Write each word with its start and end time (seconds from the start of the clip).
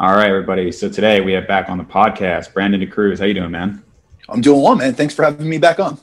All 0.00 0.16
right, 0.16 0.30
everybody. 0.30 0.72
So 0.72 0.88
today 0.88 1.20
we 1.20 1.34
have 1.34 1.46
back 1.46 1.68
on 1.68 1.76
the 1.76 1.84
podcast 1.84 2.54
Brandon 2.54 2.80
DeCruz. 2.80 3.18
How 3.18 3.26
you 3.26 3.34
doing, 3.34 3.50
man? 3.50 3.84
I'm 4.30 4.40
doing 4.40 4.62
well, 4.62 4.74
man. 4.74 4.94
Thanks 4.94 5.12
for 5.12 5.26
having 5.26 5.46
me 5.46 5.58
back 5.58 5.78
on. 5.78 6.00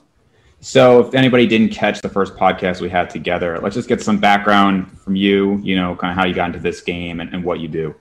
So, 0.60 1.00
if 1.00 1.16
anybody 1.16 1.48
didn't 1.48 1.70
catch 1.70 2.04
the 2.04 2.10
first 2.10 2.36
podcast 2.36 2.80
we 2.80 2.90
had 2.90 3.10
together, 3.10 3.58
let's 3.58 3.74
just 3.74 3.90
get 3.90 4.04
some 4.04 4.20
background 4.20 5.00
from 5.00 5.16
you. 5.16 5.58
You 5.64 5.78
know, 5.78 5.96
kind 5.96 6.12
of 6.12 6.16
how 6.16 6.28
you 6.28 6.36
got 6.36 6.46
into 6.46 6.60
this 6.60 6.80
game 6.80 7.22
and, 7.22 7.34
and 7.34 7.44
what 7.44 7.60
you 7.60 7.68
do. 7.68 7.96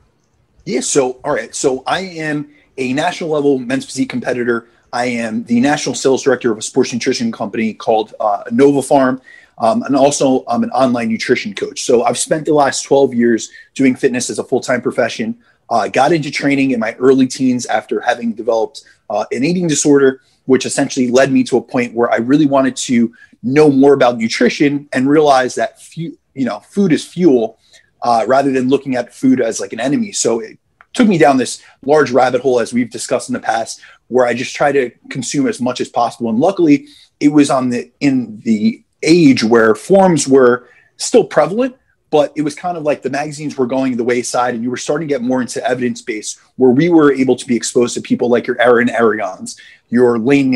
Yeah. 0.67 0.81
So, 0.81 1.13
all 1.25 1.33
right. 1.33 1.55
So, 1.55 1.83
I 1.87 2.01
am 2.01 2.51
a 2.77 2.93
national 2.93 3.31
level 3.31 3.59
men's 3.59 3.87
physique 3.87 4.11
competitor. 4.11 4.69
I 4.93 5.07
am 5.07 5.45
the 5.45 5.61
national 5.61 5.95
sales 5.95 6.23
director 6.23 6.53
of 6.53 6.59
a 6.59 6.63
sports 6.63 6.93
nutrition 6.93 7.33
company 7.33 7.73
called 7.73 8.13
uh, 8.21 8.43
Nova 8.51 8.83
Farm. 8.83 9.23
Um, 9.57 9.83
and 9.85 9.97
also, 9.97 10.45
I'm 10.47 10.63
an 10.63 10.71
online 10.73 11.09
nutrition 11.09 11.55
coach. 11.55 11.85
So, 11.85 12.05
I've 12.05 12.19
spent 12.19 12.45
the 12.45 12.53
last 12.53 12.83
12 12.83 13.15
years 13.15 13.51
doing 13.75 13.97
fitness 13.97 14.29
as 14.29 14.39
a 14.39 14.45
full 14.45 14.61
time 14.61 14.83
profession. 14.83 15.39
Uh, 15.69 15.89
got 15.89 16.13
into 16.13 16.31
training 16.31 16.71
in 16.71 16.81
my 16.81 16.95
early 16.95 17.27
teens 17.27 17.67
after 17.67 18.01
having 18.01 18.33
developed 18.33 18.85
uh, 19.11 19.25
an 19.33 19.45
eating 19.45 19.67
disorder, 19.67 20.21
which 20.45 20.65
essentially 20.65 21.11
led 21.11 21.33
me 21.33 21.43
to 21.43 21.57
a 21.57 21.63
point 21.63 21.93
where 21.93 22.11
I 22.11 22.17
really 22.17 22.47
wanted 22.47 22.77
to 22.77 23.13
know 23.43 23.71
more 23.71 23.93
about 23.93 24.17
nutrition 24.17 24.89
and 24.93 25.09
realize 25.09 25.55
that 25.57 25.81
fu- 25.81 26.17
you 26.35 26.45
know 26.45 26.61
food 26.61 26.93
is 26.93 27.05
fuel 27.05 27.59
uh, 28.03 28.25
rather 28.27 28.53
than 28.53 28.69
looking 28.69 28.97
at 28.97 29.13
food 29.13 29.41
as 29.41 29.61
like 29.61 29.73
an 29.73 29.81
enemy. 29.81 30.13
So 30.13 30.41
it 30.41 30.59
took 30.93 31.09
me 31.09 31.19
down 31.19 31.37
this 31.37 31.63
large 31.85 32.11
rabbit 32.11 32.41
hole, 32.41 32.61
as 32.61 32.73
we've 32.73 32.91
discussed 32.91 33.29
in 33.29 33.35
the 33.35 33.41
past, 33.41 33.81
where 34.09 34.27
I 34.27 34.35
just 34.35 34.55
try 34.55 34.73
to 34.73 34.91
consume 35.11 35.47
as 35.49 35.61
much 35.61 35.81
as 35.81 35.89
possible. 35.89 36.31
And 36.31 36.39
luckily, 36.39 36.87
it 37.21 37.29
was 37.29 37.51
on 37.51 37.71
the 37.71 37.91
in 38.01 38.41
the 38.41 38.83
age 39.03 39.45
where 39.45 39.75
forms 39.75 40.27
were 40.27 40.69
still 40.97 41.25
prevalent 41.25 41.77
but 42.17 42.33
it 42.35 42.41
was 42.41 42.55
kind 42.55 42.79
of 42.79 42.83
like 42.83 43.03
the 43.03 43.11
magazines 43.11 43.59
were 43.59 43.67
going 43.67 43.95
the 43.95 44.03
wayside 44.03 44.55
and 44.55 44.65
you 44.65 44.71
were 44.71 44.79
starting 44.79 45.07
to 45.07 45.15
get 45.15 45.21
more 45.21 45.43
into 45.43 45.63
evidence 45.63 46.01
base 46.01 46.41
where 46.57 46.71
we 46.71 46.89
were 46.89 47.13
able 47.13 47.37
to 47.37 47.47
be 47.47 47.55
exposed 47.55 47.93
to 47.93 48.01
people 48.01 48.31
like 48.31 48.47
your 48.47 48.59
Alan 48.59 48.89
Aragons, 48.89 49.61
your 49.91 50.19
Layne, 50.19 50.51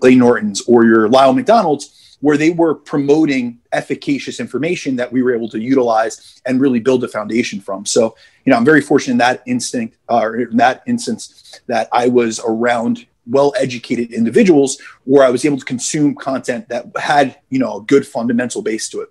Layne 0.00 0.18
Nortons, 0.18 0.62
or 0.62 0.86
your 0.86 1.10
Lyle 1.10 1.34
McDonald's, 1.34 2.16
where 2.20 2.38
they 2.38 2.48
were 2.48 2.74
promoting 2.74 3.58
efficacious 3.72 4.40
information 4.40 4.96
that 4.96 5.12
we 5.12 5.22
were 5.22 5.34
able 5.34 5.50
to 5.50 5.60
utilize 5.60 6.40
and 6.46 6.62
really 6.62 6.80
build 6.80 7.04
a 7.04 7.08
foundation 7.08 7.60
from. 7.60 7.84
So, 7.84 8.16
you 8.46 8.50
know, 8.50 8.56
I'm 8.56 8.64
very 8.64 8.80
fortunate 8.80 9.12
in 9.12 9.18
that 9.18 9.42
instinct 9.46 9.98
uh, 10.08 10.20
or 10.20 10.36
in 10.36 10.56
that 10.56 10.82
instance 10.86 11.60
that 11.66 11.90
I 11.92 12.08
was 12.08 12.40
around 12.40 13.04
well-educated 13.26 14.12
individuals 14.12 14.78
where 15.04 15.24
I 15.26 15.28
was 15.28 15.44
able 15.44 15.58
to 15.58 15.64
consume 15.66 16.14
content 16.14 16.70
that 16.70 16.86
had, 16.96 17.36
you 17.50 17.58
know, 17.58 17.76
a 17.76 17.82
good 17.82 18.06
fundamental 18.06 18.62
base 18.62 18.88
to 18.88 19.02
it. 19.02 19.10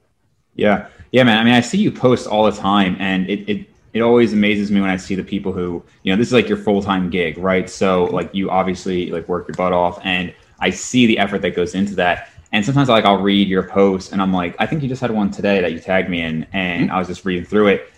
Yeah. 0.56 0.88
Yeah, 1.12 1.24
man. 1.24 1.38
I 1.38 1.44
mean, 1.44 1.54
I 1.54 1.62
see 1.62 1.78
you 1.78 1.92
post 1.92 2.28
all 2.28 2.50
the 2.50 2.58
time, 2.58 2.96
and 3.00 3.30
it, 3.30 3.50
it 3.50 3.68
it 3.94 4.02
always 4.02 4.32
amazes 4.32 4.72
me 4.72 4.80
when 4.80 4.90
I 4.90 4.96
see 4.96 5.16
the 5.16 5.24
people 5.24 5.52
who, 5.52 5.84
you 6.04 6.14
know, 6.14 6.18
this 6.18 6.28
is 6.28 6.34
like 6.34 6.48
your 6.48 6.58
full 6.58 6.82
time 6.82 7.10
gig, 7.10 7.38
right? 7.38 7.70
So 7.70 8.06
like 8.06 8.34
you 8.34 8.50
obviously 8.50 9.12
like 9.12 9.28
work 9.28 9.48
your 9.48 9.56
butt 9.56 9.74
off, 9.74 10.00
and 10.04 10.34
I 10.60 10.70
see 10.70 11.06
the 11.06 11.20
effort 11.20 11.42
that 11.42 11.56
goes 11.56 11.76
into 11.76 11.96
that. 11.96 12.30
And 12.54 12.66
sometimes 12.66 12.90
like 12.90 13.06
I'll 13.06 13.22
read 13.22 13.48
your 13.48 13.64
post, 13.64 14.14
and 14.14 14.22
I'm 14.22 14.34
like, 14.34 14.56
I 14.60 14.66
think 14.66 14.84
you 14.84 14.90
just 14.90 15.02
had 15.02 15.12
one 15.12 15.32
today 15.32 15.60
that 15.62 15.74
you 15.74 15.80
tagged 15.80 16.10
me 16.10 16.22
in, 16.22 16.48
and 16.54 16.86
mm-hmm. 16.86 16.96
I 16.96 17.00
was 17.00 17.08
just 17.08 17.26
reading 17.26 17.46
through 17.46 17.68
it. 17.68 17.92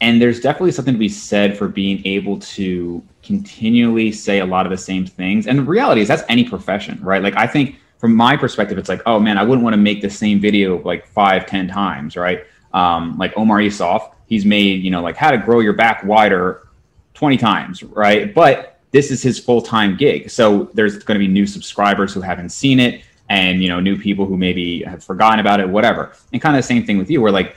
And 0.00 0.22
there's 0.22 0.38
definitely 0.38 0.70
something 0.70 0.94
to 0.94 0.98
be 0.98 1.08
said 1.08 1.58
for 1.58 1.66
being 1.66 2.06
able 2.06 2.38
to 2.38 3.02
continually 3.24 4.12
say 4.12 4.38
a 4.38 4.46
lot 4.46 4.64
of 4.64 4.70
the 4.70 4.78
same 4.78 5.04
things. 5.04 5.48
And 5.48 5.58
the 5.58 5.64
reality 5.64 6.02
is 6.02 6.06
that's 6.06 6.22
any 6.28 6.44
profession, 6.44 7.00
right? 7.02 7.20
Like 7.20 7.36
I 7.36 7.48
think 7.48 7.76
from 7.98 8.14
my 8.14 8.36
perspective, 8.36 8.78
it's 8.78 8.88
like, 8.88 9.02
oh 9.06 9.18
man, 9.18 9.36
I 9.36 9.42
wouldn't 9.42 9.62
want 9.62 9.74
to 9.74 9.78
make 9.78 10.00
the 10.00 10.10
same 10.10 10.40
video 10.40 10.80
like 10.82 11.06
five, 11.06 11.46
ten 11.46 11.68
times, 11.68 12.16
right? 12.16 12.46
Um, 12.72 13.18
like 13.18 13.32
Omar 13.36 13.58
Isuf, 13.58 14.12
he's 14.26 14.44
made, 14.44 14.82
you 14.82 14.90
know, 14.90 15.02
like 15.02 15.16
how 15.16 15.30
to 15.30 15.38
grow 15.38 15.60
your 15.60 15.72
back 15.72 16.04
wider 16.04 16.68
20 17.14 17.36
times, 17.36 17.82
right? 17.82 18.32
But 18.32 18.80
this 18.92 19.10
is 19.10 19.22
his 19.22 19.38
full-time 19.38 19.96
gig. 19.96 20.30
So 20.30 20.70
there's 20.74 21.02
going 21.02 21.18
to 21.18 21.26
be 21.26 21.30
new 21.30 21.46
subscribers 21.46 22.14
who 22.14 22.20
haven't 22.20 22.50
seen 22.50 22.78
it 22.78 23.02
and, 23.28 23.62
you 23.62 23.68
know, 23.68 23.80
new 23.80 23.98
people 23.98 24.24
who 24.24 24.36
maybe 24.36 24.82
have 24.84 25.02
forgotten 25.02 25.40
about 25.40 25.60
it, 25.60 25.68
whatever. 25.68 26.12
And 26.32 26.40
kind 26.40 26.56
of 26.56 26.62
the 26.62 26.66
same 26.66 26.86
thing 26.86 26.96
with 26.98 27.10
you, 27.10 27.20
where 27.20 27.32
like 27.32 27.56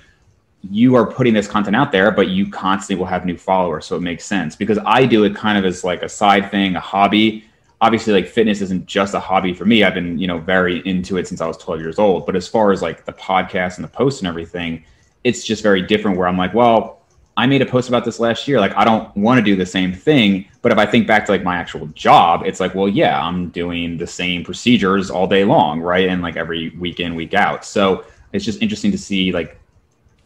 you 0.70 0.96
are 0.96 1.06
putting 1.06 1.34
this 1.34 1.48
content 1.48 1.76
out 1.76 1.92
there, 1.92 2.12
but 2.12 2.30
you 2.30 2.50
constantly 2.50 3.00
will 3.00 3.08
have 3.08 3.26
new 3.26 3.38
followers. 3.38 3.86
So 3.86 3.96
it 3.96 4.02
makes 4.02 4.26
sense 4.26 4.56
because 4.56 4.80
I 4.86 5.06
do 5.06 5.24
it 5.24 5.36
kind 5.36 5.58
of 5.58 5.66
as 5.66 5.84
like 5.84 6.04
a 6.04 6.10
side 6.10 6.52
thing, 6.52 6.76
a 6.76 6.80
hobby 6.80 7.46
obviously 7.82 8.14
like 8.14 8.28
fitness 8.28 8.62
isn't 8.62 8.86
just 8.86 9.16
a 9.16 9.20
hobby 9.20 9.54
for 9.54 9.66
me. 9.66 9.84
I've 9.84 9.96
been, 9.96 10.18
you 10.20 10.28
know, 10.28 10.38
very 10.38 10.80
into 10.88 11.18
it 11.18 11.28
since 11.28 11.42
I 11.42 11.48
was 11.48 11.58
12 11.58 11.82
years 11.82 12.00
old. 12.00 12.26
But 12.26 12.36
as 12.36 12.48
far 12.48 12.72
as 12.72 12.82
like 12.82 13.06
the 13.06 13.14
podcast 13.14 13.76
and 13.76 13.84
the 13.84 13.90
posts 13.90 14.22
and 14.22 14.28
everything, 14.28 14.84
it's 15.24 15.44
just 15.44 15.64
very 15.64 15.82
different 15.82 16.18
where 16.18 16.28
I'm 16.28 16.38
like, 16.38 16.54
well, 16.54 17.02
I 17.38 17.48
made 17.48 17.62
a 17.62 17.66
post 17.66 17.90
about 17.90 18.06
this 18.06 18.20
last 18.20 18.48
year. 18.48 18.60
Like, 18.60 18.76
I 18.76 18.84
don't 18.84 19.16
want 19.18 19.40
to 19.40 19.44
do 19.44 19.56
the 19.56 19.66
same 19.66 19.94
thing. 19.94 20.48
But 20.62 20.72
if 20.72 20.78
I 20.78 20.86
think 20.86 21.08
back 21.08 21.26
to 21.26 21.32
like 21.32 21.44
my 21.44 21.56
actual 21.56 21.88
job, 21.88 22.44
it's 22.46 22.60
like, 22.60 22.76
well, 22.76 22.88
yeah, 22.88 23.20
I'm 23.20 23.50
doing 23.50 23.98
the 23.98 24.06
same 24.06 24.44
procedures 24.44 25.10
all 25.10 25.26
day 25.26 25.44
long, 25.44 25.82
right? 25.82 26.08
And 26.08 26.22
like 26.22 26.36
every 26.36 26.70
week 26.78 27.00
in, 27.00 27.16
week 27.16 27.34
out. 27.34 27.66
So 27.66 28.06
it's 28.32 28.46
just 28.46 28.62
interesting 28.62 28.92
to 28.92 28.98
see 28.98 29.32
like 29.32 29.60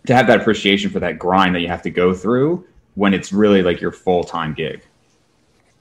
to 0.07 0.15
have 0.15 0.27
that 0.27 0.41
appreciation 0.41 0.89
for 0.89 0.99
that 0.99 1.17
grind 1.17 1.55
that 1.55 1.61
you 1.61 1.67
have 1.67 1.81
to 1.83 1.89
go 1.89 2.13
through 2.13 2.65
when 2.95 3.13
it's 3.13 3.31
really 3.31 3.63
like 3.63 3.79
your 3.79 3.91
full 3.91 4.23
time 4.23 4.53
gig. 4.53 4.81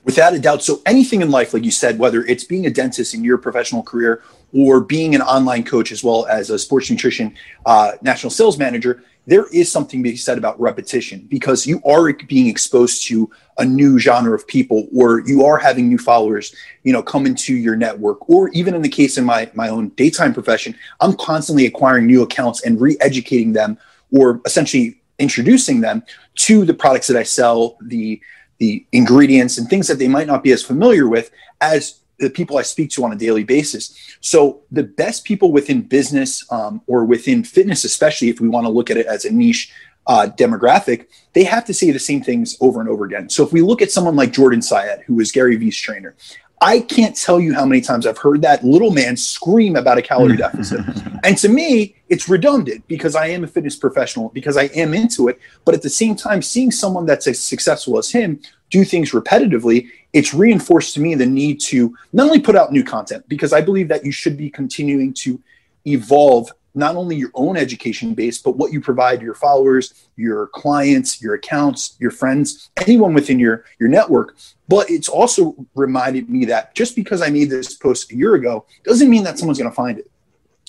Without 0.04 0.34
a 0.34 0.38
doubt. 0.38 0.62
So 0.62 0.82
anything 0.84 1.22
in 1.22 1.30
life, 1.30 1.54
like 1.54 1.64
you 1.64 1.70
said, 1.70 1.98
whether 1.98 2.24
it's 2.26 2.44
being 2.44 2.66
a 2.66 2.70
dentist 2.70 3.14
in 3.14 3.24
your 3.24 3.38
professional 3.38 3.82
career 3.82 4.22
or 4.52 4.80
being 4.80 5.14
an 5.14 5.22
online 5.22 5.64
coach 5.64 5.90
as 5.92 6.04
well 6.04 6.26
as 6.26 6.50
a 6.50 6.58
sports 6.58 6.90
nutrition 6.90 7.34
uh, 7.64 7.92
national 8.02 8.30
sales 8.30 8.58
manager, 8.58 9.02
there 9.26 9.46
is 9.52 9.70
something 9.70 10.02
to 10.02 10.10
be 10.10 10.16
said 10.16 10.38
about 10.38 10.60
repetition 10.60 11.26
because 11.30 11.66
you 11.66 11.80
are 11.84 12.12
being 12.12 12.46
exposed 12.46 13.06
to 13.06 13.30
a 13.58 13.64
new 13.64 13.98
genre 13.98 14.34
of 14.34 14.46
people 14.46 14.88
or 14.94 15.20
you 15.20 15.44
are 15.44 15.56
having 15.56 15.88
new 15.88 15.98
followers 15.98 16.54
you 16.82 16.92
know 16.92 17.02
come 17.02 17.26
into 17.26 17.54
your 17.54 17.76
network 17.76 18.28
or 18.28 18.48
even 18.50 18.74
in 18.74 18.82
the 18.82 18.88
case 18.88 19.16
in 19.16 19.24
my 19.24 19.50
my 19.54 19.68
own 19.68 19.88
daytime 19.90 20.34
profession 20.34 20.74
i'm 21.00 21.14
constantly 21.16 21.66
acquiring 21.66 22.06
new 22.06 22.22
accounts 22.22 22.62
and 22.64 22.80
re-educating 22.80 23.52
them 23.52 23.78
or 24.12 24.40
essentially 24.44 25.00
introducing 25.18 25.80
them 25.80 26.02
to 26.34 26.64
the 26.64 26.74
products 26.74 27.06
that 27.06 27.16
i 27.16 27.22
sell 27.22 27.76
the 27.82 28.20
the 28.58 28.86
ingredients 28.92 29.58
and 29.58 29.68
things 29.68 29.88
that 29.88 29.98
they 29.98 30.08
might 30.08 30.26
not 30.26 30.42
be 30.42 30.52
as 30.52 30.62
familiar 30.62 31.08
with 31.08 31.30
as 31.60 32.00
the 32.18 32.30
people 32.30 32.56
I 32.56 32.62
speak 32.62 32.90
to 32.90 33.04
on 33.04 33.12
a 33.12 33.16
daily 33.16 33.44
basis. 33.44 34.16
So 34.20 34.62
the 34.70 34.84
best 34.84 35.24
people 35.24 35.52
within 35.52 35.82
business 35.82 36.44
um, 36.50 36.80
or 36.86 37.04
within 37.04 37.42
fitness, 37.42 37.84
especially 37.84 38.28
if 38.28 38.40
we 38.40 38.48
want 38.48 38.66
to 38.66 38.70
look 38.70 38.90
at 38.90 38.96
it 38.96 39.06
as 39.06 39.24
a 39.24 39.32
niche 39.32 39.72
uh, 40.06 40.28
demographic, 40.36 41.06
they 41.32 41.44
have 41.44 41.64
to 41.64 41.74
say 41.74 41.90
the 41.90 41.98
same 41.98 42.22
things 42.22 42.56
over 42.60 42.80
and 42.80 42.88
over 42.88 43.04
again. 43.04 43.28
So 43.28 43.44
if 43.44 43.52
we 43.52 43.62
look 43.62 43.82
at 43.82 43.90
someone 43.90 44.16
like 44.16 44.32
Jordan 44.32 44.60
Syatt, 44.60 45.02
who 45.04 45.14
was 45.14 45.32
Gary 45.32 45.56
Vee's 45.56 45.76
trainer, 45.76 46.14
I 46.60 46.80
can't 46.80 47.16
tell 47.16 47.40
you 47.40 47.52
how 47.54 47.66
many 47.66 47.80
times 47.80 48.06
I've 48.06 48.18
heard 48.18 48.42
that 48.42 48.64
little 48.64 48.90
man 48.90 49.16
scream 49.16 49.76
about 49.76 49.98
a 49.98 50.02
calorie 50.02 50.34
mm. 50.34 50.38
deficit. 50.38 50.80
and 51.24 51.36
to 51.38 51.48
me, 51.48 51.96
it's 52.08 52.28
redundant 52.28 52.86
because 52.88 53.14
I 53.14 53.26
am 53.26 53.44
a 53.44 53.46
fitness 53.46 53.76
professional, 53.76 54.30
because 54.30 54.56
I 54.56 54.64
am 54.74 54.94
into 54.94 55.28
it. 55.28 55.38
But 55.64 55.74
at 55.74 55.82
the 55.82 55.90
same 55.90 56.16
time, 56.16 56.42
seeing 56.42 56.70
someone 56.70 57.06
that's 57.06 57.26
as 57.26 57.38
successful 57.38 57.98
as 57.98 58.10
him 58.10 58.40
do 58.70 58.84
things 58.84 59.12
repetitively, 59.12 59.88
it's 60.12 60.32
reinforced 60.32 60.94
to 60.94 61.00
me 61.00 61.14
the 61.14 61.26
need 61.26 61.60
to 61.60 61.96
not 62.12 62.26
only 62.26 62.40
put 62.40 62.56
out 62.56 62.72
new 62.72 62.84
content, 62.84 63.28
because 63.28 63.52
I 63.52 63.60
believe 63.60 63.88
that 63.88 64.04
you 64.04 64.12
should 64.12 64.36
be 64.36 64.48
continuing 64.48 65.12
to 65.14 65.40
evolve 65.86 66.50
not 66.74 66.96
only 66.96 67.16
your 67.16 67.30
own 67.34 67.56
education 67.56 68.14
base, 68.14 68.38
but 68.38 68.56
what 68.56 68.72
you 68.72 68.80
provide 68.80 69.22
your 69.22 69.34
followers, 69.34 70.08
your 70.16 70.48
clients, 70.48 71.22
your 71.22 71.34
accounts, 71.34 71.96
your 72.00 72.10
friends, 72.10 72.70
anyone 72.86 73.14
within 73.14 73.38
your, 73.38 73.64
your 73.78 73.88
network. 73.88 74.36
But 74.68 74.90
it's 74.90 75.08
also 75.08 75.54
reminded 75.74 76.28
me 76.28 76.44
that 76.46 76.74
just 76.74 76.96
because 76.96 77.22
I 77.22 77.30
made 77.30 77.50
this 77.50 77.74
post 77.74 78.10
a 78.10 78.16
year 78.16 78.34
ago 78.34 78.66
doesn't 78.84 79.08
mean 79.08 79.24
that 79.24 79.38
someone's 79.38 79.58
going 79.58 79.70
to 79.70 79.74
find 79.74 79.98
it. 79.98 80.10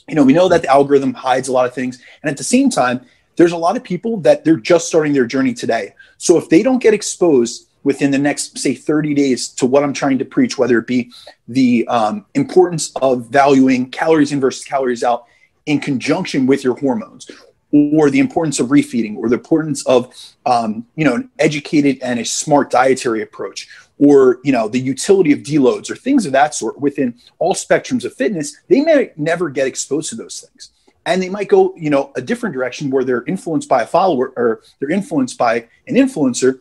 You 0.08 0.16
know, 0.16 0.24
we 0.24 0.34
know 0.34 0.48
that 0.50 0.62
the 0.62 0.68
algorithm 0.68 1.14
hides 1.14 1.48
a 1.48 1.52
lot 1.52 1.66
of 1.66 1.74
things. 1.74 2.02
And 2.22 2.30
at 2.30 2.38
the 2.38 2.44
same 2.44 2.70
time, 2.70 3.06
there's 3.38 3.52
a 3.52 3.58
lot 3.58 3.76
of 3.76 3.84
people 3.84 4.18
that 4.18 4.44
they're 4.44 4.58
just 4.58 4.88
starting 4.88 5.14
their 5.14 5.26
journey 5.26 5.54
today. 5.54 5.96
So 6.18 6.38
if 6.38 6.50
they 6.50 6.62
don't 6.62 6.82
get 6.82 6.94
exposed 6.94 7.70
within 7.84 8.12
the 8.12 8.18
next, 8.18 8.58
say, 8.58 8.74
30 8.74 9.14
days 9.14 9.48
to 9.50 9.66
what 9.66 9.84
I'm 9.84 9.94
trying 9.94 10.18
to 10.20 10.26
preach, 10.26 10.58
whether 10.58 10.80
it 10.80 10.88
be 10.88 11.12
the 11.48 11.88
um, 11.88 12.26
importance 12.34 12.92
of 13.02 13.28
valuing 13.28 13.90
calories 13.92 14.32
in 14.32 14.40
versus 14.40 14.64
calories 14.64 15.04
out 15.04 15.26
in 15.66 15.80
conjunction 15.80 16.46
with 16.46 16.64
your 16.64 16.78
hormones 16.78 17.30
or 17.72 18.10
the 18.10 18.20
importance 18.20 18.60
of 18.60 18.68
refeeding 18.68 19.18
or 19.18 19.28
the 19.28 19.36
importance 19.36 19.86
of 19.86 20.14
um, 20.46 20.86
you 20.96 21.04
know 21.04 21.16
an 21.16 21.30
educated 21.40 21.98
and 22.02 22.20
a 22.20 22.26
smart 22.26 22.70
dietary 22.70 23.22
approach 23.22 23.68
or 23.98 24.40
you 24.44 24.52
know 24.52 24.68
the 24.68 24.80
utility 24.80 25.34
of 25.34 25.40
deloads 25.40 25.90
or 25.90 25.96
things 25.96 26.26
of 26.26 26.32
that 26.32 26.54
sort 26.54 26.80
within 26.80 27.14
all 27.40 27.54
spectrums 27.54 28.06
of 28.06 28.14
fitness 28.14 28.56
they 28.70 28.82
may 28.82 29.12
never 29.18 29.50
get 29.50 29.68
exposed 29.68 30.10
to 30.10 30.16
those 30.16 30.40
things. 30.42 30.72
And 31.08 31.22
they 31.22 31.30
might 31.30 31.50
go 31.50 31.74
you 31.76 31.90
know 31.90 32.12
a 32.16 32.22
different 32.22 32.54
direction 32.54 32.90
where 32.90 33.04
they're 33.04 33.26
influenced 33.26 33.68
by 33.68 33.82
a 33.82 33.88
follower 33.88 34.34
or 34.38 34.62
they're 34.80 34.92
influenced 34.92 35.38
by 35.38 35.68
an 35.88 35.96
influencer 35.96 36.60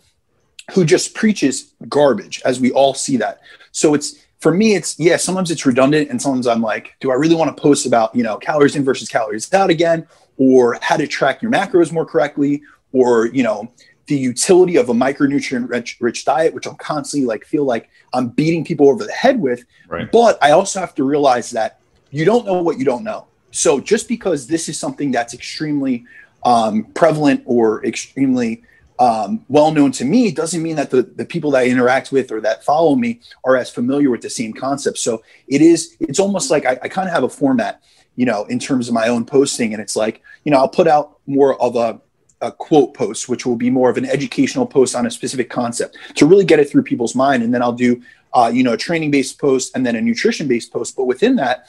who 0.72 0.84
just 0.84 1.14
preaches 1.14 1.74
garbage 1.88 2.40
as 2.44 2.58
we 2.58 2.72
all 2.72 2.94
see 2.94 3.18
that. 3.18 3.40
So 3.70 3.92
it's 3.92 4.23
for 4.44 4.52
me, 4.52 4.74
it's 4.74 5.00
yeah, 5.00 5.16
sometimes 5.16 5.50
it's 5.50 5.64
redundant, 5.64 6.10
and 6.10 6.20
sometimes 6.20 6.46
I'm 6.46 6.60
like, 6.60 6.96
do 7.00 7.10
I 7.10 7.14
really 7.14 7.34
want 7.34 7.56
to 7.56 7.62
post 7.62 7.86
about 7.86 8.14
you 8.14 8.22
know 8.22 8.36
calories 8.36 8.76
in 8.76 8.84
versus 8.84 9.08
calories 9.08 9.50
out 9.54 9.70
again, 9.70 10.06
or 10.36 10.76
how 10.82 10.98
to 10.98 11.06
track 11.06 11.40
your 11.40 11.50
macros 11.50 11.90
more 11.90 12.04
correctly, 12.04 12.60
or 12.92 13.28
you 13.28 13.42
know 13.42 13.72
the 14.04 14.14
utility 14.14 14.76
of 14.76 14.90
a 14.90 14.92
micronutrient 14.92 15.70
rich, 15.70 15.96
rich 15.98 16.26
diet, 16.26 16.52
which 16.52 16.66
I'm 16.66 16.76
constantly 16.76 17.26
like 17.26 17.46
feel 17.46 17.64
like 17.64 17.88
I'm 18.12 18.28
beating 18.28 18.66
people 18.66 18.90
over 18.90 19.02
the 19.02 19.12
head 19.12 19.40
with. 19.40 19.64
Right. 19.88 20.12
But 20.12 20.36
I 20.42 20.50
also 20.50 20.78
have 20.78 20.94
to 20.96 21.04
realize 21.04 21.50
that 21.52 21.80
you 22.10 22.26
don't 22.26 22.44
know 22.44 22.60
what 22.60 22.78
you 22.78 22.84
don't 22.84 23.02
know. 23.02 23.26
So 23.50 23.80
just 23.80 24.08
because 24.08 24.46
this 24.46 24.68
is 24.68 24.78
something 24.78 25.10
that's 25.10 25.32
extremely 25.32 26.04
um, 26.42 26.84
prevalent 26.92 27.42
or 27.46 27.82
extremely 27.86 28.62
um, 28.98 29.44
well 29.48 29.72
known 29.72 29.90
to 29.92 30.04
me 30.04 30.30
doesn't 30.30 30.62
mean 30.62 30.76
that 30.76 30.90
the, 30.90 31.02
the 31.02 31.24
people 31.24 31.50
that 31.52 31.62
I 31.62 31.66
interact 31.66 32.12
with 32.12 32.30
or 32.30 32.40
that 32.42 32.64
follow 32.64 32.94
me 32.94 33.20
are 33.44 33.56
as 33.56 33.70
familiar 33.70 34.10
with 34.10 34.22
the 34.22 34.30
same 34.30 34.52
concept. 34.52 34.98
So 34.98 35.22
it 35.48 35.60
is, 35.60 35.96
it's 36.00 36.20
almost 36.20 36.50
like 36.50 36.64
I, 36.64 36.78
I 36.82 36.88
kind 36.88 37.08
of 37.08 37.14
have 37.14 37.24
a 37.24 37.28
format, 37.28 37.82
you 38.14 38.24
know, 38.24 38.44
in 38.44 38.58
terms 38.58 38.88
of 38.88 38.94
my 38.94 39.08
own 39.08 39.24
posting. 39.24 39.72
And 39.72 39.82
it's 39.82 39.96
like, 39.96 40.22
you 40.44 40.52
know, 40.52 40.58
I'll 40.58 40.68
put 40.68 40.86
out 40.86 41.18
more 41.26 41.60
of 41.60 41.74
a, 41.74 42.00
a 42.40 42.52
quote 42.52 42.94
post, 42.94 43.28
which 43.28 43.44
will 43.44 43.56
be 43.56 43.70
more 43.70 43.90
of 43.90 43.96
an 43.96 44.04
educational 44.04 44.66
post 44.66 44.94
on 44.94 45.06
a 45.06 45.10
specific 45.10 45.50
concept 45.50 45.96
to 46.16 46.26
really 46.26 46.44
get 46.44 46.60
it 46.60 46.70
through 46.70 46.84
people's 46.84 47.16
mind. 47.16 47.42
And 47.42 47.52
then 47.52 47.62
I'll 47.62 47.72
do, 47.72 48.00
uh, 48.32 48.50
you 48.54 48.62
know, 48.62 48.74
a 48.74 48.76
training 48.76 49.10
based 49.10 49.40
post 49.40 49.74
and 49.74 49.84
then 49.84 49.96
a 49.96 50.00
nutrition 50.00 50.46
based 50.46 50.72
post. 50.72 50.96
But 50.96 51.04
within 51.04 51.36
that, 51.36 51.68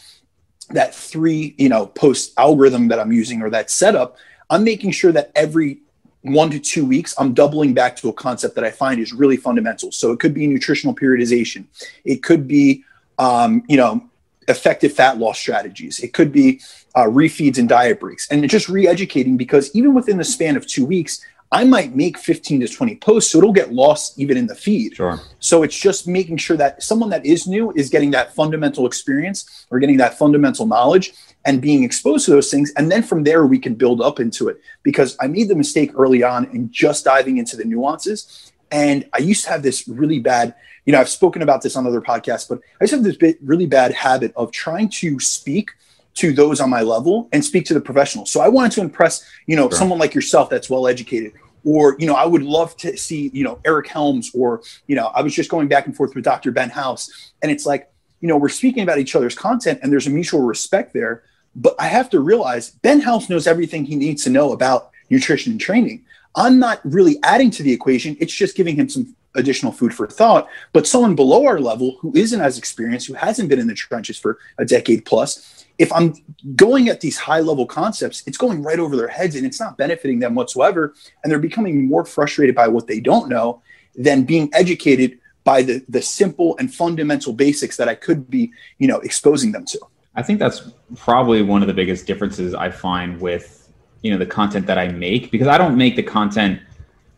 that 0.69 0.93
three, 0.93 1.55
you 1.57 1.69
know, 1.69 1.87
post 1.87 2.33
algorithm 2.37 2.87
that 2.89 2.99
I'm 2.99 3.11
using 3.11 3.41
or 3.41 3.49
that 3.51 3.71
setup, 3.71 4.17
I'm 4.49 4.63
making 4.63 4.91
sure 4.91 5.11
that 5.11 5.31
every 5.35 5.79
one 6.25 6.49
to 6.49 6.59
two 6.59 6.85
weeks, 6.85 7.13
I'm 7.17 7.33
doubling 7.33 7.73
back 7.73 7.95
to 7.97 8.09
a 8.09 8.13
concept 8.13 8.55
that 8.55 8.63
I 8.63 8.71
find 8.71 8.99
is 8.99 9.13
really 9.13 9.37
fundamental. 9.37 9.91
So 9.91 10.11
it 10.11 10.19
could 10.19 10.33
be 10.33 10.47
nutritional 10.47 10.95
periodization. 10.95 11.65
It 12.03 12.23
could 12.23 12.47
be, 12.47 12.83
um, 13.19 13.63
you 13.67 13.77
know, 13.77 14.09
effective 14.47 14.93
fat 14.93 15.17
loss 15.17 15.39
strategies. 15.39 15.99
It 15.99 16.13
could 16.13 16.31
be 16.31 16.61
uh, 16.95 17.03
refeeds 17.03 17.57
and 17.57 17.69
diet 17.69 17.99
breaks. 17.99 18.27
And 18.31 18.47
just 18.49 18.69
re-educating 18.69 19.37
because 19.37 19.69
even 19.75 19.93
within 19.93 20.17
the 20.17 20.23
span 20.23 20.57
of 20.57 20.65
two 20.65 20.85
weeks, 20.85 21.23
I 21.55 21.63
might 21.63 21.95
make 21.95 22.17
15 22.17 22.59
to 22.59 22.67
20 22.67 22.97
posts, 22.97 23.31
so 23.31 23.37
it'll 23.37 23.53
get 23.53 23.71
lost 23.71 24.19
even 24.19 24.35
in 24.35 24.45
the 24.45 24.55
feed. 24.55 24.95
Sure. 24.95 25.21
So 25.39 25.63
it's 25.63 25.79
just 25.79 26.05
making 26.05 26.35
sure 26.35 26.57
that 26.57 26.83
someone 26.83 27.09
that 27.11 27.25
is 27.25 27.47
new 27.47 27.71
is 27.77 27.89
getting 27.89 28.11
that 28.11 28.35
fundamental 28.35 28.85
experience 28.85 29.65
or 29.71 29.79
getting 29.79 29.95
that 29.97 30.17
fundamental 30.17 30.65
knowledge 30.65 31.13
and 31.45 31.61
being 31.61 31.83
exposed 31.85 32.25
to 32.25 32.31
those 32.31 32.51
things. 32.51 32.73
And 32.75 32.91
then 32.91 33.03
from 33.03 33.23
there, 33.23 33.45
we 33.45 33.57
can 33.57 33.73
build 33.73 34.01
up 34.01 34.19
into 34.19 34.49
it 34.49 34.59
because 34.83 35.15
I 35.21 35.27
made 35.27 35.47
the 35.47 35.55
mistake 35.55 35.91
early 35.95 36.23
on 36.23 36.43
in 36.53 36.69
just 36.71 37.05
diving 37.05 37.37
into 37.37 37.55
the 37.55 37.63
nuances. 37.63 38.51
And 38.69 39.07
I 39.13 39.19
used 39.19 39.45
to 39.45 39.51
have 39.51 39.63
this 39.63 39.87
really 39.87 40.19
bad, 40.19 40.55
you 40.85 40.91
know, 40.91 40.99
I've 40.99 41.07
spoken 41.07 41.41
about 41.41 41.61
this 41.61 41.77
on 41.77 41.87
other 41.87 42.01
podcasts, 42.01 42.49
but 42.49 42.59
I 42.81 42.83
used 42.83 42.91
to 42.91 42.97
have 42.97 43.05
this 43.05 43.15
bit, 43.15 43.37
really 43.41 43.65
bad 43.65 43.93
habit 43.93 44.33
of 44.35 44.51
trying 44.51 44.89
to 44.89 45.21
speak 45.21 45.71
to 46.15 46.33
those 46.33 46.59
on 46.59 46.69
my 46.69 46.81
level 46.81 47.29
and 47.31 47.43
speak 47.45 47.65
to 47.65 47.73
the 47.73 47.81
professionals. 47.81 48.29
So 48.29 48.41
I 48.41 48.49
wanted 48.49 48.73
to 48.73 48.81
impress, 48.81 49.25
you 49.47 49.55
know, 49.55 49.69
sure. 49.69 49.77
someone 49.77 49.99
like 49.99 50.13
yourself 50.13 50.49
that's 50.49 50.69
well 50.69 50.87
educated. 50.87 51.31
Or, 51.65 51.95
you 51.99 52.05
know, 52.05 52.13
I 52.13 52.25
would 52.25 52.43
love 52.43 52.77
to 52.77 52.95
see, 52.95 53.31
you 53.33 53.43
know, 53.43 53.59
Eric 53.65 53.87
Helms, 53.87 54.31
or, 54.33 54.61
you 54.87 54.95
know, 54.95 55.07
I 55.07 55.21
was 55.21 55.33
just 55.33 55.49
going 55.49 55.67
back 55.67 55.87
and 55.87 55.95
forth 55.95 56.13
with 56.15 56.23
Dr. 56.23 56.51
Ben 56.51 56.69
House. 56.69 57.31
And 57.41 57.51
it's 57.51 57.65
like, 57.65 57.91
you 58.21 58.27
know, 58.27 58.37
we're 58.37 58.49
speaking 58.49 58.83
about 58.83 58.99
each 58.99 59.15
other's 59.15 59.35
content 59.35 59.79
and 59.81 59.91
there's 59.91 60.07
a 60.07 60.11
mutual 60.11 60.41
respect 60.41 60.93
there. 60.93 61.23
But 61.55 61.75
I 61.79 61.87
have 61.87 62.09
to 62.11 62.19
realize 62.19 62.69
Ben 62.69 63.01
House 63.01 63.29
knows 63.29 63.47
everything 63.47 63.85
he 63.85 63.95
needs 63.95 64.23
to 64.25 64.29
know 64.29 64.53
about 64.53 64.91
nutrition 65.09 65.53
and 65.53 65.61
training. 65.61 66.05
I'm 66.35 66.59
not 66.59 66.81
really 66.83 67.17
adding 67.23 67.49
to 67.51 67.63
the 67.63 67.71
equation. 67.71 68.17
It's 68.19 68.33
just 68.33 68.55
giving 68.55 68.75
him 68.75 68.89
some 68.89 69.15
additional 69.35 69.71
food 69.71 69.93
for 69.93 70.07
thought. 70.07 70.47
But 70.73 70.87
someone 70.87 71.15
below 71.15 71.45
our 71.45 71.59
level 71.59 71.97
who 71.99 72.13
isn't 72.15 72.39
as 72.39 72.57
experienced, 72.57 73.07
who 73.07 73.13
hasn't 73.13 73.49
been 73.49 73.59
in 73.59 73.67
the 73.67 73.73
trenches 73.73 74.17
for 74.17 74.39
a 74.57 74.65
decade 74.65 75.05
plus, 75.05 75.65
if 75.77 75.91
I'm 75.91 76.13
going 76.55 76.89
at 76.89 77.01
these 77.01 77.17
high 77.17 77.41
level 77.41 77.65
concepts, 77.65 78.23
it's 78.25 78.37
going 78.37 78.63
right 78.63 78.79
over 78.79 78.95
their 78.95 79.07
heads 79.07 79.35
and 79.35 79.45
it's 79.45 79.59
not 79.59 79.77
benefiting 79.77 80.19
them 80.19 80.35
whatsoever. 80.35 80.93
And 81.23 81.31
they're 81.31 81.39
becoming 81.39 81.87
more 81.87 82.05
frustrated 82.05 82.55
by 82.55 82.67
what 82.67 82.87
they 82.87 82.99
don't 82.99 83.29
know 83.29 83.61
than 83.95 84.23
being 84.23 84.49
educated 84.53 85.19
by 85.43 85.61
the, 85.61 85.83
the 85.89 86.01
simple 86.01 86.57
and 86.57 86.73
fundamental 86.73 87.33
basics 87.33 87.77
that 87.77 87.87
I 87.87 87.95
could 87.95 88.29
be, 88.29 88.51
you 88.79 88.87
know, 88.87 88.99
exposing 88.99 89.51
them 89.51 89.65
to. 89.65 89.79
I 90.15 90.23
think 90.23 90.39
that's 90.39 90.71
probably 90.95 91.41
one 91.41 91.61
of 91.61 91.67
the 91.67 91.73
biggest 91.73 92.07
differences 92.07 92.53
I 92.55 92.71
find 92.71 93.19
with 93.19 93.65
you 94.05 94.11
know 94.11 94.19
the 94.19 94.25
content 94.25 94.67
that 94.67 94.77
I 94.77 94.87
make 94.89 95.31
because 95.31 95.47
I 95.47 95.57
don't 95.57 95.75
make 95.75 95.95
the 95.95 96.03
content. 96.03 96.61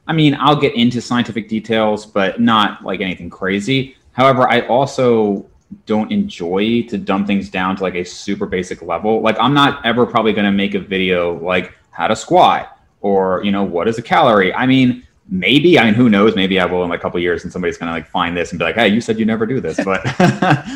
I 0.08 0.14
mean, 0.14 0.38
I'll 0.40 0.56
get 0.56 0.76
into 0.76 1.02
scientific 1.02 1.50
details, 1.50 2.06
but 2.06 2.40
not 2.40 2.84
like 2.84 3.02
anything 3.02 3.30
crazy. 3.30 3.98
However, 4.14 4.50
I 4.50 4.62
also 4.62 5.46
don't 5.86 6.12
enjoy 6.12 6.84
to 6.84 6.98
dumb 6.98 7.26
things 7.26 7.50
down 7.50 7.76
to 7.76 7.84
like 7.84 7.96
a 7.96 8.04
super 8.04 8.46
basic 8.46 8.82
level. 8.82 9.22
Like 9.22 9.38
I'm 9.40 9.54
not 9.54 9.86
ever 9.86 10.06
probably 10.06 10.34
going 10.34 10.46
to 10.46 10.52
make 10.52 10.76
a 10.76 10.80
video 10.80 11.38
like 11.44 11.74
how 11.92 12.08
to 12.08 12.16
squat 12.16 12.80
or 13.02 13.44
you 13.44 13.52
know 13.52 13.64
what 13.64 13.88
is 13.88 13.98
a 13.98 14.02
calorie. 14.02 14.54
I 14.54 14.66
mean, 14.66 15.06
maybe 15.30 15.78
I 15.78 15.86
mean 15.86 15.94
who 15.94 16.10
knows? 16.10 16.36
Maybe 16.36 16.60
I 16.60 16.66
will 16.66 16.84
in 16.84 16.90
like 16.90 17.00
a 17.00 17.02
couple 17.02 17.20
years, 17.20 17.44
and 17.44 17.52
somebody's 17.52 17.78
going 17.78 17.88
to 17.88 17.94
like 17.94 18.08
find 18.08 18.36
this 18.36 18.52
and 18.52 18.60
be 18.60 18.66
like, 18.66 18.76
"Hey, 18.76 18.88
you 18.88 19.02
said 19.02 19.20
you 19.20 19.26
never 19.26 19.46
do 19.46 19.60
this," 19.60 19.80
but 19.84 20.04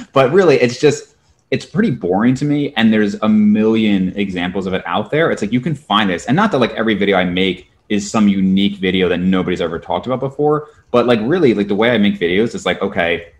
but 0.13 0.31
really, 0.31 0.57
it's 0.57 0.79
just 0.79 1.15
it's 1.51 1.65
pretty 1.65 1.91
boring 1.91 2.33
to 2.33 2.45
me 2.45 2.73
and 2.77 2.93
there's 2.93 3.15
a 3.15 3.29
million 3.29 4.17
examples 4.17 4.65
of 4.65 4.73
it 4.73 4.81
out 4.85 5.11
there 5.11 5.31
it's 5.31 5.41
like 5.41 5.51
you 5.51 5.59
can 5.59 5.75
find 5.75 6.09
this 6.09 6.25
and 6.27 6.35
not 6.35 6.49
that 6.49 6.59
like 6.59 6.71
every 6.71 6.95
video 6.95 7.17
i 7.17 7.25
make 7.25 7.69
is 7.91 8.09
some 8.09 8.27
unique 8.27 8.77
video 8.77 9.07
that 9.09 9.19
nobody's 9.19 9.61
ever 9.61 9.77
talked 9.77 10.05
about 10.07 10.19
before. 10.19 10.69
But 10.91 11.05
like 11.05 11.19
really 11.23 11.53
like 11.53 11.67
the 11.67 11.75
way 11.75 11.91
i 11.91 11.97
make 11.97 12.19
videos 12.19 12.55
is 12.55 12.65
like 12.65 12.81
okay 12.81 13.31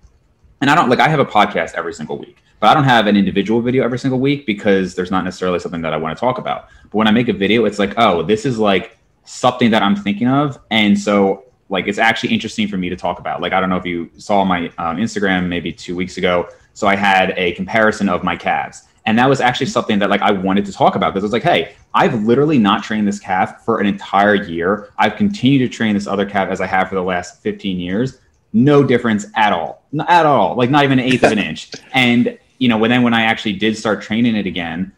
and 0.62 0.70
i 0.70 0.76
don't 0.76 0.90
like 0.90 1.00
i 1.00 1.08
have 1.10 1.20
a 1.20 1.26
podcast 1.26 1.74
every 1.74 1.94
single 1.94 2.18
week 2.18 2.38
but 2.60 2.70
i 2.70 2.74
don't 2.74 2.86
have 2.86 3.08
an 3.08 3.18
individual 3.18 3.62
video 3.62 3.84
every 3.84 4.00
single 4.00 4.20
week 4.20 4.46
because 4.46 4.96
there's 4.96 5.12
not 5.12 5.26
necessarily 5.26 5.60
something 5.60 5.82
that 5.82 5.94
i 5.94 5.98
want 5.98 6.16
to 6.16 6.20
talk 6.20 6.38
about. 6.38 6.70
But 6.84 6.94
when 6.94 7.08
i 7.08 7.12
make 7.12 7.28
a 7.28 7.34
video 7.34 7.66
it's 7.66 7.80
like 7.80 7.94
oh 7.98 8.24
this 8.24 8.46
is 8.46 8.58
like 8.58 8.98
something 9.26 9.72
that 9.72 9.84
i'm 9.84 9.96
thinking 9.96 10.28
of 10.28 10.60
and 10.70 10.98
so 10.98 11.46
like 11.70 11.88
it's 11.88 11.98
actually 11.98 12.34
interesting 12.34 12.68
for 12.68 12.78
me 12.78 12.90
to 12.90 12.96
talk 12.96 13.20
about. 13.20 13.42
Like 13.42 13.54
i 13.54 13.60
don't 13.60 13.70
know 13.70 13.78
if 13.78 13.86
you 13.86 14.10
saw 14.18 14.46
my 14.46 14.68
um, 14.78 14.98
instagram 14.98 15.48
maybe 15.48 15.74
two 15.74 15.96
weeks 15.96 16.18
ago 16.18 16.48
so 16.74 16.88
I 16.88 16.96
had 16.96 17.34
a 17.38 17.52
comparison 17.54 18.10
of 18.10 18.24
my 18.24 18.36
calves. 18.36 18.84
And 19.06 19.18
that 19.18 19.28
was 19.28 19.42
actually 19.42 19.66
something 19.68 20.00
that 20.00 20.10
like 20.10 20.22
I 20.22 20.32
wanted 20.32 20.66
to 20.66 20.72
talk 20.72 20.96
about 20.96 21.14
because 21.14 21.24
it 21.24 21.28
was 21.28 21.34
like, 21.34 21.44
hey, 21.44 21.76
I've 21.94 22.24
literally 22.24 22.60
not 22.60 22.84
trained 22.84 23.08
this 23.08 23.20
calf 23.20 23.66
for 23.66 23.80
an 23.80 23.88
entire 23.88 24.36
year. 24.36 24.90
I've 24.98 25.16
continued 25.16 25.70
to 25.70 25.76
train 25.76 25.96
this 25.96 26.08
other 26.08 26.26
calf 26.26 26.50
as 26.50 26.62
I 26.62 26.68
have 26.68 26.90
for 26.90 26.96
the 26.96 27.04
last 27.04 27.42
15 27.42 27.80
years. 27.80 28.20
No 28.54 28.84
difference 28.84 29.26
at 29.36 29.54
all. 29.54 29.84
Not 29.92 30.10
at 30.10 30.26
all. 30.26 30.56
Like 30.56 30.70
not 30.70 30.84
even 30.84 31.00
an 31.00 31.06
eighth 31.06 31.24
of 31.24 31.32
an 31.32 31.40
inch. 31.50 31.72
And 31.94 32.38
you 32.60 32.68
know, 32.68 32.78
when 32.78 32.92
then 32.92 33.02
when 33.02 33.14
I 33.14 33.24
actually 33.24 33.54
did 33.54 33.76
start 33.76 34.02
training 34.04 34.36
it 34.36 34.46
again, 34.46 34.92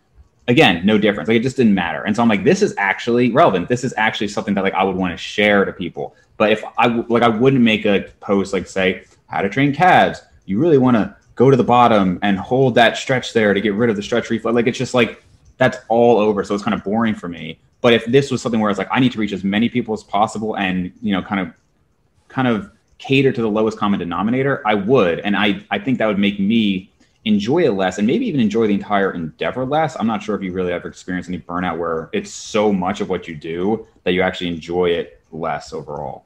again, 0.47 0.85
no 0.85 0.97
difference. 0.97 1.29
Like 1.29 1.37
it 1.37 1.43
just 1.43 1.55
didn't 1.55 1.73
matter. 1.73 2.03
And 2.03 2.15
so 2.15 2.21
I'm 2.21 2.29
like, 2.29 2.43
this 2.43 2.61
is 2.61 2.73
actually 2.77 3.31
relevant. 3.31 3.69
This 3.69 3.85
is 3.85 3.93
actually 3.95 4.27
something 4.27 4.53
that 4.55 4.63
like 4.63 4.73
I 4.73 4.83
would 4.83 4.97
want 4.97 5.13
to 5.13 5.17
share 5.17 5.63
to 5.63 5.71
people. 5.71 6.15
But 6.37 6.51
if 6.51 6.63
I 6.77 6.87
like 6.87 7.23
I 7.23 7.29
wouldn't 7.29 7.61
make 7.61 7.85
a 7.85 8.09
post 8.19 8.51
like 8.53 8.67
say 8.67 9.05
how 9.27 9.41
to 9.41 9.49
train 9.49 9.73
calves. 9.73 10.21
You 10.45 10.59
really 10.59 10.77
want 10.77 10.95
to 10.97 11.15
go 11.35 11.49
to 11.49 11.57
the 11.57 11.63
bottom 11.63 12.19
and 12.21 12.37
hold 12.37 12.75
that 12.75 12.97
stretch 12.97 13.33
there 13.33 13.53
to 13.53 13.61
get 13.61 13.73
rid 13.73 13.89
of 13.89 13.95
the 13.95 14.03
stretch 14.03 14.29
reflex. 14.29 14.53
Like 14.53 14.67
it's 14.67 14.77
just 14.77 14.93
like 14.93 15.23
that's 15.57 15.77
all 15.87 16.17
over. 16.17 16.43
So 16.43 16.53
it's 16.53 16.63
kind 16.63 16.73
of 16.73 16.83
boring 16.83 17.15
for 17.15 17.27
me. 17.27 17.59
But 17.81 17.93
if 17.93 18.05
this 18.05 18.31
was 18.31 18.41
something 18.41 18.61
where 18.61 18.69
it's 18.69 18.79
like 18.79 18.87
I 18.91 18.99
need 18.99 19.11
to 19.13 19.19
reach 19.19 19.33
as 19.33 19.43
many 19.43 19.69
people 19.69 19.93
as 19.93 20.03
possible 20.03 20.55
and 20.57 20.91
you 21.01 21.13
know 21.13 21.21
kind 21.21 21.41
of 21.41 21.53
kind 22.27 22.47
of 22.47 22.71
cater 22.97 23.31
to 23.31 23.41
the 23.41 23.49
lowest 23.49 23.77
common 23.77 23.99
denominator, 23.99 24.61
I 24.65 24.75
would. 24.75 25.19
And 25.19 25.35
I 25.35 25.63
I 25.69 25.79
think 25.79 25.97
that 25.97 26.07
would 26.07 26.19
make 26.19 26.39
me 26.39 26.89
enjoy 27.25 27.63
it 27.63 27.71
less 27.71 27.97
and 27.97 28.07
maybe 28.07 28.25
even 28.25 28.41
enjoy 28.41 28.67
the 28.67 28.73
entire 28.73 29.11
endeavor 29.11 29.65
less. 29.65 29.95
I'm 29.99 30.07
not 30.07 30.21
sure 30.21 30.35
if 30.35 30.41
you 30.41 30.51
really 30.51 30.73
ever 30.73 30.87
experienced 30.87 31.29
any 31.29 31.39
burnout 31.39 31.77
where 31.77 32.09
it's 32.11 32.31
so 32.31 32.73
much 32.73 32.99
of 32.99 33.09
what 33.09 33.27
you 33.27 33.35
do 33.35 33.87
that 34.03 34.11
you 34.11 34.21
actually 34.21 34.49
enjoy 34.49 34.89
it 34.89 35.21
less 35.31 35.73
overall. 35.73 36.25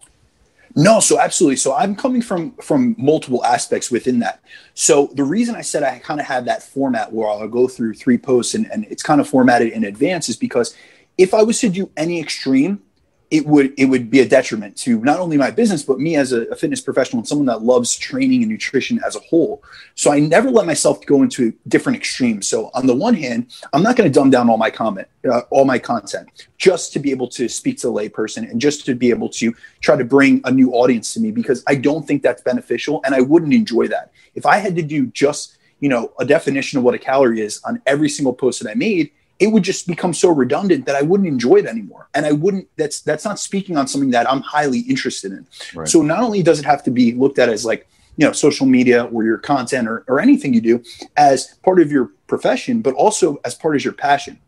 No, 0.76 1.00
so 1.00 1.20
absolutely. 1.20 1.56
So 1.58 1.74
I'm 1.74 1.96
coming 1.96 2.22
from 2.22 2.52
from 2.58 2.96
multiple 2.98 3.44
aspects 3.44 3.90
within 3.90 4.20
that. 4.20 4.42
So 4.74 5.10
the 5.14 5.24
reason 5.24 5.56
I 5.56 5.62
said 5.62 5.84
I 5.84 6.00
kind 6.00 6.20
of 6.20 6.26
have 6.28 6.46
that 6.46 6.64
format 6.64 7.12
where 7.12 7.28
I'll 7.28 7.48
go 7.48 7.68
through 7.68 7.96
three 7.96 8.18
posts 8.18 8.54
and, 8.54 8.70
and 8.72 8.86
it's 8.86 9.04
kind 9.04 9.22
of 9.22 9.28
formatted 9.28 9.74
in 9.74 9.84
advance 9.86 10.30
is 10.30 10.38
because 10.38 10.76
if 11.18 11.34
I 11.34 11.44
was 11.44 11.60
to 11.62 11.70
do 11.70 11.90
any 11.98 12.20
extreme, 12.20 12.82
it 13.30 13.46
would 13.46 13.74
it 13.78 13.86
would 13.86 14.10
be 14.10 14.22
a 14.22 14.28
detriment 14.28 14.76
to 14.78 15.00
not 15.02 15.20
only 15.20 15.38
my 15.38 15.52
business 15.52 15.84
but 15.84 16.00
me 16.00 16.16
as 16.16 16.32
a, 16.32 16.44
a, 16.46 16.56
fitness 16.56 16.80
professional 16.80 17.20
and 17.20 17.28
someone 17.28 17.46
that 17.46 17.62
loves 17.62 17.96
training 17.96 18.42
and 18.42 18.50
nutrition 18.50 19.00
as 19.06 19.16
a 19.16 19.20
whole. 19.20 19.64
So 19.96 20.12
i 20.12 20.20
never 20.20 20.50
let 20.50 20.66
myself 20.66 21.06
go 21.06 21.24
into 21.24 21.54
different 21.68 21.98
extremes. 21.98 22.48
So 22.48 22.72
on 22.74 22.88
the 22.88 22.96
one 22.96 23.14
hand 23.14 23.52
i'm 23.74 23.84
not 23.84 23.96
going 23.96 24.10
to 24.10 24.14
dumb 24.14 24.30
down 24.30 24.50
all 24.50 24.58
my 24.58 24.70
comment 24.70 25.08
uh, 25.30 25.42
all 25.50 25.66
my 25.66 25.80
content 25.80 26.30
just 26.58 26.94
to 26.94 27.00
be 27.00 27.12
able 27.12 27.28
to 27.30 27.50
speak 27.50 27.78
to 27.80 27.88
the 27.88 27.94
layperson 27.94 28.50
and 28.50 28.62
just 28.62 28.86
to 28.86 28.96
be 28.96 29.10
able 29.10 29.30
to 29.30 29.54
try 29.82 29.96
to 29.96 30.06
bring 30.06 30.42
a 30.46 30.52
new 30.52 30.72
audience 30.72 31.14
to 31.14 31.20
me 31.20 31.32
because 31.32 31.64
i 31.68 31.76
don't 31.76 32.08
think 32.08 32.22
that's 32.24 32.42
beneficial 32.42 33.02
and 33.06 33.14
i 33.14 33.22
wouldn't 33.22 33.54
enjoy 33.54 33.88
that. 33.88 34.12
If 34.36 34.46
i 34.46 34.58
had 34.58 34.76
to 34.76 34.84
do 34.84 35.08
just 35.08 35.58
you 35.80 35.90
know 35.90 36.14
a 36.20 36.26
definition 36.26 36.78
of 36.78 36.84
what 36.84 36.96
a 36.96 37.00
calorie 37.00 37.42
is 37.42 37.62
on 37.66 37.82
every 37.86 38.10
single 38.10 38.34
post 38.34 38.64
that 38.64 38.70
i 38.70 38.74
made 38.74 39.12
it 39.40 39.48
would 39.48 39.64
just 39.64 39.88
become 39.88 40.14
so 40.14 40.30
redundant 40.30 40.86
that 40.86 40.96
I 40.96 41.02
wouldn't 41.04 41.28
enjoy 41.28 41.58
it 41.58 41.66
anymore. 41.66 42.10
And 42.14 42.26
I 42.26 42.32
wouldn't, 42.32 42.68
that's, 42.76 43.02
that's 43.02 43.24
not 43.24 43.40
speaking 43.40 43.78
on 43.78 43.88
something 43.88 44.12
that 44.12 44.30
I'm 44.30 44.42
highly 44.42 44.80
interested 44.80 45.32
in. 45.32 45.48
Right. 45.76 45.88
So 45.88 46.02
not 46.02 46.22
only 46.24 46.42
does 46.42 46.60
it 46.60 46.66
have 46.66 46.84
to 46.84 46.92
be 46.92 47.14
looked 47.14 47.38
at 47.38 47.50
as 47.50 47.64
like, 47.64 47.88
you 48.16 48.26
know, 48.26 48.32
social 48.32 48.66
media 48.66 49.06
or 49.06 49.24
your 49.24 49.38
content 49.38 49.88
or, 49.88 50.04
or 50.08 50.20
anything 50.20 50.54
you 50.54 50.62
do 50.62 50.84
as 51.16 51.56
part 51.64 51.80
of 51.80 51.92
your 51.92 52.12
profession, 52.26 52.82
but 52.82 52.96
also 52.96 53.40
as 53.46 53.54
part 53.54 53.76
of 53.76 53.84
your 53.84 53.94
passion. 53.94 54.40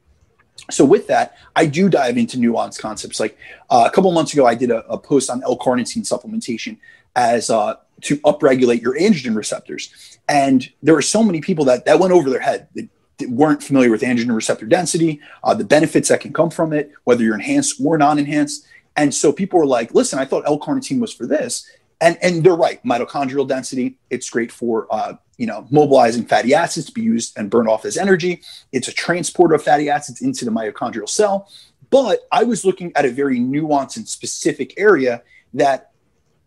so 0.69 0.85
with 0.85 1.07
that, 1.07 1.37
I 1.55 1.65
do 1.65 1.89
dive 1.89 2.17
into 2.17 2.37
nuanced 2.37 2.79
concepts. 2.79 3.19
Like 3.19 3.37
uh, 3.69 3.85
a 3.87 3.91
couple 3.91 4.11
months 4.11 4.33
ago, 4.33 4.45
I 4.45 4.55
did 4.55 4.71
a, 4.71 4.85
a 4.87 4.97
post 4.97 5.29
on 5.29 5.43
L-carnitine 5.43 6.07
supplementation 6.07 6.77
as 7.15 7.49
uh, 7.49 7.75
to 8.01 8.17
upregulate 8.19 8.81
your 8.81 8.97
androgen 8.97 9.35
receptors, 9.35 10.19
and 10.27 10.71
there 10.81 10.93
were 10.93 11.01
so 11.01 11.23
many 11.23 11.41
people 11.41 11.65
that 11.65 11.85
that 11.85 11.99
went 11.99 12.13
over 12.13 12.29
their 12.29 12.39
head. 12.39 12.67
They, 12.75 12.89
weren't 13.27 13.63
familiar 13.63 13.91
with 13.91 14.01
androgen 14.01 14.33
receptor 14.33 14.65
density, 14.65 15.19
uh, 15.43 15.53
the 15.53 15.63
benefits 15.63 16.09
that 16.09 16.21
can 16.21 16.33
come 16.33 16.49
from 16.49 16.73
it, 16.73 16.91
whether 17.03 17.23
you're 17.23 17.35
enhanced 17.35 17.81
or 17.83 17.97
non-enhanced. 17.97 18.65
And 18.95 19.13
so 19.13 19.31
people 19.31 19.59
were 19.59 19.65
like, 19.65 19.93
"Listen, 19.93 20.19
I 20.19 20.25
thought 20.25 20.43
L-carnitine 20.45 20.99
was 20.99 21.13
for 21.13 21.25
this," 21.25 21.69
and 22.01 22.17
and 22.21 22.43
they're 22.43 22.55
right. 22.55 22.83
Mitochondrial 22.83 23.47
density, 23.47 23.97
it's 24.09 24.29
great 24.29 24.51
for 24.51 24.87
uh, 24.91 25.13
you 25.39 25.45
know, 25.47 25.65
mobilizing 25.71 26.25
fatty 26.25 26.53
acids 26.53 26.85
to 26.87 26.91
be 26.91 27.01
used 27.01 27.35
and 27.37 27.49
burned 27.49 27.69
off 27.69 27.85
as 27.85 27.97
energy. 27.97 28.41
It's 28.73 28.89
a 28.89 28.93
transporter 28.93 29.55
of 29.55 29.63
fatty 29.63 29.89
acids 29.89 30.21
into 30.21 30.43
the 30.43 30.51
mitochondrial 30.51 31.07
cell. 31.07 31.49
But 31.89 32.27
I 32.31 32.43
was 32.43 32.65
looking 32.65 32.91
at 32.95 33.05
a 33.05 33.09
very 33.09 33.39
nuanced 33.39 33.95
and 33.95 34.07
specific 34.07 34.73
area 34.77 35.23
that 35.53 35.88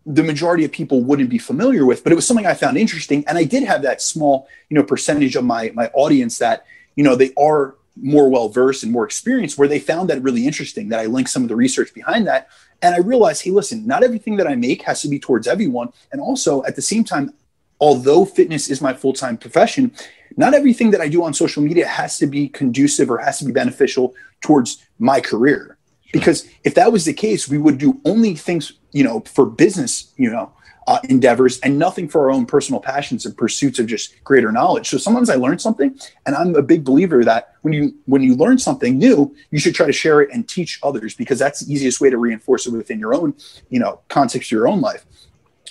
the 0.05 0.23
majority 0.23 0.65
of 0.65 0.71
people 0.71 1.01
wouldn't 1.01 1.29
be 1.29 1.37
familiar 1.37 1.85
with, 1.85 2.03
but 2.03 2.11
it 2.11 2.15
was 2.15 2.27
something 2.27 2.45
I 2.45 2.53
found 2.53 2.77
interesting. 2.77 3.23
And 3.27 3.37
I 3.37 3.45
did 3.45 3.63
have 3.63 3.81
that 3.83 4.01
small, 4.01 4.47
you 4.69 4.75
know, 4.75 4.83
percentage 4.83 5.35
of 5.35 5.45
my 5.45 5.71
my 5.73 5.87
audience 5.93 6.37
that, 6.39 6.65
you 6.95 7.03
know, 7.03 7.15
they 7.15 7.31
are 7.37 7.75
more 7.95 8.29
well 8.29 8.49
versed 8.49 8.83
and 8.83 8.91
more 8.91 9.05
experienced 9.05 9.57
where 9.57 9.67
they 9.67 9.79
found 9.79 10.09
that 10.09 10.21
really 10.21 10.47
interesting 10.47 10.89
that 10.89 10.99
I 10.99 11.05
linked 11.05 11.29
some 11.29 11.43
of 11.43 11.49
the 11.49 11.55
research 11.55 11.93
behind 11.93 12.27
that. 12.27 12.49
And 12.81 12.95
I 12.95 12.99
realized, 12.99 13.43
hey, 13.43 13.51
listen, 13.51 13.87
not 13.87 14.03
everything 14.03 14.35
that 14.37 14.47
I 14.47 14.55
make 14.55 14.81
has 14.81 15.01
to 15.03 15.07
be 15.07 15.19
towards 15.19 15.47
everyone. 15.47 15.93
And 16.11 16.19
also 16.19 16.63
at 16.63 16.75
the 16.75 16.81
same 16.81 17.03
time, 17.03 17.33
although 17.79 18.25
fitness 18.25 18.69
is 18.69 18.81
my 18.81 18.93
full 18.93 19.13
time 19.13 19.37
profession, 19.37 19.91
not 20.35 20.53
everything 20.53 20.91
that 20.91 21.01
I 21.01 21.07
do 21.07 21.23
on 21.23 21.33
social 21.33 21.61
media 21.61 21.87
has 21.87 22.17
to 22.17 22.27
be 22.27 22.49
conducive 22.49 23.09
or 23.09 23.19
has 23.19 23.39
to 23.39 23.45
be 23.45 23.51
beneficial 23.51 24.15
towards 24.41 24.83
my 24.97 25.21
career. 25.21 25.72
Because 26.13 26.47
if 26.63 26.75
that 26.75 26.91
was 26.93 27.03
the 27.03 27.13
case, 27.13 27.49
we 27.49 27.57
would 27.57 27.77
do 27.77 27.99
only 28.05 28.35
things, 28.35 28.73
you 28.93 29.03
know, 29.03 29.21
for 29.21 29.45
business, 29.45 30.13
you 30.15 30.29
know, 30.29 30.53
uh, 30.87 30.99
endeavors 31.09 31.59
and 31.61 31.79
nothing 31.79 32.07
for 32.07 32.21
our 32.21 32.31
own 32.31 32.45
personal 32.45 32.79
passions 32.79 33.25
and 33.25 33.35
pursuits 33.35 33.79
of 33.79 33.87
just 33.87 34.23
greater 34.23 34.51
knowledge. 34.51 34.89
So 34.89 34.97
sometimes 34.97 35.29
I 35.29 35.35
learn 35.35 35.57
something, 35.57 35.97
and 36.25 36.35
I'm 36.35 36.55
a 36.55 36.61
big 36.61 36.83
believer 36.83 37.23
that 37.23 37.53
when 37.63 37.73
you 37.73 37.95
when 38.05 38.21
you 38.21 38.35
learn 38.35 38.59
something 38.59 38.97
new, 38.97 39.35
you 39.49 39.59
should 39.59 39.75
try 39.75 39.87
to 39.87 39.91
share 39.91 40.21
it 40.21 40.29
and 40.31 40.47
teach 40.47 40.79
others 40.83 41.15
because 41.15 41.39
that's 41.39 41.65
the 41.65 41.73
easiest 41.73 41.99
way 41.99 42.09
to 42.09 42.17
reinforce 42.17 42.67
it 42.67 42.71
within 42.71 42.99
your 42.99 43.13
own, 43.13 43.33
you 43.69 43.79
know, 43.79 44.01
context 44.07 44.49
of 44.49 44.51
your 44.51 44.67
own 44.67 44.81
life. 44.81 45.05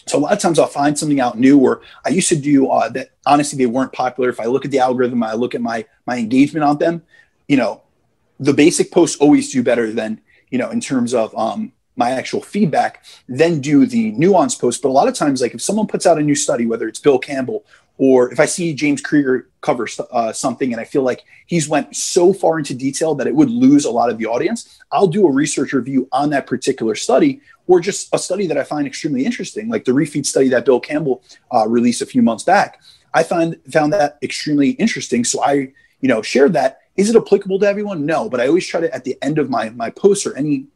So 0.07 0.19
a 0.19 0.21
lot 0.21 0.33
of 0.33 0.41
times 0.41 0.59
I'll 0.59 0.67
find 0.67 0.99
something 0.99 1.21
out 1.21 1.39
new 1.39 1.61
or 1.61 1.83
I 2.05 2.09
used 2.09 2.29
to 2.31 2.37
do 2.37 2.69
uh, 2.69 2.89
that 2.89 3.11
honestly 3.25 3.57
they 3.57 3.67
weren't 3.67 3.93
popular. 3.93 4.29
If 4.29 4.41
I 4.41 4.47
look 4.47 4.65
at 4.65 4.73
the 4.73 4.81
algorithm, 4.81 5.23
I 5.23 5.35
look 5.35 5.55
at 5.55 5.61
my 5.61 5.85
my 6.05 6.19
engagement 6.19 6.65
on 6.65 6.79
them, 6.79 7.03
you 7.47 7.57
know, 7.57 7.83
the 8.41 8.53
basic 8.53 8.91
posts 8.91 9.17
always 9.19 9.53
do 9.53 9.63
better 9.63 9.93
than, 9.93 10.21
you 10.53 10.59
know, 10.59 10.71
in 10.71 10.81
terms 10.81 11.15
of 11.15 11.37
um, 11.37 11.73
my 11.97 12.11
actual 12.11 12.43
feedback, 12.43 13.05
then 13.27 13.61
do 13.61 13.87
the 13.87 14.13
nuance 14.13 14.55
post. 14.55 14.83
But 14.83 14.91
a 14.91 14.97
lot 15.01 15.09
of 15.09 15.15
times, 15.15 15.41
like 15.41 15.55
if 15.55 15.63
someone 15.63 15.89
puts 15.89 16.07
out 16.07 16.19
a 16.19 16.23
new 16.23 16.35
study, 16.37 16.67
whether 16.67 16.87
it's 16.87 17.01
Bill 17.01 17.19
Campbell 17.19 17.65
or 17.99 18.33
if 18.33 18.41
I 18.41 18.47
see 18.47 18.75
James 18.75 19.01
Krieger 19.01 19.49
cover 19.61 19.87
uh, 20.11 20.33
something 20.33 20.73
and 20.73 20.81
I 20.81 20.85
feel 20.85 21.03
like 21.03 21.25
he's 21.47 21.69
went 21.69 21.95
so 21.95 22.33
far 22.33 22.59
into 22.59 22.75
detail 22.75 23.15
that 23.17 23.27
it 23.27 23.35
would 23.35 23.51
lose 23.51 23.85
a 23.85 23.91
lot 23.91 24.11
of 24.11 24.19
the 24.19 24.27
audience, 24.27 24.79
I'll 24.91 25.07
do 25.07 25.27
a 25.27 25.31
research 25.31 25.73
review 25.73 26.09
on 26.13 26.31
that 26.31 26.47
particular 26.47 26.95
study 26.95 27.41
or 27.67 27.81
just 27.81 28.09
a 28.13 28.19
study 28.19 28.47
that 28.47 28.59
I 28.59 28.65
find 28.65 28.87
extremely 28.87 29.25
interesting, 29.25 29.69
like 29.69 29.85
the 29.85 29.93
refeed 29.93 30.27
study 30.27 30.49
that 30.49 30.65
Bill 30.65 30.81
Campbell 30.81 31.23
uh, 31.55 31.67
released 31.69 32.03
a 32.03 32.07
few 32.07 32.23
months 32.23 32.45
back. 32.45 32.81
I 33.15 33.23
find 33.23 33.57
found 33.71 33.93
that 33.93 34.19
extremely 34.23 34.71
interesting, 34.71 35.25
so 35.25 35.43
I 35.43 35.73
you 36.01 36.09
know 36.09 36.23
shared 36.23 36.55
that. 36.55 36.79
Is 36.97 37.09
it 37.09 37.17
applicable 37.17 37.59
to 37.61 37.67
everyone? 37.67 38.05
No, 38.05 38.29
but 38.29 38.41
I 38.41 38.47
always 38.47 38.67
try 38.67 38.81
to 38.81 38.95
at 38.95 39.05
the 39.05 39.17
end 39.23 39.39
of 39.39 39.49
my 39.51 39.71
my 39.71 39.91
posts 39.91 40.27
or 40.27 40.37
any 40.37 40.67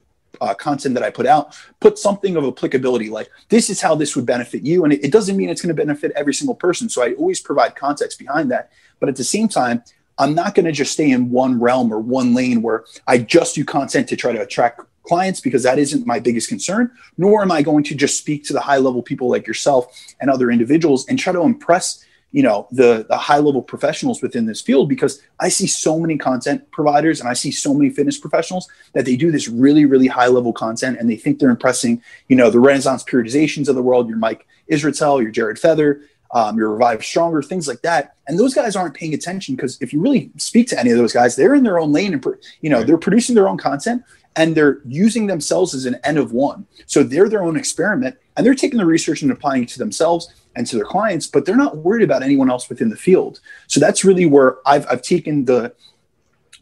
uh, 0.41 0.55
content 0.55 0.95
that 0.95 1.03
I 1.03 1.11
put 1.11 1.27
out, 1.27 1.57
put 1.81 1.99
something 1.99 2.37
of 2.37 2.45
applicability. 2.45 3.11
Like 3.11 3.31
this 3.49 3.71
is 3.71 3.81
how 3.81 3.95
this 3.95 4.17
would 4.17 4.27
benefit 4.27 4.63
you, 4.63 4.85
and 4.85 4.93
it, 4.93 5.05
it 5.05 5.13
doesn't 5.13 5.37
mean 5.37 5.49
it's 5.49 5.63
going 5.63 5.75
to 5.75 5.83
benefit 5.83 6.13
every 6.15 6.35
single 6.35 6.55
person. 6.55 6.89
So 6.89 7.03
I 7.03 7.13
always 7.15 7.41
provide 7.41 7.77
context 7.77 8.19
behind 8.19 8.51
that. 8.51 8.71
But 9.01 9.09
at 9.09 9.17
the 9.17 9.25
same 9.25 9.49
time, 9.49 9.83
I'm 10.19 10.35
not 10.35 10.55
going 10.55 10.67
to 10.67 10.73
just 10.73 10.93
stay 10.93 11.11
in 11.11 11.31
one 11.31 11.61
realm 11.61 11.93
or 11.93 11.99
one 11.99 12.35
lane 12.35 12.63
where 12.63 12.85
I 13.07 13.19
just 13.19 13.55
do 13.55 13.65
content 13.65 14.09
to 14.09 14.17
try 14.17 14.33
to 14.33 14.41
attract 14.41 14.81
clients 15.03 15.41
because 15.41 15.63
that 15.63 15.79
isn't 15.79 16.07
my 16.07 16.19
biggest 16.19 16.49
concern, 16.49 16.91
nor 17.17 17.43
am 17.43 17.53
I 17.53 17.63
going 17.63 17.85
to 17.85 17.95
just 17.95 18.19
speak 18.19 18.45
to 18.45 18.53
the 18.53 18.61
high 18.61 18.79
level 18.79 19.03
people 19.03 19.29
like 19.29 19.47
yourself 19.47 20.15
and 20.21 20.31
other 20.31 20.51
individuals 20.51 21.07
and 21.09 21.19
try 21.19 21.33
to 21.33 21.43
impress 21.43 22.05
you 22.37 22.43
know 22.43 22.69
the 22.71 23.07
the 23.09 23.16
high 23.16 23.38
level 23.38 23.62
professionals 23.62 24.21
within 24.21 24.45
this 24.45 24.61
field 24.61 24.90
because 24.90 25.23
I 25.40 25.49
see 25.49 25.66
so 25.66 25.99
many 25.99 26.19
content 26.19 26.71
providers 26.71 27.19
and 27.19 27.31
I 27.31 27.33
see 27.33 27.50
so 27.50 27.73
many 27.73 27.88
fitness 27.88 28.19
professionals 28.19 28.69
that 28.93 29.07
they 29.07 29.16
do 29.16 29.33
this 29.33 29.49
really 29.49 29.87
really 29.87 30.07
high 30.07 30.26
level 30.26 30.52
content 30.52 30.99
and 31.00 31.09
they 31.09 31.16
think 31.16 31.38
they're 31.38 31.49
impressing 31.49 32.02
you 32.28 32.37
know 32.37 32.50
the 32.50 32.61
Renaissance 32.61 33.02
periodizations 33.05 33.71
of 33.71 33.75
the 33.75 33.83
world 33.83 34.07
your 34.07 34.19
Mike 34.19 34.47
Israetel 34.71 35.23
your 35.23 35.31
Jared 35.31 35.59
Feather 35.59 36.02
um, 36.33 36.59
your 36.59 36.73
Revive 36.73 37.02
Stronger 37.02 37.40
things 37.40 37.66
like 37.66 37.81
that. 37.83 38.16
And 38.28 38.38
those 38.38 38.52
guys 38.52 38.76
aren't 38.76 38.95
paying 38.95 39.14
attention 39.14 39.57
because 39.57 39.81
if 39.81 39.95
you 39.95 40.00
really 40.02 40.31
speak 40.37 40.69
to 40.69 40.78
any 40.78 40.90
of 40.90 40.99
those 40.99 41.14
guys 41.14 41.37
they're 41.37 41.55
in 41.55 41.62
their 41.62 41.78
own 41.78 41.90
lane 41.90 42.12
and 42.12 42.23
you 42.61 42.69
know 42.69 42.85
they're 42.85 42.99
producing 42.99 43.35
their 43.35 43.49
own 43.49 43.57
content 43.57 44.02
and 44.38 44.55
they're 44.55 44.81
using 44.85 45.26
themselves 45.26 45.75
as 45.75 45.87
an 45.87 45.97
N 46.05 46.19
of 46.19 46.33
one. 46.33 46.66
So 46.85 47.02
they're 47.02 47.31
their 47.31 47.43
own 47.43 47.57
experiment 47.57 48.19
and 48.37 48.45
they're 48.45 48.55
taking 48.55 48.78
the 48.78 48.85
research 48.85 49.23
and 49.23 49.33
applying 49.33 49.62
it 49.62 49.71
to 49.71 49.78
themselves 49.78 50.35
and 50.57 50.67
to 50.67 50.77
their 50.77 50.85
clients, 50.85 51.27
but 51.27 51.45
they're 51.45 51.57
not 51.57 51.77
worried 51.79 52.03
about 52.03 52.23
anyone 52.23 52.51
else 52.51 52.69
within 52.69 52.89
the 52.89 52.97
field. 52.97 53.41
So 53.67 53.79
that's 53.79 54.05
really 54.05 54.27
where 54.27 54.57
I've, 54.67 54.87
I've 54.89 55.03
taken 55.03 55.45
the 55.45 55.75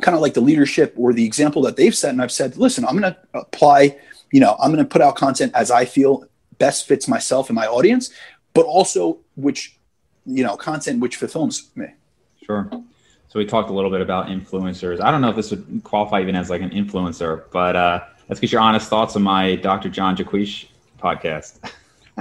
kind 0.02 0.14
of 0.14 0.20
like 0.20 0.34
the 0.34 0.40
leadership 0.40 0.92
or 0.96 1.12
the 1.12 1.24
example 1.24 1.62
that 1.62 1.76
they've 1.76 1.94
set. 1.94 2.10
And 2.10 2.20
I've 2.20 2.32
said, 2.32 2.56
listen, 2.56 2.84
I'm 2.84 2.98
going 2.98 3.14
to 3.14 3.18
apply, 3.32 3.96
you 4.32 4.40
know, 4.40 4.56
I'm 4.60 4.72
going 4.72 4.84
to 4.84 4.88
put 4.88 5.00
out 5.00 5.16
content 5.16 5.52
as 5.54 5.70
I 5.70 5.84
feel 5.84 6.26
best 6.58 6.86
fits 6.86 7.08
myself 7.08 7.48
and 7.48 7.54
my 7.54 7.66
audience, 7.66 8.10
but 8.52 8.66
also 8.66 9.18
which, 9.36 9.78
you 10.26 10.42
know, 10.42 10.56
content 10.56 11.00
which 11.00 11.16
fulfills 11.16 11.70
me. 11.76 11.86
Sure. 12.44 12.68
So 13.28 13.38
we 13.38 13.46
talked 13.46 13.70
a 13.70 13.72
little 13.72 13.90
bit 13.90 14.00
about 14.00 14.26
influencers. 14.26 15.00
I 15.00 15.10
don't 15.10 15.20
know 15.20 15.30
if 15.30 15.36
this 15.36 15.50
would 15.50 15.80
qualify 15.82 16.20
even 16.20 16.36
as 16.36 16.50
like 16.50 16.60
an 16.60 16.70
influencer, 16.70 17.44
but 17.50 17.74
uh, 17.74 18.04
let's 18.28 18.40
get 18.40 18.52
your 18.52 18.60
honest 18.60 18.88
thoughts 18.88 19.16
on 19.16 19.22
my 19.22 19.56
Dr. 19.56 19.88
John 19.88 20.16
Jaquish 20.16 20.66
podcast. 21.00 21.58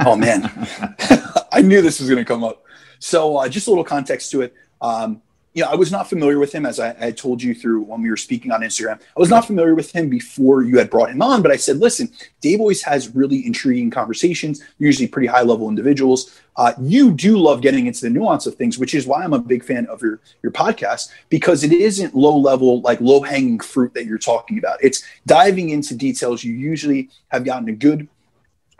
oh 0.05 0.15
man, 0.15 0.41
I 1.53 1.61
knew 1.61 1.81
this 1.81 1.99
was 1.99 2.09
going 2.09 2.23
to 2.23 2.25
come 2.25 2.43
up. 2.43 2.63
So 2.99 3.37
uh, 3.37 3.47
just 3.47 3.67
a 3.67 3.69
little 3.69 3.83
context 3.83 4.31
to 4.31 4.41
it. 4.41 4.53
Um, 4.81 5.21
you 5.53 5.63
know, 5.63 5.69
I 5.69 5.75
was 5.75 5.91
not 5.91 6.09
familiar 6.09 6.39
with 6.39 6.51
him 6.51 6.65
as 6.65 6.79
I, 6.79 6.95
I 6.99 7.11
told 7.11 7.41
you 7.43 7.53
through 7.53 7.83
when 7.83 8.01
we 8.01 8.09
were 8.09 8.17
speaking 8.17 8.51
on 8.51 8.61
Instagram. 8.61 8.99
I 8.99 9.19
was 9.19 9.29
not 9.29 9.45
familiar 9.45 9.75
with 9.75 9.91
him 9.91 10.09
before 10.09 10.63
you 10.63 10.79
had 10.79 10.89
brought 10.89 11.11
him 11.11 11.21
on, 11.21 11.43
but 11.43 11.51
I 11.51 11.57
said, 11.57 11.77
listen, 11.77 12.11
Dave 12.41 12.59
always 12.59 12.81
has 12.81 13.13
really 13.13 13.45
intriguing 13.45 13.91
conversations, 13.91 14.63
usually 14.79 15.07
pretty 15.07 15.27
high 15.27 15.43
level 15.43 15.69
individuals. 15.69 16.39
Uh, 16.55 16.73
you 16.81 17.11
do 17.11 17.37
love 17.37 17.61
getting 17.61 17.85
into 17.85 18.01
the 18.01 18.09
nuance 18.09 18.47
of 18.47 18.55
things, 18.55 18.79
which 18.79 18.95
is 18.95 19.05
why 19.05 19.23
I'm 19.23 19.33
a 19.33 19.39
big 19.39 19.63
fan 19.63 19.85
of 19.87 20.01
your 20.01 20.21
your 20.41 20.51
podcast 20.51 21.09
because 21.29 21.63
it 21.63 21.71
isn't 21.71 22.15
low 22.15 22.35
level, 22.35 22.81
like 22.81 22.99
low 22.99 23.21
hanging 23.21 23.59
fruit 23.59 23.93
that 23.93 24.05
you're 24.05 24.17
talking 24.17 24.57
about. 24.57 24.79
It's 24.81 25.03
diving 25.27 25.69
into 25.69 25.95
details 25.95 26.43
you 26.43 26.53
usually 26.53 27.09
have 27.29 27.45
gotten 27.45 27.69
a 27.69 27.73
good 27.73 28.07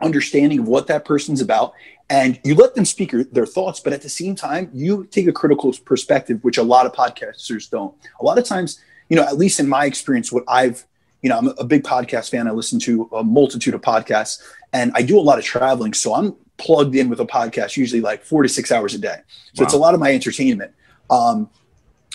understanding 0.01 0.59
of 0.59 0.67
what 0.67 0.87
that 0.87 1.05
person's 1.05 1.41
about 1.41 1.73
and 2.09 2.39
you 2.43 2.55
let 2.55 2.75
them 2.75 2.85
speak 2.85 3.13
their 3.31 3.45
thoughts 3.45 3.79
but 3.79 3.93
at 3.93 4.01
the 4.01 4.09
same 4.09 4.35
time 4.35 4.69
you 4.73 5.05
take 5.05 5.27
a 5.27 5.31
critical 5.31 5.73
perspective 5.85 6.43
which 6.43 6.57
a 6.57 6.63
lot 6.63 6.85
of 6.85 6.93
podcasters 6.93 7.69
don't. 7.69 7.95
A 8.19 8.25
lot 8.25 8.37
of 8.37 8.45
times 8.45 8.79
you 9.09 9.15
know 9.15 9.23
at 9.23 9.37
least 9.37 9.59
in 9.59 9.67
my 9.67 9.85
experience 9.85 10.31
what 10.31 10.43
i've 10.47 10.85
you 11.21 11.29
know 11.29 11.37
i'm 11.37 11.47
a 11.57 11.63
big 11.63 11.83
podcast 11.83 12.31
fan. 12.31 12.47
I 12.47 12.51
listen 12.51 12.79
to 12.81 13.09
a 13.13 13.23
multitude 13.23 13.73
of 13.73 13.81
podcasts 13.81 14.41
and 14.73 14.91
i 14.95 15.01
do 15.01 15.19
a 15.19 15.21
lot 15.21 15.39
of 15.39 15.45
traveling. 15.45 15.93
So 15.93 16.13
i'm 16.13 16.35
plugged 16.57 16.95
in 16.95 17.09
with 17.09 17.19
a 17.19 17.25
podcast 17.25 17.77
usually 17.77 18.01
like 18.01 18.23
four 18.23 18.43
to 18.43 18.49
six 18.49 18.71
hours 18.71 18.93
a 18.93 18.99
day. 18.99 19.17
So 19.53 19.63
wow. 19.63 19.65
it's 19.65 19.73
a 19.73 19.77
lot 19.77 19.93
of 19.93 19.99
my 19.99 20.13
entertainment. 20.13 20.71
Um, 21.09 21.49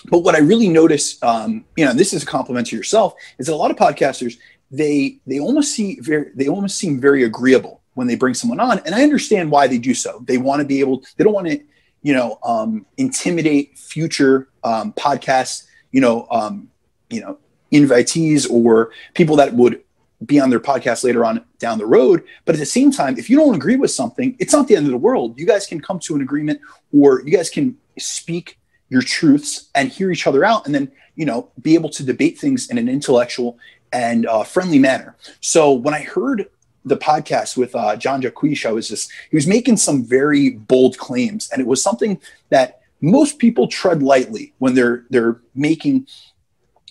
but 0.07 0.21
what 0.21 0.35
i 0.35 0.39
really 0.39 0.69
notice 0.69 1.23
um, 1.23 1.65
you 1.77 1.85
know 1.85 1.93
this 1.93 2.13
is 2.13 2.23
a 2.23 2.27
compliment 2.27 2.67
to 2.69 2.77
yourself 2.77 3.15
is 3.39 3.47
that 3.47 3.53
a 3.53 3.57
lot 3.57 3.71
of 3.71 3.77
podcasters 3.77 4.39
they 4.71 5.19
they 5.27 5.41
almost 5.41 5.73
see 5.73 5.99
very 6.01 6.31
they 6.35 6.49
almost 6.49 6.79
seem 6.79 7.01
very 7.01 7.25
agreeable 7.25 7.78
when 7.99 8.07
they 8.07 8.15
bring 8.15 8.33
someone 8.33 8.61
on. 8.61 8.79
And 8.87 8.95
i 8.95 9.03
understand 9.03 9.51
why 9.51 9.67
they 9.67 9.77
do 9.77 9.93
so. 9.93 10.23
They 10.25 10.39
want 10.39 10.61
to 10.61 10.65
be 10.65 10.79
able 10.79 11.03
they 11.17 11.25
don't 11.25 11.33
want 11.33 11.49
to 11.49 11.61
you 12.03 12.15
know 12.15 12.39
um, 12.45 12.87
intimidate 12.97 13.77
future 13.77 14.49
um, 14.63 14.93
podcasts 14.93 15.67
you 15.91 16.01
know 16.01 16.29
um, 16.31 16.71
you 17.11 17.21
know 17.21 17.39
invitees 17.73 18.49
or 18.49 18.93
people 19.15 19.35
that 19.37 19.53
would 19.53 19.83
be 20.25 20.39
on 20.39 20.49
their 20.49 20.61
podcast 20.61 21.03
later 21.03 21.25
on 21.25 21.45
down 21.59 21.79
the 21.79 21.87
road. 21.87 22.23
But 22.45 22.55
at 22.55 22.61
the 22.61 22.67
same 22.67 22.93
time 22.93 23.19
if 23.19 23.29
you 23.29 23.37
don't 23.37 23.57
agree 23.57 23.75
with 23.75 23.91
something 23.91 24.37
it's 24.39 24.53
not 24.53 24.69
the 24.69 24.77
end 24.77 24.87
of 24.87 24.93
the 24.93 25.05
world. 25.09 25.37
You 25.37 25.45
guys 25.45 25.67
can 25.67 25.81
come 25.81 25.99
to 26.07 26.15
an 26.15 26.23
agreement 26.23 26.61
or 26.97 27.23
you 27.23 27.33
guys 27.37 27.51
can 27.51 27.77
speak 27.99 28.61
your 28.91 29.03
truths 29.03 29.71
and 29.75 29.89
hear 29.89 30.13
each 30.13 30.29
other 30.29 30.45
out 30.45 30.67
and 30.67 30.75
then 30.75 30.93
you 31.17 31.27
know 31.27 31.51
be 31.61 31.75
able 31.75 31.91
to 31.91 32.05
debate 32.05 32.39
things 32.39 32.71
in 32.71 32.79
an 32.79 32.89
intellectual 32.89 33.59
and 33.93 34.25
uh, 34.27 34.45
friendly 34.45 34.79
manner. 34.79 35.17
So 35.41 35.73
when 35.73 35.95
I 35.95 36.03
heard 36.03 36.49
the 36.89 36.97
podcast 36.97 37.57
with 37.57 37.75
uh, 37.75 37.97
John 37.97 38.23
Jaquish, 38.23 38.67
I 38.67 38.73
was 38.73 38.89
just 38.89 39.11
he 39.31 39.37
was 39.37 39.47
making 39.47 39.77
some 39.77 40.05
very 40.05 40.51
bold 40.51 40.99
claims, 40.99 41.49
and 41.51 41.61
it 41.61 41.67
was 41.67 41.83
something 41.83 42.21
that 42.51 42.81
most 43.01 43.39
people 43.39 43.69
tread 43.69 44.03
lightly 44.03 44.53
when 44.59 44.75
they're 44.75 45.05
they're 45.11 45.41
making 45.55 46.07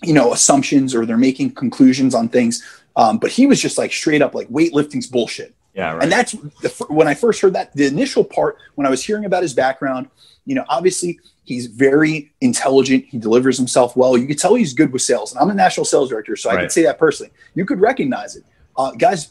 you 0.03 0.13
know, 0.13 0.33
assumptions 0.33 0.93
or 0.93 1.05
they're 1.05 1.17
making 1.17 1.51
conclusions 1.51 2.13
on 2.13 2.29
things. 2.29 2.63
Um, 2.95 3.17
but 3.17 3.31
he 3.31 3.47
was 3.47 3.61
just 3.61 3.77
like 3.77 3.91
straight 3.91 4.21
up 4.21 4.33
like 4.35 4.47
weightlifting's 4.49 5.07
bullshit. 5.07 5.53
Yeah, 5.73 5.93
right. 5.93 6.03
And 6.03 6.11
that's 6.11 6.31
the, 6.31 6.69
when 6.89 7.07
I 7.07 7.13
first 7.13 7.41
heard 7.41 7.53
that. 7.53 7.73
The 7.73 7.85
initial 7.85 8.23
part 8.23 8.57
when 8.75 8.87
I 8.87 8.89
was 8.89 9.03
hearing 9.03 9.25
about 9.25 9.43
his 9.43 9.53
background, 9.53 10.09
you 10.45 10.55
know, 10.55 10.65
obviously 10.69 11.19
he's 11.43 11.67
very 11.67 12.31
intelligent. 12.41 13.05
He 13.05 13.19
delivers 13.19 13.57
himself 13.57 13.95
well. 13.95 14.17
You 14.17 14.27
could 14.27 14.39
tell 14.39 14.55
he's 14.55 14.73
good 14.73 14.91
with 14.91 15.03
sales. 15.03 15.31
And 15.31 15.39
I'm 15.39 15.49
a 15.49 15.53
national 15.53 15.85
sales 15.85 16.09
director, 16.09 16.35
so 16.35 16.49
right. 16.49 16.57
I 16.57 16.61
could 16.61 16.71
say 16.71 16.83
that 16.83 16.97
personally. 16.97 17.31
You 17.53 17.65
could 17.65 17.79
recognize 17.79 18.35
it. 18.35 18.43
Uh, 18.75 18.91
guys, 18.91 19.29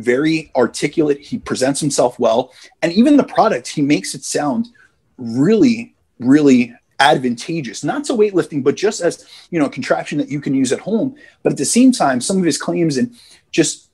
very 0.00 0.50
articulate. 0.56 1.20
He 1.20 1.38
presents 1.38 1.80
himself 1.80 2.18
well, 2.18 2.52
and 2.82 2.92
even 2.92 3.16
the 3.16 3.24
product 3.24 3.68
he 3.68 3.82
makes 3.82 4.14
it 4.14 4.24
sound 4.24 4.68
really, 5.16 5.94
really 6.18 6.74
advantageous, 6.98 7.82
not 7.82 8.04
to 8.04 8.12
weightlifting, 8.12 8.62
but 8.62 8.76
just 8.76 9.00
as 9.00 9.26
you 9.50 9.58
know, 9.58 9.66
a 9.66 9.70
contraption 9.70 10.18
that 10.18 10.28
you 10.28 10.40
can 10.40 10.54
use 10.54 10.72
at 10.72 10.80
home. 10.80 11.14
But 11.42 11.52
at 11.52 11.58
the 11.58 11.64
same 11.64 11.92
time, 11.92 12.20
some 12.20 12.38
of 12.38 12.44
his 12.44 12.58
claims 12.58 12.96
and 12.96 13.16
just 13.50 13.90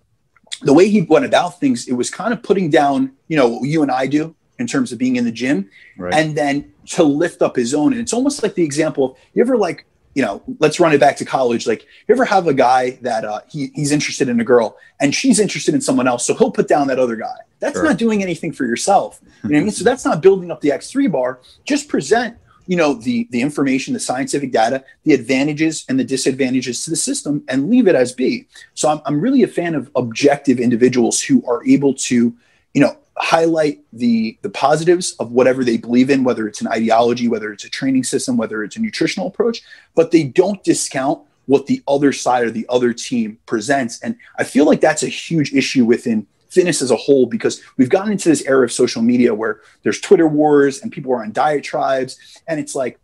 the 0.62 0.72
way 0.72 0.88
he 0.88 1.02
went 1.02 1.24
about 1.24 1.60
things, 1.60 1.86
it 1.86 1.92
was 1.92 2.10
kind 2.10 2.32
of 2.32 2.42
putting 2.42 2.70
down, 2.70 3.12
you 3.28 3.36
know, 3.36 3.48
what 3.48 3.68
you 3.68 3.82
and 3.82 3.90
I 3.90 4.06
do 4.06 4.34
in 4.58 4.66
terms 4.66 4.90
of 4.90 4.98
being 4.98 5.16
in 5.16 5.24
the 5.24 5.32
gym, 5.32 5.68
right. 5.98 6.14
and 6.14 6.36
then 6.36 6.72
to 6.86 7.02
lift 7.02 7.42
up 7.42 7.56
his 7.56 7.74
own. 7.74 7.92
And 7.92 8.00
it's 8.00 8.12
almost 8.12 8.42
like 8.42 8.54
the 8.54 8.64
example 8.64 9.12
of 9.12 9.16
you 9.34 9.42
ever 9.42 9.56
like, 9.56 9.86
you 10.16 10.22
know, 10.22 10.42
let's 10.60 10.80
run 10.80 10.94
it 10.94 10.98
back 10.98 11.18
to 11.18 11.26
college. 11.26 11.66
Like, 11.66 11.82
you 11.82 12.14
ever 12.14 12.24
have 12.24 12.46
a 12.46 12.54
guy 12.54 12.92
that 13.02 13.26
uh, 13.26 13.40
he, 13.50 13.70
he's 13.74 13.92
interested 13.92 14.30
in 14.30 14.40
a 14.40 14.44
girl 14.44 14.78
and 14.98 15.14
she's 15.14 15.38
interested 15.38 15.74
in 15.74 15.82
someone 15.82 16.08
else, 16.08 16.24
so 16.24 16.34
he'll 16.34 16.50
put 16.50 16.68
down 16.68 16.86
that 16.86 16.98
other 16.98 17.16
guy. 17.16 17.36
That's 17.58 17.74
sure. 17.74 17.84
not 17.84 17.98
doing 17.98 18.22
anything 18.22 18.52
for 18.52 18.64
yourself. 18.64 19.20
You 19.22 19.28
know 19.28 19.56
what 19.56 19.60
I 19.60 19.62
mean? 19.64 19.70
So 19.72 19.84
that's 19.90 20.06
not 20.06 20.22
building 20.22 20.50
up 20.50 20.62
the 20.62 20.70
X3 20.70 21.12
bar. 21.12 21.40
Just 21.66 21.88
present 21.88 22.38
you 22.66 22.76
know 22.76 22.94
the 22.94 23.28
the 23.30 23.40
information 23.42 23.94
the 23.94 24.00
scientific 24.00 24.50
data 24.50 24.82
the 25.04 25.14
advantages 25.14 25.84
and 25.88 26.00
the 26.00 26.04
disadvantages 26.04 26.82
to 26.82 26.90
the 26.90 26.96
system 26.96 27.44
and 27.46 27.70
leave 27.70 27.86
it 27.86 27.94
as 27.94 28.12
be 28.12 28.44
so 28.74 28.88
i'm, 28.88 29.00
I'm 29.06 29.20
really 29.20 29.44
a 29.44 29.46
fan 29.46 29.76
of 29.76 29.88
objective 29.94 30.58
individuals 30.58 31.20
who 31.20 31.46
are 31.46 31.64
able 31.64 31.94
to 31.94 32.34
you 32.74 32.80
know 32.80 32.98
highlight 33.18 33.80
the 33.92 34.38
the 34.42 34.50
positives 34.50 35.12
of 35.18 35.32
whatever 35.32 35.64
they 35.64 35.76
believe 35.76 36.10
in 36.10 36.22
whether 36.22 36.46
it's 36.46 36.60
an 36.60 36.68
ideology 36.68 37.28
whether 37.28 37.52
it's 37.52 37.64
a 37.64 37.70
training 37.70 38.04
system 38.04 38.36
whether 38.36 38.62
it's 38.62 38.76
a 38.76 38.80
nutritional 38.80 39.28
approach 39.28 39.62
but 39.94 40.10
they 40.10 40.22
don't 40.22 40.62
discount 40.64 41.20
what 41.46 41.66
the 41.66 41.82
other 41.88 42.12
side 42.12 42.44
or 42.44 42.50
the 42.50 42.66
other 42.68 42.92
team 42.92 43.38
presents 43.46 43.98
and 44.02 44.16
i 44.38 44.44
feel 44.44 44.66
like 44.66 44.82
that's 44.82 45.02
a 45.02 45.08
huge 45.08 45.52
issue 45.54 45.84
within 45.84 46.26
fitness 46.48 46.80
as 46.80 46.90
a 46.90 46.96
whole 46.96 47.26
because 47.26 47.62
we've 47.76 47.90
gotten 47.90 48.12
into 48.12 48.28
this 48.28 48.42
era 48.46 48.64
of 48.64 48.72
social 48.72 49.02
media 49.02 49.34
where 49.34 49.60
there's 49.82 50.00
Twitter 50.00 50.26
wars 50.26 50.80
and 50.80 50.90
people 50.90 51.12
are 51.12 51.22
on 51.22 51.32
diet 51.32 51.62
tribes. 51.62 52.18
And 52.48 52.58
it's 52.58 52.74
like, 52.74 52.98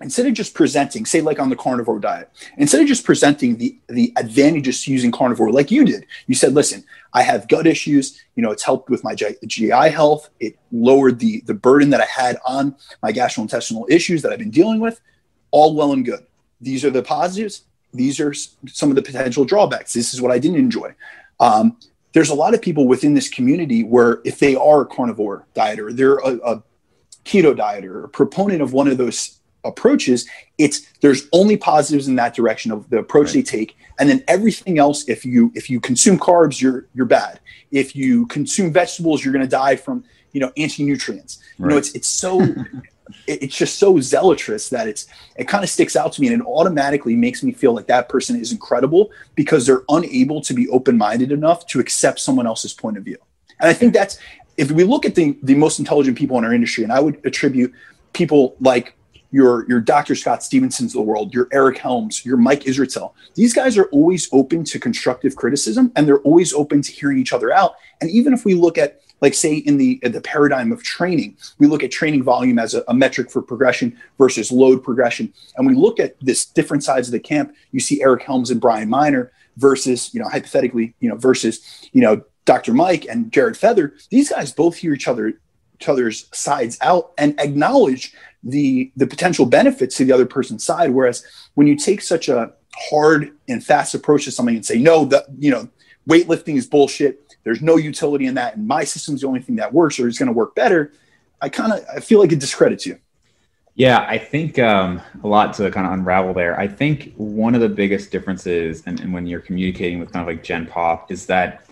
instead 0.00 0.26
of 0.26 0.32
just 0.32 0.54
presenting, 0.54 1.04
say 1.04 1.20
like 1.20 1.38
on 1.38 1.50
the 1.50 1.56
carnivore 1.56 1.98
diet, 1.98 2.30
instead 2.56 2.80
of 2.80 2.86
just 2.86 3.04
presenting 3.04 3.56
the 3.56 3.78
the 3.88 4.12
advantages 4.16 4.84
to 4.84 4.92
using 4.92 5.10
carnivore 5.10 5.52
like 5.52 5.70
you 5.70 5.84
did, 5.84 6.06
you 6.26 6.34
said, 6.34 6.54
listen, 6.54 6.84
I 7.12 7.22
have 7.22 7.48
gut 7.48 7.66
issues. 7.66 8.20
You 8.34 8.42
know, 8.42 8.50
it's 8.50 8.62
helped 8.62 8.90
with 8.90 9.04
my 9.04 9.14
GI 9.14 9.70
health. 9.70 10.30
It 10.40 10.58
lowered 10.72 11.18
the 11.18 11.42
the 11.46 11.54
burden 11.54 11.90
that 11.90 12.00
I 12.00 12.06
had 12.06 12.38
on 12.46 12.76
my 13.02 13.12
gastrointestinal 13.12 13.90
issues 13.90 14.22
that 14.22 14.32
I've 14.32 14.38
been 14.38 14.50
dealing 14.50 14.80
with. 14.80 15.00
All 15.50 15.74
well 15.74 15.92
and 15.92 16.04
good. 16.04 16.26
These 16.60 16.84
are 16.84 16.90
the 16.90 17.02
positives. 17.02 17.64
These 17.92 18.20
are 18.20 18.32
some 18.34 18.90
of 18.90 18.96
the 18.96 19.02
potential 19.02 19.44
drawbacks. 19.44 19.92
This 19.92 20.14
is 20.14 20.22
what 20.22 20.30
I 20.30 20.38
didn't 20.38 20.58
enjoy. 20.58 20.94
Um, 21.40 21.76
there's 22.12 22.28
a 22.28 22.34
lot 22.34 22.54
of 22.54 22.62
people 22.62 22.86
within 22.86 23.14
this 23.14 23.28
community 23.28 23.82
where 23.82 24.20
if 24.24 24.38
they 24.38 24.54
are 24.54 24.82
a 24.82 24.86
carnivore 24.86 25.46
dieter, 25.54 25.94
they're 25.94 26.18
a, 26.18 26.36
a 26.44 26.62
keto 27.24 27.56
dieter, 27.56 28.04
a 28.04 28.08
proponent 28.08 28.62
of 28.62 28.72
one 28.72 28.88
of 28.88 28.98
those 28.98 29.39
approaches, 29.64 30.28
it's 30.58 30.86
there's 31.00 31.28
only 31.32 31.56
positives 31.56 32.08
in 32.08 32.16
that 32.16 32.34
direction 32.34 32.72
of 32.72 32.88
the 32.90 32.98
approach 32.98 33.28
right. 33.28 33.34
they 33.34 33.42
take, 33.42 33.76
and 33.98 34.08
then 34.08 34.22
everything 34.28 34.78
else. 34.78 35.08
If 35.08 35.24
you 35.24 35.52
if 35.54 35.70
you 35.70 35.80
consume 35.80 36.18
carbs, 36.18 36.60
you're 36.60 36.86
you're 36.94 37.06
bad. 37.06 37.40
If 37.70 37.94
you 37.94 38.26
consume 38.26 38.72
vegetables, 38.72 39.24
you're 39.24 39.32
going 39.32 39.44
to 39.44 39.50
die 39.50 39.76
from 39.76 40.04
you 40.32 40.40
know 40.40 40.52
anti 40.56 40.84
nutrients. 40.84 41.38
Right. 41.58 41.66
You 41.66 41.70
know, 41.70 41.78
it's 41.78 41.92
it's 41.92 42.08
so 42.08 42.40
it's 43.26 43.56
just 43.56 43.78
so 43.78 43.94
zealotous 43.94 44.68
that 44.70 44.88
it's 44.88 45.06
it 45.36 45.48
kind 45.48 45.64
of 45.64 45.70
sticks 45.70 45.96
out 45.96 46.12
to 46.12 46.20
me 46.20 46.28
and 46.28 46.42
it 46.42 46.46
automatically 46.46 47.16
makes 47.16 47.42
me 47.42 47.52
feel 47.52 47.74
like 47.74 47.86
that 47.86 48.08
person 48.08 48.40
is 48.40 48.52
incredible 48.52 49.10
because 49.34 49.66
they're 49.66 49.82
unable 49.88 50.40
to 50.40 50.54
be 50.54 50.68
open-minded 50.68 51.32
enough 51.32 51.66
to 51.66 51.80
accept 51.80 52.20
someone 52.20 52.46
else's 52.46 52.72
point 52.72 52.96
of 52.96 53.04
view 53.04 53.16
and 53.60 53.68
i 53.68 53.72
think 53.72 53.92
that's 53.92 54.18
if 54.56 54.70
we 54.70 54.84
look 54.84 55.04
at 55.04 55.14
the 55.14 55.36
the 55.42 55.54
most 55.54 55.78
intelligent 55.78 56.16
people 56.16 56.38
in 56.38 56.44
our 56.44 56.52
industry 56.52 56.84
and 56.84 56.92
i 56.92 57.00
would 57.00 57.20
attribute 57.24 57.72
people 58.12 58.56
like 58.60 58.96
your 59.30 59.66
your 59.68 59.80
Dr. 59.80 60.14
Scott 60.14 60.42
Stevensons 60.42 60.94
of 60.94 60.98
the 60.98 61.02
world, 61.02 61.32
your 61.32 61.48
Eric 61.52 61.78
Helms, 61.78 62.24
your 62.24 62.36
Mike 62.36 62.64
Israetel. 62.64 63.12
These 63.34 63.54
guys 63.54 63.78
are 63.78 63.86
always 63.86 64.28
open 64.32 64.64
to 64.64 64.78
constructive 64.78 65.36
criticism 65.36 65.92
and 65.96 66.06
they're 66.06 66.20
always 66.20 66.52
open 66.52 66.82
to 66.82 66.92
hearing 66.92 67.18
each 67.18 67.32
other 67.32 67.52
out. 67.52 67.74
And 68.00 68.10
even 68.10 68.32
if 68.32 68.44
we 68.44 68.54
look 68.54 68.78
at 68.78 69.00
like 69.20 69.34
say 69.34 69.56
in 69.56 69.76
the 69.76 69.98
the 70.02 70.20
paradigm 70.20 70.72
of 70.72 70.82
training 70.82 71.36
we 71.58 71.66
look 71.66 71.82
at 71.82 71.90
training 71.90 72.22
volume 72.22 72.58
as 72.58 72.74
a, 72.74 72.82
a, 72.88 72.94
metric 72.94 73.30
for 73.30 73.42
progression 73.42 73.96
versus 74.18 74.50
load 74.50 74.82
progression 74.82 75.32
and 75.56 75.66
we 75.66 75.74
look 75.74 76.00
at 76.00 76.18
this 76.20 76.46
different 76.46 76.82
sides 76.82 77.08
of 77.08 77.12
the 77.12 77.20
camp 77.20 77.54
you 77.72 77.80
see 77.80 78.02
eric 78.02 78.22
helms 78.22 78.50
and 78.50 78.60
brian 78.60 78.88
miner 78.88 79.30
versus 79.56 80.12
you 80.14 80.20
know 80.20 80.28
hypothetically 80.28 80.94
you 81.00 81.08
know 81.08 81.16
versus 81.16 81.88
you 81.92 82.00
know 82.00 82.22
dr 82.44 82.72
mike 82.72 83.06
and 83.08 83.30
jared 83.32 83.56
feather 83.56 83.94
these 84.10 84.30
guys 84.30 84.52
both 84.52 84.76
hear 84.76 84.94
each 84.94 85.08
other 85.08 85.34
each 85.74 85.88
other's 85.88 86.28
sides 86.32 86.76
out 86.80 87.12
and 87.18 87.38
acknowledge 87.40 88.14
the 88.42 88.90
the 88.96 89.06
potential 89.06 89.46
benefits 89.46 89.96
to 89.96 90.04
the 90.04 90.12
other 90.12 90.26
person's 90.26 90.64
side 90.64 90.90
whereas 90.90 91.24
when 91.54 91.66
you 91.66 91.76
take 91.76 92.00
such 92.00 92.28
a 92.28 92.52
hard 92.88 93.32
and 93.48 93.64
fast 93.64 93.94
approach 93.94 94.24
to 94.24 94.30
something 94.30 94.54
and 94.54 94.64
say 94.64 94.78
no 94.78 95.04
the 95.04 95.24
you 95.38 95.50
know 95.50 95.68
weightlifting 96.08 96.56
is 96.56 96.66
bullshit 96.66 97.30
there's 97.44 97.62
no 97.62 97.76
utility 97.76 98.26
in 98.26 98.34
that, 98.34 98.56
and 98.56 98.66
my 98.66 98.84
system's 98.84 99.22
the 99.22 99.26
only 99.26 99.40
thing 99.40 99.56
that 99.56 99.72
works 99.72 99.98
or 99.98 100.08
is 100.08 100.18
going 100.18 100.26
to 100.26 100.32
work 100.32 100.54
better, 100.54 100.92
I 101.40 101.48
kind 101.48 101.72
of 101.72 101.84
I 101.94 102.00
feel 102.00 102.20
like 102.20 102.32
it 102.32 102.38
discredits 102.38 102.86
you. 102.86 102.98
Yeah, 103.74 104.04
I 104.06 104.18
think 104.18 104.58
um, 104.58 105.00
a 105.24 105.26
lot 105.26 105.54
to 105.54 105.70
kind 105.70 105.86
of 105.86 105.92
unravel 105.94 106.34
there. 106.34 106.58
I 106.58 106.68
think 106.68 107.14
one 107.16 107.54
of 107.54 107.62
the 107.62 107.68
biggest 107.68 108.10
differences, 108.10 108.82
and, 108.84 109.00
and 109.00 109.12
when 109.12 109.26
you're 109.26 109.40
communicating 109.40 110.00
with 110.00 110.12
kind 110.12 110.22
of 110.22 110.26
like 110.26 110.42
Gen 110.44 110.66
Pop, 110.66 111.10
is 111.10 111.24
that 111.26 111.66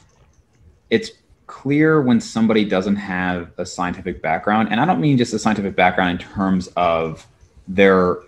it's 0.88 1.10
clear 1.48 2.00
when 2.00 2.20
somebody 2.20 2.64
doesn't 2.64 2.96
have 2.96 3.50
a 3.58 3.66
scientific 3.66 4.22
background, 4.22 4.68
and 4.70 4.80
I 4.80 4.84
don't 4.84 5.00
mean 5.00 5.18
just 5.18 5.34
a 5.34 5.38
scientific 5.38 5.74
background 5.74 6.12
in 6.12 6.28
terms 6.28 6.68
of 6.76 7.26
their 7.66 8.18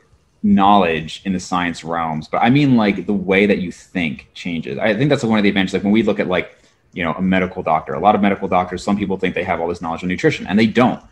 knowledge 0.43 1.23
in 1.25 1.33
the 1.33 1.41
science 1.41 1.85
realms, 1.85 2.27
but 2.27 2.39
I 2.39 2.51
mean 2.51 2.77
like 2.77 3.07
the 3.07 3.13
way 3.13 3.47
that 3.47 3.59
you 3.59 3.71
think 3.71 4.29
changes. 4.35 4.79
I 4.79 4.95
think 4.95 5.11
that's 5.11 5.23
one 5.23 5.39
of 5.39 5.45
the 5.45 5.51
advantages. 5.51 5.75
Like 5.75 5.85
when 5.85 5.93
we 5.93 6.03
look 6.03 6.19
at 6.19 6.27
like 6.27 6.57
you 6.93 7.05
know 7.05 7.13
a 7.15 7.23
medical 7.23 7.63
doctor 7.63 7.95
a 7.95 8.01
lot 8.01 8.15
of 8.15 8.21
medical 8.21 8.49
doctors 8.49 8.83
some 8.83 8.97
people 8.97 9.17
think 9.17 9.35
they 9.35 9.45
have 9.45 9.61
all 9.61 9.69
this 9.69 9.81
knowledge 9.81 10.03
of 10.03 10.09
nutrition 10.09 10.47
and 10.47 10.59
they 10.59 10.67
don't 10.67 11.03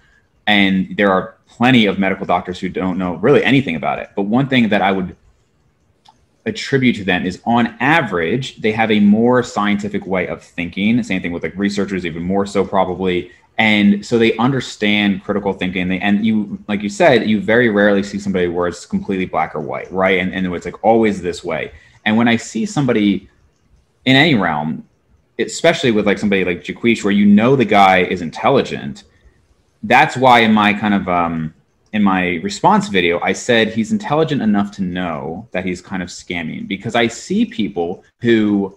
and 0.46 0.96
there 0.96 1.10
are 1.10 1.36
plenty 1.46 1.86
of 1.86 1.98
medical 1.98 2.26
doctors 2.26 2.58
who 2.58 2.68
don't 2.68 2.98
know 2.98 3.14
really 3.16 3.44
anything 3.44 3.76
about 3.76 3.98
it 3.98 4.10
but 4.16 4.22
one 4.22 4.48
thing 4.48 4.68
that 4.68 4.82
i 4.82 4.90
would 4.90 5.16
attribute 6.48 6.96
to 6.96 7.04
them 7.04 7.24
is 7.24 7.40
on 7.44 7.76
average 7.80 8.56
they 8.56 8.72
have 8.72 8.90
a 8.90 9.00
more 9.00 9.42
scientific 9.42 10.06
way 10.06 10.26
of 10.26 10.42
thinking. 10.42 11.02
Same 11.02 11.22
thing 11.22 11.32
with 11.32 11.42
like 11.42 11.56
researchers 11.56 12.04
even 12.04 12.22
more 12.22 12.46
so 12.46 12.64
probably. 12.64 13.30
And 13.58 14.06
so 14.06 14.18
they 14.18 14.36
understand 14.36 15.24
critical 15.24 15.52
thinking. 15.52 15.88
They, 15.88 15.98
and 16.00 16.24
you 16.24 16.62
like 16.68 16.82
you 16.82 16.88
said 16.88 17.28
you 17.28 17.40
very 17.40 17.68
rarely 17.68 18.02
see 18.02 18.18
somebody 18.18 18.48
where 18.48 18.68
it's 18.68 18.86
completely 18.86 19.26
black 19.26 19.54
or 19.54 19.60
white 19.60 19.90
right? 19.92 20.18
And, 20.18 20.34
and 20.34 20.52
it's 20.54 20.64
like 20.64 20.82
always 20.84 21.22
this 21.22 21.44
way. 21.44 21.72
And 22.04 22.16
when 22.16 22.28
i 22.28 22.36
see 22.36 22.64
somebody 22.64 23.28
in 24.04 24.16
any 24.16 24.34
realm 24.34 24.88
especially 25.38 25.90
with 25.90 26.06
like 26.06 26.18
somebody 26.18 26.44
like 26.44 26.64
Jaquish, 26.64 27.04
where 27.04 27.12
you 27.12 27.24
know 27.24 27.56
the 27.56 27.64
guy 27.64 28.02
is 28.02 28.22
intelligent. 28.22 29.04
That's 29.82 30.16
why 30.16 30.40
in 30.40 30.52
my 30.52 30.74
kind 30.74 30.94
of 30.94 31.08
um, 31.08 31.54
in 31.92 32.02
my 32.02 32.34
response 32.42 32.88
video, 32.88 33.20
I 33.20 33.32
said 33.32 33.68
he's 33.68 33.92
intelligent 33.92 34.42
enough 34.42 34.70
to 34.72 34.82
know 34.82 35.48
that 35.52 35.64
he's 35.64 35.80
kind 35.80 36.02
of 36.02 36.08
scamming 36.08 36.68
because 36.68 36.94
I 36.94 37.06
see 37.08 37.44
people 37.44 38.04
who 38.20 38.76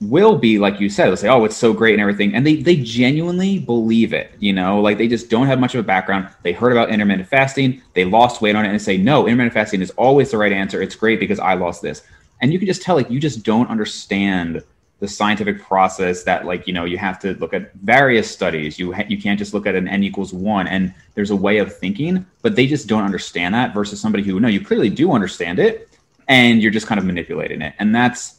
will 0.00 0.38
be 0.38 0.58
like 0.58 0.80
you 0.80 0.88
said, 0.88 1.06
they'll 1.06 1.16
say, 1.16 1.28
"Oh, 1.28 1.44
it's 1.44 1.56
so 1.56 1.72
great 1.72 1.92
and 1.92 2.00
everything," 2.00 2.34
and 2.34 2.46
they 2.46 2.56
they 2.56 2.76
genuinely 2.76 3.58
believe 3.58 4.12
it. 4.14 4.32
You 4.38 4.52
know, 4.52 4.80
like 4.80 4.96
they 4.96 5.08
just 5.08 5.28
don't 5.28 5.46
have 5.46 5.60
much 5.60 5.74
of 5.74 5.80
a 5.80 5.86
background. 5.86 6.28
They 6.42 6.52
heard 6.52 6.72
about 6.72 6.90
intermittent 6.90 7.28
fasting, 7.28 7.82
they 7.94 8.04
lost 8.04 8.40
weight 8.40 8.56
on 8.56 8.64
it, 8.64 8.70
and 8.70 8.80
say, 8.80 8.96
"No, 8.96 9.26
intermittent 9.26 9.54
fasting 9.54 9.82
is 9.82 9.90
always 9.92 10.30
the 10.30 10.38
right 10.38 10.52
answer. 10.52 10.80
It's 10.80 10.94
great 10.94 11.20
because 11.20 11.38
I 11.38 11.54
lost 11.54 11.82
this." 11.82 12.02
And 12.40 12.52
you 12.52 12.58
can 12.58 12.66
just 12.66 12.80
tell, 12.80 12.96
like, 12.96 13.10
you 13.10 13.20
just 13.20 13.42
don't 13.42 13.68
understand 13.68 14.62
the 15.00 15.08
scientific 15.08 15.62
process 15.62 16.22
that 16.22 16.44
like 16.44 16.66
you 16.66 16.72
know 16.72 16.84
you 16.84 16.98
have 16.98 17.18
to 17.18 17.34
look 17.34 17.52
at 17.52 17.74
various 17.76 18.30
studies. 18.30 18.78
You 18.78 18.92
ha- 18.92 19.06
you 19.08 19.20
can't 19.20 19.38
just 19.38 19.52
look 19.52 19.66
at 19.66 19.74
an 19.74 19.88
n 19.88 20.04
equals 20.04 20.32
one 20.32 20.68
and 20.68 20.94
there's 21.14 21.30
a 21.30 21.36
way 21.36 21.58
of 21.58 21.76
thinking 21.76 22.24
but 22.42 22.54
they 22.54 22.66
just 22.66 22.86
don't 22.86 23.02
understand 23.02 23.54
that 23.54 23.74
versus 23.74 24.00
somebody 24.00 24.22
who 24.22 24.38
no 24.38 24.48
you 24.48 24.64
clearly 24.64 24.90
do 24.90 25.12
understand 25.12 25.58
it 25.58 25.88
and 26.28 26.62
you're 26.62 26.70
just 26.70 26.86
kind 26.86 26.98
of 26.98 27.04
manipulating 27.04 27.60
it. 27.62 27.74
And 27.78 27.94
that's 27.94 28.36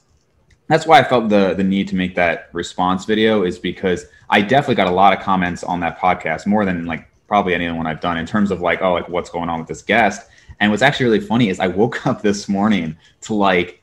that's 0.67 0.87
why 0.87 0.99
i 0.99 1.03
felt 1.03 1.27
the 1.27 1.53
the 1.55 1.63
need 1.63 1.87
to 1.89 1.95
make 1.95 2.15
that 2.15 2.49
response 2.53 3.03
video 3.03 3.43
is 3.43 3.59
because 3.59 4.05
i 4.29 4.39
definitely 4.39 4.75
got 4.75 4.87
a 4.87 4.91
lot 4.91 5.11
of 5.11 5.19
comments 5.19 5.65
on 5.65 5.81
that 5.81 5.99
podcast 5.99 6.47
more 6.47 6.63
than 6.63 6.85
like 6.85 7.09
probably 7.27 7.53
anyone 7.53 7.85
i've 7.85 7.99
done 7.99 8.17
in 8.17 8.25
terms 8.25 8.51
of 8.51 8.61
like 8.61 8.81
oh 8.81 8.93
like 8.93 9.09
what's 9.09 9.29
going 9.29 9.49
on 9.49 9.59
with 9.59 9.67
this 9.67 9.81
guest. 9.81 10.29
And 10.61 10.69
what's 10.69 10.83
actually 10.83 11.07
really 11.07 11.19
funny 11.19 11.49
is 11.49 11.59
I 11.59 11.67
woke 11.67 12.05
up 12.07 12.21
this 12.21 12.47
morning 12.47 12.95
to 13.21 13.33
like 13.33 13.80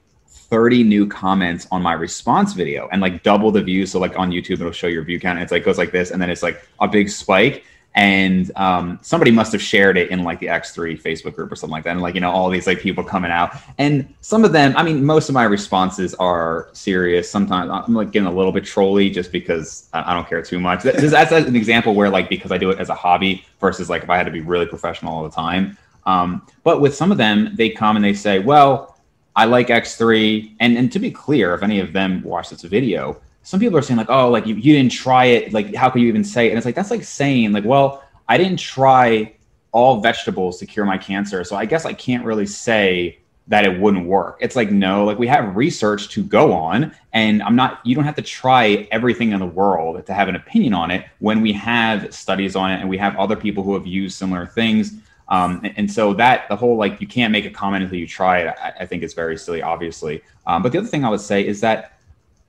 30 0.50 0.82
new 0.82 1.06
comments 1.06 1.66
on 1.70 1.82
my 1.82 1.92
response 1.92 2.54
video 2.54 2.88
and 2.90 3.02
like 3.02 3.22
double 3.22 3.50
the 3.50 3.62
views. 3.62 3.92
So 3.92 3.98
like 3.98 4.18
on 4.18 4.30
YouTube, 4.30 4.60
it'll 4.60 4.72
show 4.72 4.86
your 4.86 5.02
view 5.04 5.20
count. 5.20 5.38
And 5.38 5.42
it's 5.42 5.52
like 5.52 5.64
goes 5.64 5.78
like 5.78 5.92
this, 5.92 6.10
and 6.10 6.20
then 6.20 6.30
it's 6.30 6.42
like 6.42 6.62
a 6.80 6.88
big 6.88 7.10
spike 7.10 7.64
and 7.98 8.52
um, 8.54 8.98
somebody 9.02 9.32
must 9.32 9.50
have 9.50 9.60
shared 9.60 9.98
it 9.98 10.10
in 10.10 10.22
like 10.22 10.38
the 10.38 10.46
X3 10.46 11.02
Facebook 11.02 11.34
group 11.34 11.50
or 11.50 11.56
something 11.56 11.72
like 11.72 11.82
that. 11.82 11.90
And 11.90 12.00
like 12.00 12.14
you 12.14 12.20
know, 12.20 12.30
all 12.30 12.48
these 12.48 12.66
like 12.66 12.78
people 12.78 13.02
coming 13.02 13.32
out, 13.32 13.56
and 13.76 14.14
some 14.20 14.44
of 14.44 14.52
them, 14.52 14.76
I 14.76 14.84
mean, 14.84 15.04
most 15.04 15.28
of 15.28 15.34
my 15.34 15.42
responses 15.42 16.14
are 16.14 16.68
serious. 16.72 17.28
Sometimes 17.28 17.70
I'm 17.70 17.94
like 17.94 18.12
getting 18.12 18.28
a 18.28 18.32
little 18.32 18.52
bit 18.52 18.64
trolly 18.64 19.10
just 19.10 19.32
because 19.32 19.88
I, 19.92 20.14
don't 20.14 20.28
care 20.28 20.42
too 20.42 20.60
much. 20.60 20.84
That's, 20.84 21.10
that's 21.10 21.32
an 21.32 21.56
example 21.56 21.92
where 21.92 22.08
like 22.08 22.28
because 22.28 22.52
I 22.52 22.58
do 22.58 22.70
it 22.70 22.78
as 22.78 22.88
a 22.88 22.94
hobby 22.94 23.44
versus 23.60 23.90
like 23.90 24.04
if 24.04 24.10
I 24.10 24.16
had 24.16 24.26
to 24.26 24.32
be 24.32 24.42
really 24.42 24.66
professional 24.66 25.12
all 25.12 25.24
the 25.24 25.34
time. 25.34 25.76
Um, 26.06 26.46
but 26.62 26.80
with 26.80 26.94
some 26.94 27.10
of 27.10 27.18
them, 27.18 27.54
they 27.56 27.70
come 27.70 27.96
and 27.96 28.04
they 28.04 28.14
say, 28.14 28.38
well. 28.38 28.94
I 29.38 29.44
like 29.44 29.68
X3, 29.68 30.56
and 30.58 30.76
and 30.76 30.90
to 30.90 30.98
be 30.98 31.12
clear, 31.12 31.54
if 31.54 31.62
any 31.62 31.78
of 31.78 31.92
them 31.92 32.22
watch 32.24 32.50
this 32.50 32.62
video, 32.62 33.20
some 33.44 33.60
people 33.60 33.78
are 33.78 33.82
saying 33.82 33.96
like, 33.96 34.10
oh, 34.10 34.28
like 34.28 34.46
you, 34.46 34.56
you 34.56 34.72
didn't 34.74 34.90
try 34.90 35.26
it. 35.26 35.52
Like, 35.52 35.76
how 35.76 35.90
could 35.90 36.02
you 36.02 36.08
even 36.08 36.24
say 36.24 36.46
it? 36.46 36.50
And 36.50 36.58
it's 36.58 36.66
like, 36.66 36.74
that's 36.74 36.90
like 36.90 37.04
saying 37.04 37.52
like, 37.52 37.64
well, 37.64 38.02
I 38.28 38.36
didn't 38.36 38.58
try 38.58 39.32
all 39.70 40.00
vegetables 40.00 40.58
to 40.58 40.66
cure 40.66 40.84
my 40.84 40.98
cancer. 40.98 41.44
So 41.44 41.54
I 41.54 41.66
guess 41.66 41.84
I 41.84 41.92
can't 41.92 42.24
really 42.24 42.46
say 42.46 43.18
that 43.46 43.64
it 43.64 43.80
wouldn't 43.80 44.06
work. 44.06 44.38
It's 44.40 44.56
like, 44.56 44.72
no, 44.72 45.04
like 45.04 45.20
we 45.20 45.28
have 45.28 45.54
research 45.54 46.08
to 46.10 46.24
go 46.24 46.52
on. 46.52 46.92
And 47.12 47.40
I'm 47.44 47.54
not, 47.54 47.80
you 47.86 47.94
don't 47.94 48.04
have 48.04 48.16
to 48.16 48.22
try 48.22 48.88
everything 48.90 49.30
in 49.30 49.38
the 49.38 49.46
world 49.46 50.04
to 50.04 50.12
have 50.12 50.28
an 50.28 50.34
opinion 50.34 50.74
on 50.74 50.90
it 50.90 51.06
when 51.20 51.42
we 51.42 51.52
have 51.52 52.12
studies 52.12 52.56
on 52.56 52.72
it 52.72 52.80
and 52.80 52.88
we 52.88 52.98
have 52.98 53.16
other 53.16 53.36
people 53.36 53.62
who 53.62 53.74
have 53.74 53.86
used 53.86 54.18
similar 54.18 54.46
things. 54.46 54.94
Um, 55.28 55.62
and, 55.76 55.90
so 55.90 56.14
that 56.14 56.48
the 56.48 56.56
whole 56.56 56.76
like 56.76 57.00
you 57.00 57.06
can't 57.06 57.32
make 57.32 57.44
a 57.44 57.50
comment 57.50 57.84
until 57.84 57.98
you 57.98 58.06
try 58.06 58.38
it, 58.38 58.56
I, 58.62 58.72
I 58.80 58.86
think 58.86 59.02
is 59.02 59.12
very 59.12 59.36
silly, 59.36 59.60
obviously. 59.60 60.22
Um, 60.46 60.62
but 60.62 60.72
the 60.72 60.78
other 60.78 60.88
thing 60.88 61.04
I 61.04 61.10
would 61.10 61.20
say 61.20 61.46
is 61.46 61.60
that 61.60 61.98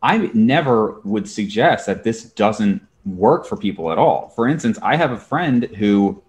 I 0.02 0.30
never 0.34 1.02
would 1.04 1.28
suggest 1.28 1.86
that 1.88 2.04
this 2.04 2.24
doesn't 2.24 2.82
work 3.06 3.46
for 3.46 3.58
people 3.58 3.92
at 3.92 3.98
all. 3.98 4.30
For 4.30 4.48
instance, 4.48 4.80
I 4.82 4.96
have 4.96 5.12
a 5.12 5.18
friend 5.18 5.64
who 5.64 6.24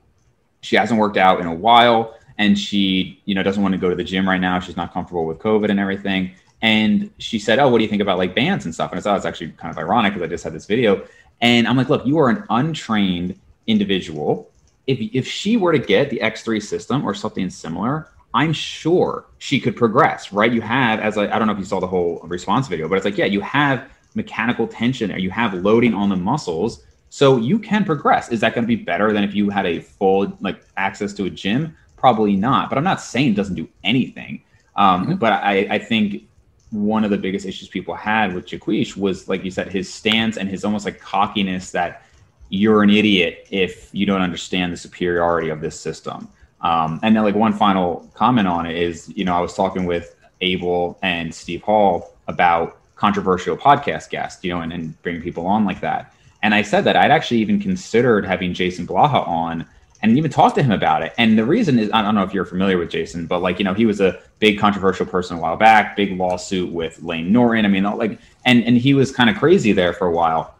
she 0.62 0.76
hasn't 0.76 0.98
worked 0.98 1.16
out 1.16 1.40
in 1.40 1.46
a 1.46 1.54
while 1.54 2.16
and 2.38 2.58
she, 2.58 3.20
you 3.26 3.34
know, 3.34 3.42
doesn't 3.42 3.62
want 3.62 3.72
to 3.72 3.78
go 3.78 3.88
to 3.88 3.94
the 3.94 4.04
gym 4.04 4.28
right 4.28 4.40
now. 4.40 4.58
She's 4.58 4.76
not 4.76 4.92
comfortable 4.92 5.26
with 5.26 5.38
COVID 5.38 5.70
and 5.70 5.78
everything. 5.78 6.32
And 6.62 7.10
she 7.18 7.38
said, 7.38 7.58
"Oh, 7.58 7.68
what 7.68 7.78
do 7.78 7.84
you 7.84 7.90
think 7.90 8.02
about 8.02 8.18
like 8.18 8.34
bands 8.34 8.64
and 8.64 8.74
stuff?" 8.74 8.90
And 8.90 8.98
I 8.98 9.02
thought 9.02 9.16
it's 9.16 9.26
actually 9.26 9.50
kind 9.52 9.70
of 9.70 9.78
ironic 9.78 10.12
because 10.14 10.26
I 10.26 10.28
just 10.28 10.44
had 10.44 10.52
this 10.52 10.66
video. 10.66 11.06
And 11.40 11.66
I'm 11.66 11.76
like, 11.76 11.88
"Look, 11.88 12.04
you 12.04 12.18
are 12.18 12.28
an 12.28 12.44
untrained 12.50 13.38
individual. 13.66 14.49
If 14.86 14.98
if 15.14 15.26
she 15.26 15.56
were 15.56 15.72
to 15.72 15.78
get 15.78 16.10
the 16.10 16.20
X3 16.20 16.62
system 16.62 17.04
or 17.04 17.14
something 17.14 17.50
similar, 17.50 18.08
I'm 18.32 18.52
sure 18.52 19.26
she 19.38 19.60
could 19.60 19.76
progress, 19.76 20.32
right? 20.32 20.52
You 20.52 20.60
have, 20.60 21.00
as 21.00 21.18
I, 21.18 21.34
I 21.34 21.38
don't 21.38 21.46
know 21.46 21.52
if 21.52 21.58
you 21.58 21.64
saw 21.64 21.80
the 21.80 21.86
whole 21.86 22.20
response 22.24 22.68
video, 22.68 22.88
but 22.88 22.96
it's 22.96 23.04
like, 23.04 23.18
yeah, 23.18 23.24
you 23.24 23.40
have 23.40 23.88
mechanical 24.14 24.66
tension 24.66 25.12
or 25.12 25.18
you 25.18 25.30
have 25.30 25.54
loading 25.54 25.94
on 25.94 26.08
the 26.08 26.16
muscles. 26.16 26.84
So 27.10 27.38
you 27.38 27.58
can 27.58 27.84
progress. 27.84 28.30
Is 28.30 28.40
that 28.40 28.54
going 28.54 28.62
to 28.64 28.68
be 28.68 28.76
better 28.76 29.12
than 29.12 29.24
if 29.24 29.34
you 29.34 29.50
had 29.50 29.66
a 29.66 29.80
full 29.80 30.36
like 30.40 30.62
access 30.76 31.12
to 31.14 31.24
a 31.24 31.30
gym? 31.30 31.76
Probably 31.96 32.36
not. 32.36 32.68
But 32.68 32.78
I'm 32.78 32.84
not 32.84 33.00
saying 33.00 33.32
it 33.32 33.36
doesn't 33.36 33.56
do 33.56 33.68
anything. 33.82 34.42
Um, 34.76 35.02
mm-hmm. 35.02 35.14
But 35.16 35.32
I, 35.32 35.66
I 35.70 35.78
think 35.78 36.24
one 36.70 37.02
of 37.02 37.10
the 37.10 37.18
biggest 37.18 37.46
issues 37.46 37.68
people 37.68 37.94
had 37.94 38.32
with 38.32 38.46
Jaquish 38.46 38.96
was, 38.96 39.28
like 39.28 39.44
you 39.44 39.50
said, 39.50 39.72
his 39.72 39.92
stance 39.92 40.36
and 40.36 40.48
his 40.48 40.64
almost 40.64 40.84
like 40.84 41.00
cockiness 41.00 41.72
that 41.72 42.04
you're 42.50 42.82
an 42.82 42.90
idiot 42.90 43.46
if 43.50 43.88
you 43.92 44.04
don't 44.04 44.20
understand 44.20 44.72
the 44.72 44.76
superiority 44.76 45.48
of 45.48 45.60
this 45.60 45.78
system. 45.80 46.28
Um, 46.60 47.00
and 47.02 47.16
then 47.16 47.24
like 47.24 47.34
one 47.34 47.54
final 47.54 48.10
comment 48.14 48.46
on 48.46 48.66
it 48.66 48.76
is, 48.76 49.08
you 49.16 49.24
know, 49.24 49.34
I 49.34 49.40
was 49.40 49.54
talking 49.54 49.86
with 49.86 50.14
Abel 50.42 50.98
and 51.02 51.34
Steve 51.34 51.62
Hall 51.62 52.14
about 52.28 52.76
controversial 52.96 53.56
podcast 53.56 54.10
guests, 54.10 54.44
you 54.44 54.50
know, 54.50 54.60
and, 54.60 54.72
and 54.72 55.00
bringing 55.02 55.22
people 55.22 55.46
on 55.46 55.64
like 55.64 55.80
that. 55.80 56.12
And 56.42 56.54
I 56.54 56.62
said 56.62 56.84
that 56.84 56.96
I'd 56.96 57.10
actually 57.10 57.38
even 57.38 57.60
considered 57.60 58.26
having 58.26 58.52
Jason 58.52 58.86
Blaha 58.86 59.26
on 59.26 59.66
and 60.02 60.16
even 60.16 60.30
talk 60.30 60.54
to 60.54 60.62
him 60.62 60.72
about 60.72 61.02
it. 61.02 61.12
And 61.18 61.38
the 61.38 61.44
reason 61.44 61.78
is, 61.78 61.90
I 61.92 62.02
don't 62.02 62.14
know 62.14 62.22
if 62.22 62.32
you're 62.32 62.46
familiar 62.46 62.78
with 62.78 62.90
Jason, 62.90 63.26
but 63.26 63.40
like, 63.40 63.58
you 63.58 63.64
know, 63.64 63.74
he 63.74 63.86
was 63.86 64.00
a 64.00 64.18
big 64.38 64.58
controversial 64.58 65.06
person 65.06 65.36
a 65.36 65.40
while 65.40 65.56
back, 65.56 65.94
big 65.94 66.16
lawsuit 66.16 66.72
with 66.72 67.02
Layne 67.02 67.32
Norton. 67.32 67.64
I 67.64 67.68
mean, 67.68 67.84
like, 67.84 68.18
and, 68.44 68.64
and 68.64 68.76
he 68.76 68.94
was 68.94 69.12
kind 69.12 69.28
of 69.28 69.36
crazy 69.36 69.72
there 69.72 69.92
for 69.92 70.06
a 70.06 70.12
while. 70.12 70.54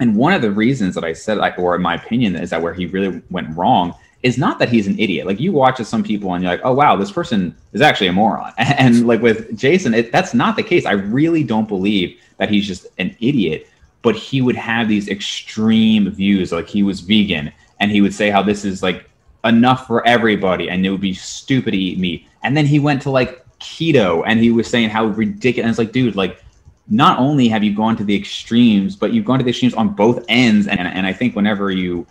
And 0.00 0.16
one 0.16 0.32
of 0.32 0.42
the 0.42 0.50
reasons 0.50 0.94
that 0.94 1.04
I 1.04 1.12
said, 1.12 1.38
like, 1.38 1.58
or 1.58 1.74
in 1.74 1.82
my 1.82 1.94
opinion, 1.94 2.36
is 2.36 2.50
that 2.50 2.62
where 2.62 2.74
he 2.74 2.86
really 2.86 3.22
went 3.30 3.56
wrong 3.56 3.94
is 4.22 4.36
not 4.36 4.58
that 4.58 4.68
he's 4.68 4.86
an 4.86 4.98
idiot. 4.98 5.26
Like 5.26 5.38
you 5.38 5.52
watch 5.52 5.78
some 5.78 6.02
people 6.02 6.34
and 6.34 6.42
you're 6.42 6.52
like, 6.52 6.60
oh 6.64 6.72
wow, 6.72 6.96
this 6.96 7.12
person 7.12 7.54
is 7.72 7.80
actually 7.80 8.08
a 8.08 8.12
moron. 8.12 8.52
And 8.58 9.06
like 9.06 9.22
with 9.22 9.56
Jason, 9.56 9.94
it, 9.94 10.10
that's 10.12 10.34
not 10.34 10.56
the 10.56 10.62
case. 10.62 10.86
I 10.86 10.92
really 10.92 11.44
don't 11.44 11.68
believe 11.68 12.18
that 12.38 12.50
he's 12.50 12.66
just 12.66 12.86
an 12.98 13.16
idiot. 13.20 13.68
But 14.02 14.16
he 14.16 14.40
would 14.40 14.56
have 14.56 14.88
these 14.88 15.08
extreme 15.08 16.10
views, 16.10 16.52
like 16.52 16.68
he 16.68 16.82
was 16.82 17.00
vegan, 17.00 17.52
and 17.80 17.90
he 17.90 18.00
would 18.00 18.14
say 18.14 18.30
how 18.30 18.42
this 18.42 18.64
is 18.64 18.82
like 18.82 19.08
enough 19.44 19.86
for 19.86 20.06
everybody, 20.06 20.70
and 20.70 20.86
it 20.86 20.90
would 20.90 21.00
be 21.00 21.14
stupid 21.14 21.72
to 21.72 21.76
eat 21.76 21.98
meat. 21.98 22.26
And 22.44 22.56
then 22.56 22.64
he 22.64 22.78
went 22.78 23.02
to 23.02 23.10
like 23.10 23.44
keto, 23.58 24.22
and 24.24 24.38
he 24.38 24.52
was 24.52 24.68
saying 24.68 24.90
how 24.90 25.06
ridiculous. 25.06 25.64
And 25.64 25.70
it's 25.70 25.78
like, 25.78 25.92
dude, 25.92 26.14
like 26.14 26.42
not 26.90 27.18
only 27.18 27.48
have 27.48 27.62
you 27.62 27.74
gone 27.74 27.96
to 27.96 28.04
the 28.04 28.16
extremes, 28.16 28.96
but 28.96 29.12
you've 29.12 29.24
gone 29.24 29.38
to 29.38 29.44
the 29.44 29.50
extremes 29.50 29.74
on 29.74 29.90
both 29.90 30.24
ends. 30.28 30.66
And, 30.66 30.80
and 30.80 31.06
I 31.06 31.12
think 31.12 31.36
whenever 31.36 31.70
you 31.70 32.06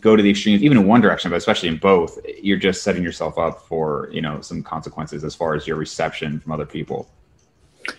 go 0.00 0.16
to 0.16 0.22
the 0.22 0.30
extremes, 0.30 0.62
even 0.62 0.78
in 0.78 0.86
one 0.86 1.00
direction, 1.00 1.30
but 1.30 1.36
especially 1.36 1.68
in 1.68 1.76
both, 1.76 2.18
you're 2.42 2.58
just 2.58 2.82
setting 2.82 3.02
yourself 3.02 3.38
up 3.38 3.66
for 3.66 4.08
you 4.12 4.22
know 4.22 4.40
some 4.40 4.62
consequences 4.62 5.24
as 5.24 5.34
far 5.34 5.54
as 5.54 5.66
your 5.66 5.76
reception 5.76 6.40
from 6.40 6.52
other 6.52 6.66
people. 6.66 7.08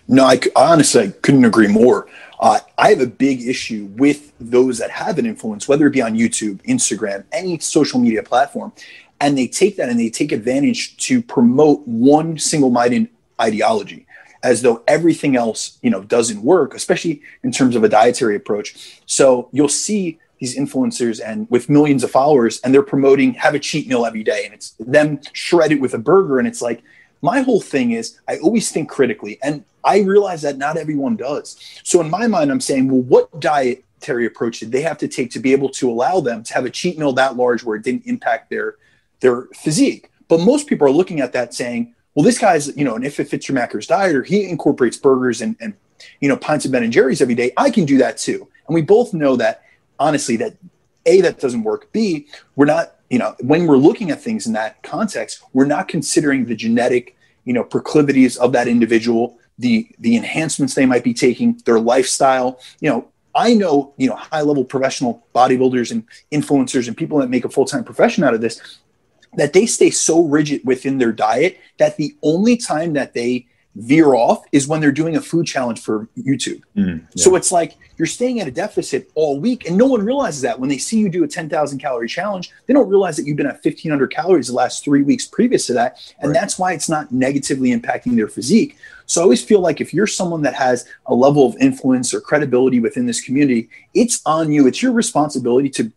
No, 0.08 0.24
I 0.24 0.40
honestly 0.56 1.12
couldn't 1.22 1.46
agree 1.46 1.68
more. 1.68 2.08
Uh, 2.40 2.60
I 2.78 2.90
have 2.90 3.02
a 3.02 3.06
big 3.06 3.42
issue 3.42 3.90
with 3.98 4.32
those 4.40 4.78
that 4.78 4.90
have 4.90 5.20
an 5.20 5.26
influence, 5.26 5.68
whether 5.68 5.86
it 5.88 5.92
be 5.92 6.02
on 6.02 6.16
YouTube, 6.16 6.62
Instagram, 6.64 7.26
any 7.32 7.60
social 7.60 8.00
media 8.00 8.24
platform, 8.24 8.72
and 9.20 9.38
they 9.38 9.48
take 9.48 9.76
that 9.78 9.90
and 9.90 10.00
they 10.00 10.10
take 10.10 10.32
advantage 10.32 10.96
to 10.98 11.22
promote 11.22 11.86
one 11.86 12.38
single-minded 12.38 13.10
ideology 13.42 14.08
as 14.44 14.62
though 14.62 14.84
everything 14.88 15.36
else 15.36 15.80
you 15.82 15.90
know 15.90 16.04
doesn't 16.04 16.44
work 16.44 16.76
especially 16.76 17.22
in 17.44 17.52
terms 17.52 17.76
of 17.76 17.84
a 17.84 17.90
dietary 17.90 18.36
approach. 18.36 19.02
So 19.06 19.50
you'll 19.52 19.70
see 19.70 20.20
these 20.40 20.58
influencers 20.58 21.22
and 21.26 21.50
with 21.50 21.70
millions 21.70 22.04
of 22.04 22.12
followers 22.12 22.60
and 22.62 22.74
they're 22.74 22.84
promoting 22.84 23.34
have 23.36 23.56
a 23.56 23.60
cheat 23.60 23.88
meal 23.88 24.06
every 24.06 24.24
day. 24.24 24.44
And 24.46 24.54
it's 24.54 24.72
them 24.78 25.20
shred 25.32 25.72
it 25.72 25.80
with 25.80 25.94
a 25.94 25.98
burger 25.98 26.38
and 26.38 26.48
it's 26.48 26.62
like 26.62 26.84
my 27.22 27.40
whole 27.42 27.62
thing 27.62 27.92
is 27.92 28.20
i 28.28 28.38
always 28.40 28.70
think 28.70 28.90
critically 28.90 29.40
and 29.42 29.64
i 29.86 30.00
realize 30.00 30.42
that 30.42 30.58
not 30.58 30.78
everyone 30.78 31.16
does. 31.16 31.58
So 31.84 32.02
in 32.02 32.10
my 32.10 32.28
mind 32.28 32.52
i'm 32.52 32.62
saying 32.62 32.90
well 32.90 33.02
what 33.02 33.40
dietary 33.40 34.26
approach 34.26 34.60
did 34.60 34.72
they 34.72 34.82
have 34.82 34.98
to 34.98 35.08
take 35.08 35.32
to 35.32 35.40
be 35.40 35.54
able 35.54 35.70
to 35.70 35.90
allow 35.90 36.20
them 36.20 36.44
to 36.44 36.54
have 36.54 36.66
a 36.66 36.70
cheat 36.70 37.00
meal 37.00 37.14
that 37.14 37.38
large 37.38 37.64
where 37.64 37.78
it 37.78 37.84
didn't 37.84 38.06
impact 38.06 38.50
their 38.50 38.76
their 39.22 39.44
physique? 39.56 40.10
But 40.28 40.40
most 40.42 40.68
people 40.68 40.88
are 40.88 40.92
looking 40.92 41.22
at 41.22 41.34
that 41.34 41.54
saying 41.54 41.94
well 42.16 42.24
this 42.24 42.38
guy's 42.38 42.76
you 42.76 42.84
know 42.84 42.96
and 42.96 43.06
if 43.06 43.20
it 43.20 43.28
fits 43.28 43.48
your 43.48 43.58
macros 43.58 43.88
diet 43.88 44.16
or 44.16 44.24
he 44.24 44.48
incorporates 44.48 44.98
burgers 44.98 45.42
and 45.42 45.56
and 45.60 45.74
you 46.20 46.30
know 46.30 46.38
pints 46.38 46.66
of 46.66 46.72
ben 46.72 46.84
and 46.84 46.94
jerry's 46.94 47.22
every 47.22 47.36
day. 47.36 47.52
I 47.58 47.70
can 47.70 47.86
do 47.86 47.98
that 48.00 48.18
too. 48.18 48.48
And 48.68 48.76
we 48.76 48.82
both 48.82 49.14
know 49.14 49.36
that 49.38 49.64
honestly 50.00 50.36
that 50.38 50.56
a 51.06 51.22
that 51.22 51.40
doesn't 51.40 51.64
work. 51.64 51.92
B 51.92 52.28
we're 52.56 52.66
not 52.66 52.96
you 53.10 53.20
know 53.20 53.36
when 53.40 53.68
we're 53.68 53.78
looking 53.78 54.12
at 54.12 54.22
things 54.22 54.48
in 54.48 54.54
that 54.54 54.82
context 54.84 55.44
we're 55.54 55.66
not 55.66 55.88
considering 55.88 56.46
the 56.46 56.56
genetic 56.56 57.18
you 57.46 57.54
know 57.54 57.64
proclivities 57.64 58.38
of 58.38 58.52
that 58.54 58.68
individual 58.68 59.38
the 59.60 59.88
the 60.00 60.16
enhancements 60.16 60.74
they 60.74 60.86
might 60.86 61.04
be 61.04 61.14
taking 61.14 61.62
their 61.66 61.80
lifestyle. 61.80 62.60
You 62.80 62.90
know 62.90 63.08
i 63.36 63.54
know 63.54 63.94
you 63.98 64.08
know 64.08 64.16
high 64.16 64.42
level 64.42 64.64
professional 64.64 65.26
bodybuilders 65.34 65.92
and 65.92 66.06
influencers 66.32 66.88
and 66.88 66.96
people 66.96 67.18
that 67.18 67.30
make 67.30 67.46
a 67.46 67.50
full-time 67.50 67.84
profession 67.84 68.24
out 68.24 68.34
of 68.34 68.42
this 68.42 68.80
that 69.38 69.54
they 69.54 69.66
stay 69.66 69.90
so 69.90 70.24
rigid 70.24 70.62
within 70.64 70.98
their 70.98 71.12
diet 71.12 71.60
that 71.78 71.98
the 71.98 72.16
only 72.22 72.58
time 72.58 72.94
that 72.94 73.14
they 73.14 73.48
veer 73.76 74.14
off 74.14 74.44
is 74.52 74.68
when 74.68 74.82
they're 74.82 74.92
doing 74.92 75.16
a 75.16 75.22
food 75.22 75.48
challenge 75.48 75.82
for 75.82 76.08
YouTube. 76.18 76.62
Mm, 76.78 77.00
yeah. 77.00 77.24
So 77.24 77.36
it's 77.36 77.52
like 77.52 77.76
you're 77.98 78.06
staying 78.06 78.40
at 78.40 78.48
a 78.48 78.52
deficit 78.52 79.10
all 79.16 79.40
week, 79.40 79.68
and 79.68 79.78
no 79.78 79.88
one 79.88 80.06
realizes 80.06 80.42
that 80.42 80.60
when 80.60 80.70
they 80.70 80.78
see 80.78 81.00
you 81.00 81.10
do 81.10 81.24
a 81.24 81.28
10,000 81.28 81.80
calorie 81.80 82.08
challenge, 82.08 82.52
they 82.68 82.74
don't 82.74 82.88
realize 82.88 83.18
that 83.18 83.26
you've 83.26 83.38
been 83.38 83.48
at 83.48 83.64
1,500 83.64 84.12
calories 84.12 84.48
the 84.48 84.54
last 84.54 84.84
three 84.84 85.02
weeks 85.02 85.26
previous 85.26 85.66
to 85.68 85.74
that. 85.74 86.14
And 86.20 86.32
right. 86.32 86.40
that's 86.40 86.60
why 86.60 86.74
it's 86.74 86.90
not 86.90 87.12
negatively 87.12 87.70
impacting 87.76 88.16
their 88.16 88.28
physique. 88.28 88.78
So 89.06 89.22
I 89.22 89.24
always 89.24 89.44
feel 89.44 89.60
like 89.60 89.82
if 89.82 89.94
you're 89.94 90.08
someone 90.08 90.44
that 90.44 90.54
has 90.54 90.88
a 91.08 91.14
level 91.14 91.46
of 91.48 91.56
influence 91.58 92.14
or 92.14 92.22
credibility 92.22 92.80
within 92.80 93.06
this 93.06 93.22
community, 93.22 93.70
it's 93.94 94.22
on 94.26 94.52
you. 94.52 94.68
It's 94.68 94.82
your 94.82 94.92
responsibility 94.92 95.70
to 95.72 95.92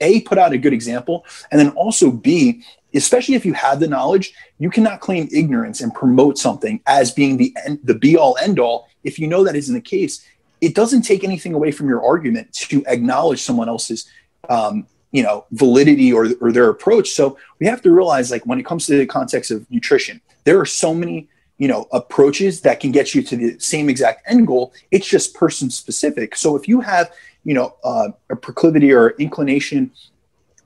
a 0.00 0.20
put 0.22 0.38
out 0.38 0.52
a 0.52 0.58
good 0.58 0.72
example 0.72 1.24
and 1.50 1.60
then 1.60 1.70
also 1.70 2.10
b 2.10 2.62
especially 2.94 3.34
if 3.34 3.44
you 3.44 3.52
have 3.54 3.80
the 3.80 3.88
knowledge, 3.88 4.34
you 4.58 4.70
cannot 4.70 5.00
claim 5.00 5.28
ignorance 5.32 5.80
and 5.80 5.94
promote 5.94 6.38
something 6.38 6.80
as 6.86 7.10
being 7.10 7.36
the 7.36 7.54
end, 7.64 7.80
the 7.84 7.94
be 7.94 8.16
all 8.16 8.36
end 8.40 8.58
all. 8.58 8.88
If 9.04 9.18
you 9.18 9.26
know 9.26 9.44
that 9.44 9.56
isn't 9.56 9.74
the 9.74 9.80
case, 9.80 10.26
it 10.60 10.74
doesn't 10.74 11.02
take 11.02 11.24
anything 11.24 11.54
away 11.54 11.72
from 11.72 11.88
your 11.88 12.04
argument 12.04 12.52
to 12.54 12.84
acknowledge 12.86 13.42
someone 13.42 13.68
else's 13.68 14.08
um, 14.48 14.86
you 15.10 15.22
know 15.22 15.44
validity 15.52 16.12
or, 16.12 16.28
or 16.40 16.52
their 16.52 16.68
approach. 16.68 17.10
So 17.10 17.38
we 17.58 17.66
have 17.66 17.82
to 17.82 17.90
realize 17.90 18.30
like 18.30 18.44
when 18.46 18.58
it 18.58 18.66
comes 18.66 18.86
to 18.86 18.98
the 18.98 19.06
context 19.06 19.50
of 19.50 19.70
nutrition 19.70 20.20
there 20.44 20.58
are 20.58 20.66
so 20.66 20.94
many 20.94 21.28
you 21.58 21.68
know 21.68 21.86
approaches 21.92 22.60
that 22.62 22.80
can 22.80 22.90
get 22.92 23.14
you 23.14 23.22
to 23.22 23.36
the 23.36 23.58
same 23.58 23.88
exact 23.88 24.22
end 24.28 24.46
goal. 24.46 24.72
It's 24.90 25.06
just 25.06 25.34
person 25.34 25.70
specific 25.70 26.36
so 26.36 26.56
if 26.56 26.66
you 26.66 26.80
have 26.80 27.12
you 27.44 27.54
know 27.54 27.76
uh, 27.84 28.08
a 28.30 28.36
proclivity 28.36 28.92
or 28.92 29.10
inclination 29.10 29.90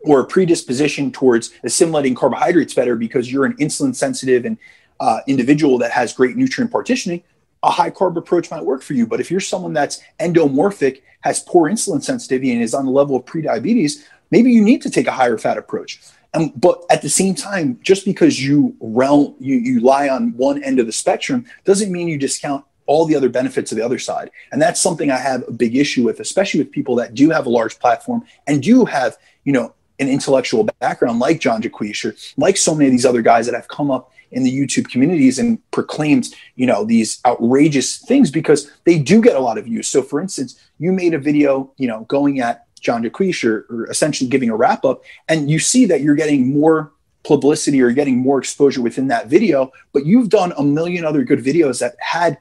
or 0.06 0.20
a 0.20 0.24
predisposition 0.24 1.12
towards 1.12 1.50
assimilating 1.64 2.14
carbohydrates 2.14 2.74
better 2.74 2.96
because 2.96 3.30
you're 3.30 3.44
an 3.44 3.56
insulin 3.56 3.94
sensitive 3.94 4.44
and 4.44 4.56
uh, 5.00 5.20
individual 5.26 5.76
that 5.78 5.90
has 5.90 6.12
great 6.14 6.36
nutrient 6.36 6.72
partitioning 6.72 7.22
a 7.62 7.70
high 7.70 7.90
carb 7.90 8.16
approach 8.16 8.50
might 8.50 8.64
work 8.64 8.82
for 8.82 8.94
you. 8.94 9.06
But 9.06 9.20
if 9.20 9.30
you're 9.30 9.40
someone 9.40 9.72
that's 9.72 10.00
endomorphic, 10.20 11.02
has 11.22 11.40
poor 11.40 11.68
insulin 11.68 12.02
sensitivity, 12.02 12.52
and 12.52 12.62
is 12.62 12.74
on 12.74 12.84
the 12.84 12.92
level 12.92 13.16
of 13.16 13.24
prediabetes, 13.24 14.04
maybe 14.30 14.52
you 14.52 14.62
need 14.62 14.82
to 14.82 14.90
take 14.90 15.08
a 15.08 15.12
higher 15.12 15.36
fat 15.36 15.58
approach. 15.58 16.00
And, 16.32 16.52
but 16.60 16.84
at 16.90 17.02
the 17.02 17.08
same 17.08 17.34
time, 17.34 17.80
just 17.82 18.04
because 18.04 18.42
you 18.42 18.76
realm 18.80 19.34
you, 19.40 19.56
you 19.56 19.80
lie 19.80 20.08
on 20.08 20.36
one 20.36 20.62
end 20.62 20.78
of 20.78 20.86
the 20.86 20.92
spectrum 20.92 21.46
doesn't 21.64 21.90
mean 21.90 22.08
you 22.08 22.18
discount 22.18 22.64
all 22.84 23.04
the 23.04 23.16
other 23.16 23.28
benefits 23.28 23.72
of 23.72 23.78
the 23.78 23.84
other 23.84 23.98
side. 23.98 24.30
And 24.52 24.62
that's 24.62 24.80
something 24.80 25.10
I 25.10 25.16
have 25.16 25.42
a 25.48 25.52
big 25.52 25.74
issue 25.74 26.04
with, 26.04 26.20
especially 26.20 26.60
with 26.60 26.70
people 26.70 26.94
that 26.96 27.14
do 27.14 27.30
have 27.30 27.46
a 27.46 27.50
large 27.50 27.80
platform 27.80 28.22
and 28.46 28.62
do 28.62 28.84
have, 28.84 29.16
you 29.42 29.52
know, 29.52 29.74
an 29.98 30.08
intellectual 30.08 30.64
background 30.80 31.18
like 31.18 31.40
John 31.40 31.62
Jaquish 31.62 32.04
or 32.04 32.14
like 32.36 32.56
so 32.56 32.74
many 32.74 32.86
of 32.86 32.92
these 32.92 33.06
other 33.06 33.22
guys 33.22 33.46
that 33.46 33.54
have 33.54 33.68
come 33.68 33.90
up 33.90 34.12
in 34.30 34.42
the 34.42 34.50
YouTube 34.50 34.88
communities 34.88 35.38
and 35.38 35.58
proclaimed, 35.70 36.34
you 36.56 36.66
know, 36.66 36.84
these 36.84 37.20
outrageous 37.24 37.98
things 37.98 38.30
because 38.30 38.70
they 38.84 38.98
do 38.98 39.22
get 39.22 39.36
a 39.36 39.40
lot 39.40 39.58
of 39.58 39.64
views. 39.64 39.88
So, 39.88 40.02
for 40.02 40.20
instance, 40.20 40.60
you 40.78 40.92
made 40.92 41.14
a 41.14 41.18
video, 41.18 41.72
you 41.76 41.88
know, 41.88 42.04
going 42.04 42.40
at 42.40 42.66
John 42.80 43.02
Jaquish 43.02 43.44
or, 43.44 43.66
or 43.70 43.90
essentially 43.90 44.28
giving 44.28 44.50
a 44.50 44.56
wrap 44.56 44.84
up, 44.84 45.02
and 45.28 45.50
you 45.50 45.58
see 45.58 45.86
that 45.86 46.02
you're 46.02 46.14
getting 46.14 46.52
more 46.52 46.92
publicity 47.26 47.80
or 47.80 47.90
getting 47.90 48.18
more 48.18 48.38
exposure 48.38 48.80
within 48.80 49.08
that 49.08 49.26
video, 49.26 49.72
but 49.92 50.06
you've 50.06 50.28
done 50.28 50.52
a 50.56 50.62
million 50.62 51.04
other 51.04 51.24
good 51.24 51.40
videos 51.40 51.80
that 51.80 51.96
had 51.98 52.38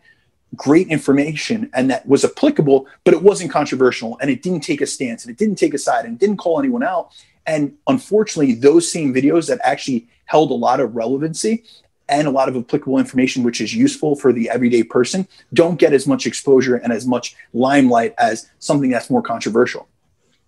great 0.56 0.88
information 0.88 1.70
and 1.74 1.90
that 1.90 2.08
was 2.08 2.24
applicable, 2.24 2.88
but 3.04 3.14
it 3.14 3.22
wasn't 3.22 3.52
controversial 3.52 4.18
and 4.22 4.30
it 4.30 4.42
didn't 4.42 4.62
take 4.62 4.82
a 4.82 4.86
stance 4.86 5.26
and 5.26 5.32
it 5.32 5.38
didn't 5.38 5.56
take 5.56 5.74
a 5.74 5.78
side 5.78 6.06
and 6.06 6.20
didn't 6.20 6.38
call 6.38 6.60
anyone 6.60 6.84
out. 6.84 7.12
And 7.48 7.76
unfortunately, 7.88 8.56
those 8.56 8.92
same 8.92 9.14
videos 9.14 9.48
that 9.48 9.60
actually 9.64 10.08
held 10.26 10.52
a 10.52 10.56
lot 10.56 10.80
of 10.80 10.96
relevancy 10.96 11.64
and 12.08 12.28
a 12.28 12.32
lot 12.32 12.50
of 12.50 12.56
applicable 12.56 13.00
information, 13.00 13.44
which 13.44 13.62
is 13.62 13.74
useful 13.74 14.16
for 14.16 14.32
the 14.32 14.50
everyday 14.50 14.84
person, 14.84 15.28
don't 15.54 15.78
get 15.80 15.94
as 15.94 16.08
much 16.08 16.26
exposure 16.26 16.76
and 16.76 16.92
as 16.92 17.08
much 17.08 17.36
limelight 17.54 18.14
as 18.18 18.50
something 18.60 18.90
that's 18.90 19.10
more 19.10 19.22
controversial. 19.22 19.88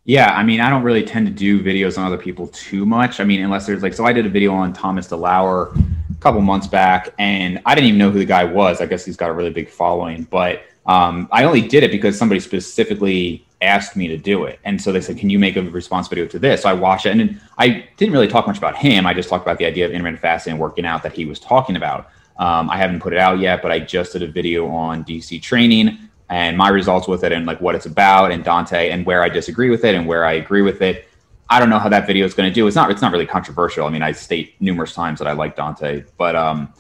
Yeah, 0.06 0.34
I 0.34 0.44
mean, 0.44 0.62
I 0.62 0.70
don't 0.70 0.84
really 0.84 1.04
tend 1.04 1.28
to 1.28 1.34
do 1.34 1.62
videos 1.62 1.98
on 1.98 2.06
other 2.06 2.18
people 2.18 2.48
too 2.48 2.86
much. 2.86 3.20
I 3.20 3.26
mean, 3.26 3.44
unless 3.44 3.66
there's 3.66 3.84
like, 3.84 3.94
so 3.94 4.06
I 4.06 4.14
did 4.14 4.26
a 4.26 4.30
video 4.30 4.54
on 4.54 4.72
Thomas 4.72 5.08
DeLauer 5.10 5.76
a 5.76 6.22
couple 6.22 6.40
months 6.42 6.68
back, 6.68 7.14
and 7.20 7.60
I 7.66 7.76
didn't 7.76 7.90
even 7.90 8.00
know 8.00 8.10
who 8.10 8.20
the 8.20 8.26
guy 8.26 8.46
was. 8.46 8.80
I 8.80 8.86
guess 8.86 9.04
he's 9.04 9.18
got 9.18 9.30
a 9.30 9.34
really 9.34 9.50
big 9.50 9.70
following, 9.70 10.24
but 10.24 10.64
um, 10.86 11.28
I 11.32 11.44
only 11.44 11.62
did 11.62 11.84
it 11.84 11.92
because 11.92 12.18
somebody 12.18 12.40
specifically 12.40 13.46
asked 13.62 13.96
me 13.96 14.08
to 14.08 14.18
do 14.18 14.46
it. 14.46 14.60
And 14.64 14.82
so 14.82 14.92
they 14.92 15.02
said, 15.02 15.18
Can 15.18 15.30
you 15.30 15.40
make 15.40 15.56
a 15.56 15.62
response 15.62 16.08
video 16.08 16.28
to 16.28 16.40
this? 16.40 16.64
So 16.64 16.70
I 16.70 16.74
watched 16.74 17.06
it. 17.06 17.18
And 17.18 17.40
I 17.58 17.88
didn't 17.98 18.14
really 18.14 18.28
talk 18.28 18.48
much 18.48 18.58
about 18.58 18.78
him. 18.78 19.06
I 19.06 19.14
just 19.14 19.30
talked 19.30 19.46
about 19.46 19.58
the 19.58 19.66
idea 19.66 19.86
of 19.86 19.92
intermittent 19.92 20.22
fasting 20.22 20.52
and 20.52 20.60
working 20.60 20.86
out 20.86 21.04
that 21.04 21.14
he 21.14 21.26
was 21.26 21.40
talking 21.40 21.76
about. 21.76 22.10
Um, 22.38 22.70
I 22.70 22.78
haven't 22.78 23.00
put 23.00 23.14
it 23.14 23.20
out 23.20 23.40
yet, 23.40 23.62
but 23.62 23.72
I 23.72 23.80
just 23.80 24.14
did 24.14 24.22
a 24.22 24.28
video 24.28 24.68
on 24.68 25.04
DC 25.04 25.42
training 25.42 25.98
and 26.30 26.58
my 26.58 26.70
results 26.70 27.08
with 27.08 27.24
it 27.24 27.32
and 27.32 27.46
like 27.46 27.60
what 27.62 27.74
it's 27.74 27.86
about 27.86 28.32
and 28.32 28.44
Dante 28.44 28.90
and 28.90 29.06
where 29.06 29.24
I 29.24 29.30
disagree 29.30 29.70
with 29.70 29.86
it 29.86 29.96
and 29.96 30.06
where 30.06 30.26
I 30.26 30.34
agree 30.34 30.62
with 30.62 30.82
it. 30.82 31.08
I 31.50 31.60
don't 31.60 31.70
know 31.70 31.80
how 31.80 31.90
that 31.90 32.06
video 32.06 32.26
is 32.26 32.34
going 32.34 32.50
to 32.50 32.54
do. 32.54 32.68
It's 32.68 32.76
not. 32.76 32.92
It's 32.92 33.02
not 33.02 33.14
really 33.14 33.26
controversial. 33.26 33.88
I 33.88 33.90
mean, 33.90 34.02
I 34.02 34.12
state 34.12 34.56
numerous 34.60 34.94
times 34.94 35.20
that 35.20 35.30
I 35.30 35.32
like 35.32 35.56
Dante, 35.56 36.04
but 36.18 36.36
um, 36.36 36.74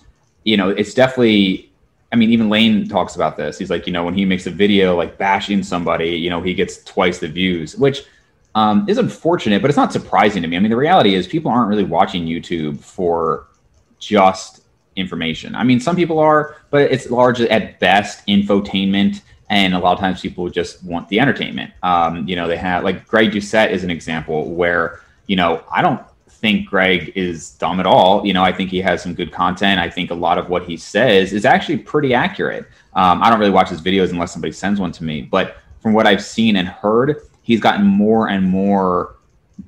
you 0.44 0.58
know, 0.58 0.70
it's 0.70 0.94
definitely 0.94 1.72
I 2.12 2.15
mean, 2.15 2.32
even 2.32 2.50
Layne 2.50 2.88
talks 2.88 3.15
about 3.15 3.36
this. 3.36 3.58
He's 3.58 3.70
like, 3.70 3.86
you 3.86 3.93
know, 3.93 4.06
when 4.06 4.13
he 4.13 4.24
makes 4.24 4.48
a 4.48 4.52
video 4.52 4.96
like 4.96 5.17
bashing 5.17 5.62
somebody, 5.63 6.12
you 6.12 6.30
know, 6.30 6.41
he 6.41 6.54
gets 6.54 6.84
twice 6.84 7.20
the 7.20 7.28
views, 7.28 7.76
which 7.76 8.04
um, 8.56 8.86
is 8.88 8.98
unfortunate, 8.98 9.62
but 9.62 9.70
it's 9.70 9.78
not 9.78 9.91
surprising 9.91 10.41
to 10.41 10.48
me. 10.48 10.56
I 10.56 10.60
mean, 10.60 10.72
the 10.72 10.78
reality 10.78 11.15
is 11.15 11.28
people 11.28 11.52
aren't 11.52 11.70
really 11.70 11.84
watching 11.84 12.26
YouTube 12.26 12.80
for 12.80 13.48
just 14.00 14.63
information. 14.96 15.54
I 15.56 15.63
mean, 15.63 15.80
some 15.80 15.96
people 15.96 16.17
are, 16.20 16.56
but 16.70 16.91
it's 16.91 17.12
largely 17.12 17.50
at 17.50 17.80
best 17.80 18.26
infotainment. 18.28 19.22
And 19.50 19.74
a 19.74 19.80
lot 19.80 19.93
of 19.93 20.00
times 20.00 20.22
people 20.22 20.50
just 20.50 20.84
want 20.84 21.08
the 21.10 21.20
entertainment. 21.20 21.72
Um, 21.84 22.28
you 22.28 22.36
know, 22.36 22.48
they 22.48 22.58
have 22.58 22.84
like 22.84 23.08
Greg 23.08 23.32
Doucette 23.32 23.72
is 23.72 23.84
an 23.84 23.89
example 23.89 24.54
where, 24.54 25.02
you 25.28 25.36
know, 25.36 25.63
I 25.72 25.82
don't 25.82 26.02
think 26.39 26.69
Greg 26.69 27.12
is 27.15 27.52
dumb 27.52 27.80
at 27.80 27.86
all. 27.86 28.26
You 28.26 28.34
know, 28.34 28.43
I 28.43 28.52
think 28.52 28.69
he 28.69 28.80
has 28.82 29.02
some 29.02 29.13
good 29.13 29.32
content. 29.32 29.80
I 29.80 29.89
think 29.89 30.12
a 30.12 30.15
lot 30.15 30.38
of 30.38 30.50
what 30.50 30.63
he 30.63 30.78
says 30.78 31.34
is 31.34 31.45
actually 31.45 31.78
pretty 31.78 32.13
accurate. 32.13 32.65
Um, 32.93 33.21
I 33.21 33.30
don't 33.30 33.39
really 33.39 33.52
watch 33.52 33.69
his 33.69 33.82
videos 33.82 34.12
unless 34.12 34.32
somebody 34.32 34.54
sends 34.54 34.80
one 34.80 34.91
to 34.93 35.04
me, 35.04 35.21
but 35.21 35.58
from 35.82 35.93
what 35.93 36.08
I've 36.08 36.23
seen 36.23 36.56
and 36.56 36.67
heard, 36.67 37.21
he's 37.41 37.60
gotten 37.60 37.86
more 37.86 38.30
and 38.30 38.43
more 38.45 39.17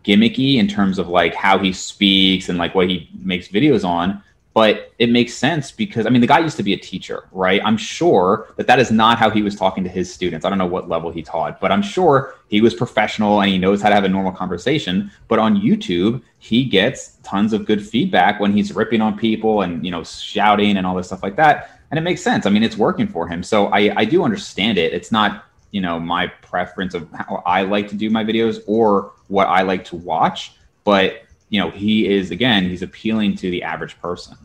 gimmicky 0.04 0.58
in 0.58 0.68
terms 0.68 1.00
of 1.00 1.08
like 1.08 1.34
how 1.34 1.58
he 1.58 1.74
speaks 1.74 2.50
and 2.50 2.58
like 2.58 2.76
what 2.76 2.88
he 2.88 3.10
makes 3.22 3.48
videos 3.48 3.84
on 3.84 4.24
but 4.60 4.92
it 5.00 5.10
makes 5.10 5.34
sense 5.34 5.72
because 5.72 6.06
I 6.06 6.10
mean 6.10 6.20
the 6.20 6.28
guy 6.28 6.40
used 6.40 6.58
to 6.58 6.64
be 6.64 6.74
a 6.74 6.78
teacher, 6.78 7.30
right? 7.32 7.62
I'm 7.64 7.78
sure 7.78 8.54
that 8.58 8.68
that 8.68 8.78
is 8.78 8.92
not 8.92 9.18
how 9.18 9.30
he 9.30 9.42
was 9.42 9.56
talking 9.56 9.86
to 9.86 9.90
his 9.90 10.14
students. 10.14 10.46
I 10.46 10.50
don't 10.50 10.58
know 10.58 10.66
what 10.66 10.90
level 10.90 11.12
he 11.12 11.22
taught, 11.22 11.62
but 11.62 11.72
I'm 11.72 11.82
sure 11.82 12.36
he 12.50 12.60
was 12.60 12.74
professional 12.74 13.40
and 13.40 13.50
he 13.50 13.58
knows 13.58 13.82
how 13.82 13.88
to 13.88 13.96
have 13.96 14.04
a 14.04 14.10
normal 14.10 14.34
conversation. 14.34 15.12
But 15.30 15.40
on 15.40 15.56
YouTube, 15.56 16.22
he 16.40 16.66
gets 16.66 17.16
tons 17.24 17.54
of 17.54 17.66
good 17.66 17.82
feedback 17.82 18.42
when 18.42 18.52
he's 18.52 18.76
ripping 18.76 19.00
on 19.00 19.18
people 19.18 19.62
and 19.62 19.82
you 19.86 19.92
know 19.92 20.04
shouting 20.04 20.76
and 20.76 20.86
all 20.86 20.94
this 20.94 21.08
stuff 21.08 21.24
like 21.24 21.38
that, 21.38 21.80
and 21.90 21.98
it 21.98 22.02
makes 22.02 22.22
sense. 22.22 22.46
I 22.46 22.50
mean, 22.50 22.64
it's 22.64 22.76
working 22.76 23.08
for 23.08 23.30
him, 23.30 23.44
so 23.44 23.68
I 23.68 23.94
I 23.96 24.04
do 24.04 24.26
understand 24.26 24.78
it. 24.78 24.92
It's 24.92 25.10
not 25.10 25.46
you 25.72 25.80
know 25.80 26.02
my 26.02 26.28
preference 26.28 26.96
of 26.96 27.08
how 27.14 27.42
I 27.46 27.62
like 27.62 27.88
to 27.92 27.96
do 27.96 28.10
my 28.10 28.26
videos 28.26 28.60
or 28.68 29.14
what 29.30 29.48
I 29.48 29.62
like 29.62 29.86
to 29.86 29.96
watch, 29.96 30.52
but 30.84 31.24
you 31.48 31.62
know, 31.62 31.72
he 31.72 32.10
is 32.10 32.30
again, 32.32 32.66
he's 32.66 32.82
appealing 32.82 33.38
to 33.38 33.50
the 33.50 33.64
average 33.64 33.98
person. 34.02 34.36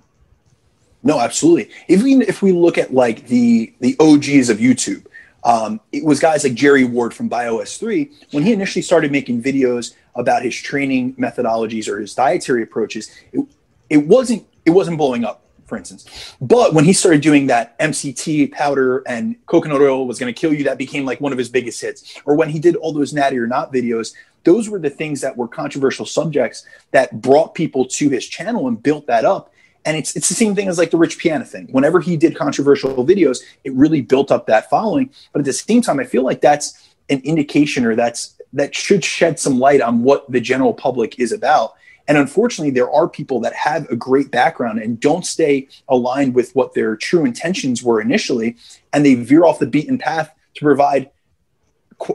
No, 1.05 1.21
absolutely. 1.21 1.71
If 1.87 2.03
we 2.03 2.15
if 2.23 2.41
we 2.43 2.51
look 2.53 2.79
at 2.79 2.93
like 2.93 3.27
the 3.27 3.73
the 3.81 3.95
OGs 4.01 4.49
of 4.49 4.57
YouTube, 4.57 5.05
um, 5.45 5.81
it 5.93 6.03
was 6.03 6.19
guys 6.19 6.43
like 6.43 6.55
Jerry 6.55 6.85
Ward 6.85 7.13
from 7.13 7.29
BioS3 7.29 8.33
when 8.33 8.43
he 8.43 8.55
initially 8.55 8.81
started 8.81 9.13
making 9.13 9.43
videos 9.43 9.95
about 10.15 10.43
his 10.43 10.57
training 10.57 11.15
methodologies 11.17 11.89
or 11.89 12.01
his 12.01 12.15
dietary 12.15 12.63
approaches. 12.63 13.11
It, 13.33 13.47
it 13.91 13.99
wasn't 13.99 14.47
it 14.65 14.71
wasn't 14.71 14.97
blowing 14.97 15.27
up, 15.27 15.45
for 15.67 15.77
instance. 15.77 16.35
But 16.41 16.73
when 16.73 16.87
he 16.87 16.95
started 16.95 17.21
doing 17.21 17.49
that 17.49 17.79
MCT 17.79 18.53
powder 18.53 19.03
and 19.07 19.37
coconut 19.45 19.83
oil 19.83 20.07
was 20.07 20.19
going 20.19 20.33
to 20.33 20.41
kill 20.41 20.55
you, 20.55 20.65
that 20.65 20.79
became 20.79 21.05
like 21.05 21.21
one 21.21 21.33
of 21.33 21.39
his 21.39 21.51
biggest 21.51 21.83
hits. 21.83 22.19
Or 22.25 22.35
when 22.35 22.49
he 22.49 22.59
did 22.59 22.77
all 22.77 22.95
those 22.95 23.13
natty 23.13 23.39
or 23.39 23.47
not 23.47 23.75
videos, 23.75 24.15
those 24.45 24.71
were 24.71 24.79
the 24.79 24.89
things 24.89 25.21
that 25.21 25.37
were 25.37 25.49
controversial 25.49 26.07
subjects 26.07 26.65
that 26.93 27.21
brought 27.21 27.55
people 27.55 27.85
to 27.85 28.09
his 28.09 28.27
channel 28.27 28.69
and 28.69 28.83
built 28.83 29.07
that 29.07 29.27
up 29.27 29.51
and 29.85 29.97
it's 29.97 30.17
it's 30.17 30.29
the 30.29 30.35
same 30.35 30.55
thing 30.55 30.69
as 30.69 30.79
like 30.79 30.91
the 30.91 30.97
rich 30.97 31.19
piana 31.19 31.45
thing. 31.45 31.69
Whenever 31.71 32.01
he 32.01 32.17
did 32.17 32.37
controversial 32.37 33.05
videos 33.07 33.43
it 33.65 33.73
really 33.75 34.01
built 34.01 34.31
up 34.31 34.47
that 34.47 34.71
following. 34.71 35.11
But 35.33 35.41
at 35.41 35.45
the 35.45 35.53
same 35.53 35.83
time 35.83 36.01
i 36.01 36.05
feel 36.05 36.23
like 36.23 36.41
that's 36.41 36.95
an 37.11 37.21
indication 37.25 37.85
or 37.85 37.95
that's 37.95 38.37
that 38.53 38.75
should 38.75 39.05
shed 39.05 39.39
some 39.39 39.59
light 39.59 39.81
on 39.81 40.03
what 40.03 40.31
the 40.31 40.41
general 40.41 40.73
public 40.73 41.19
is 41.19 41.33
about. 41.33 41.75
And 42.07 42.19
unfortunately 42.19 42.71
there 42.71 42.91
are 42.91 43.09
people 43.09 43.41
that 43.41 43.55
have 43.55 43.89
a 43.91 43.97
great 43.97 44.31
background 44.31 44.79
and 44.79 45.01
don't 45.01 45.27
stay 45.27 45.69
aligned 45.89 46.35
with 46.35 46.55
what 46.55 46.75
their 46.75 46.97
true 46.97 47.25
intentions 47.25 47.83
were 47.83 48.01
initially 48.01 48.57
and 48.93 49.05
they 49.05 49.15
veer 49.15 49.45
off 49.45 49.59
the 49.59 49.67
beaten 49.67 49.99
path 49.99 50.31
to 50.55 50.65
provide 50.65 51.11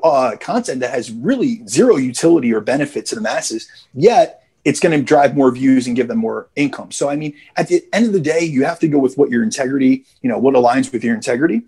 uh, 0.04 0.36
content 0.40 0.80
that 0.82 0.92
has 0.92 1.12
really 1.12 1.66
zero 1.68 1.98
utility 1.98 2.54
or 2.54 2.62
benefit 2.62 3.06
to 3.08 3.16
the 3.16 3.22
masses. 3.22 3.68
Yet 3.94 4.44
it's 4.66 4.80
going 4.80 4.98
to 4.98 5.04
drive 5.04 5.36
more 5.36 5.52
views 5.52 5.88
and 5.88 5.96
give 5.96 6.08
them 6.08 6.18
more 6.18 6.50
income. 6.56 6.92
So, 6.92 7.10
I 7.10 7.16
mean, 7.16 7.34
at 7.56 7.68
the 7.68 7.84
end 7.94 8.06
of 8.06 8.14
the 8.14 8.20
day, 8.20 8.42
you 8.42 8.66
have 8.66 8.80
to 8.80 8.88
go 8.88 9.00
with 9.00 9.18
what 9.18 9.30
your 9.30 9.44
integrity, 9.44 10.06
you 10.22 10.30
know, 10.30 10.38
what 10.38 10.56
aligns 10.56 10.92
with 10.92 11.04
your 11.04 11.16
integrity. 11.16 11.64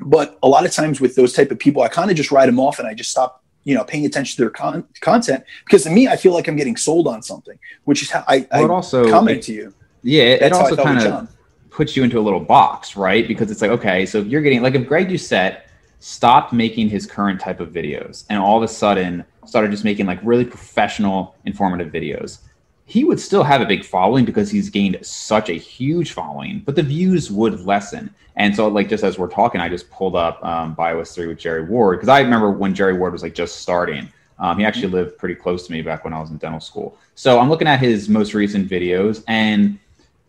But 0.00 0.38
a 0.42 0.48
lot 0.48 0.64
of 0.64 0.72
times 0.72 1.00
with 1.00 1.16
those 1.16 1.32
type 1.32 1.50
of 1.50 1.58
people, 1.58 1.82
I 1.82 1.88
kind 1.88 2.10
of 2.10 2.16
just 2.16 2.30
write 2.30 2.46
them 2.46 2.60
off 2.60 2.78
and 2.78 2.86
I 2.86 2.94
just 2.94 3.10
stop, 3.10 3.42
you 3.64 3.74
know, 3.74 3.82
paying 3.82 4.06
attention 4.06 4.36
to 4.36 4.42
their 4.42 4.50
con- 4.50 4.86
content 5.00 5.44
because 5.64 5.84
to 5.84 5.90
me, 5.90 6.06
I 6.06 6.16
feel 6.16 6.32
like 6.32 6.48
I'm 6.48 6.56
getting 6.56 6.76
sold 6.76 7.08
on 7.08 7.22
something, 7.22 7.58
which 7.84 8.02
is 8.02 8.10
how 8.10 8.24
I, 8.28 8.46
well, 8.52 8.70
I 8.70 8.74
also 8.74 9.10
comment 9.10 9.42
to 9.44 9.52
you. 9.52 9.74
Yeah, 10.02 10.24
it, 10.24 10.42
it 10.42 10.52
also 10.52 10.76
kind 10.76 11.00
of 11.00 11.28
puts 11.70 11.96
you 11.96 12.04
into 12.04 12.18
a 12.18 12.22
little 12.22 12.40
box, 12.40 12.96
right? 12.96 13.26
Because 13.26 13.50
it's 13.50 13.60
like, 13.60 13.70
okay, 13.72 14.06
so 14.06 14.18
if 14.18 14.26
you're 14.26 14.42
getting 14.42 14.62
like 14.62 14.74
if 14.74 14.86
Greg 14.86 15.08
Doucette 15.08 15.62
stopped 16.00 16.52
making 16.52 16.88
his 16.88 17.06
current 17.06 17.40
type 17.40 17.58
of 17.58 17.70
videos 17.70 18.24
and 18.30 18.38
all 18.38 18.56
of 18.56 18.62
a 18.62 18.68
sudden 18.68 19.24
started 19.48 19.70
just 19.70 19.84
making 19.84 20.06
like 20.06 20.20
really 20.22 20.44
professional, 20.44 21.34
informative 21.44 21.92
videos, 21.92 22.40
he 22.84 23.04
would 23.04 23.20
still 23.20 23.42
have 23.42 23.60
a 23.60 23.66
big 23.66 23.84
following 23.84 24.24
because 24.24 24.50
he's 24.50 24.70
gained 24.70 24.98
such 25.02 25.50
a 25.50 25.54
huge 25.54 26.12
following, 26.12 26.62
but 26.64 26.74
the 26.74 26.82
views 26.82 27.30
would 27.30 27.60
lessen. 27.60 28.14
And 28.36 28.54
so, 28.54 28.68
like, 28.68 28.88
just 28.88 29.04
as 29.04 29.18
we're 29.18 29.28
talking, 29.28 29.60
I 29.60 29.68
just 29.68 29.90
pulled 29.90 30.16
up 30.16 30.42
um, 30.44 30.74
BioS3 30.74 31.28
with 31.28 31.38
Jerry 31.38 31.64
Ward 31.64 31.98
because 31.98 32.08
I 32.08 32.20
remember 32.20 32.50
when 32.50 32.74
Jerry 32.74 32.94
Ward 32.94 33.12
was 33.12 33.22
like 33.22 33.34
just 33.34 33.58
starting. 33.58 34.08
Um, 34.38 34.58
he 34.58 34.64
actually 34.64 34.88
lived 34.88 35.18
pretty 35.18 35.34
close 35.34 35.66
to 35.66 35.72
me 35.72 35.82
back 35.82 36.04
when 36.04 36.14
I 36.14 36.20
was 36.20 36.30
in 36.30 36.38
dental 36.38 36.60
school. 36.60 36.96
So 37.14 37.40
I'm 37.40 37.50
looking 37.50 37.66
at 37.66 37.80
his 37.80 38.08
most 38.08 38.32
recent 38.34 38.70
videos 38.70 39.24
and 39.26 39.78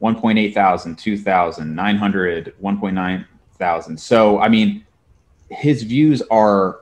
1.8 0.02 0.54
thousand, 0.54 0.98
2,000, 0.98 1.76
900, 1.76 2.56
1.9 2.62 3.26
thousand. 3.58 3.98
So, 3.98 4.40
I 4.40 4.50
mean, 4.50 4.86
his 5.50 5.84
views 5.84 6.22
are 6.32 6.80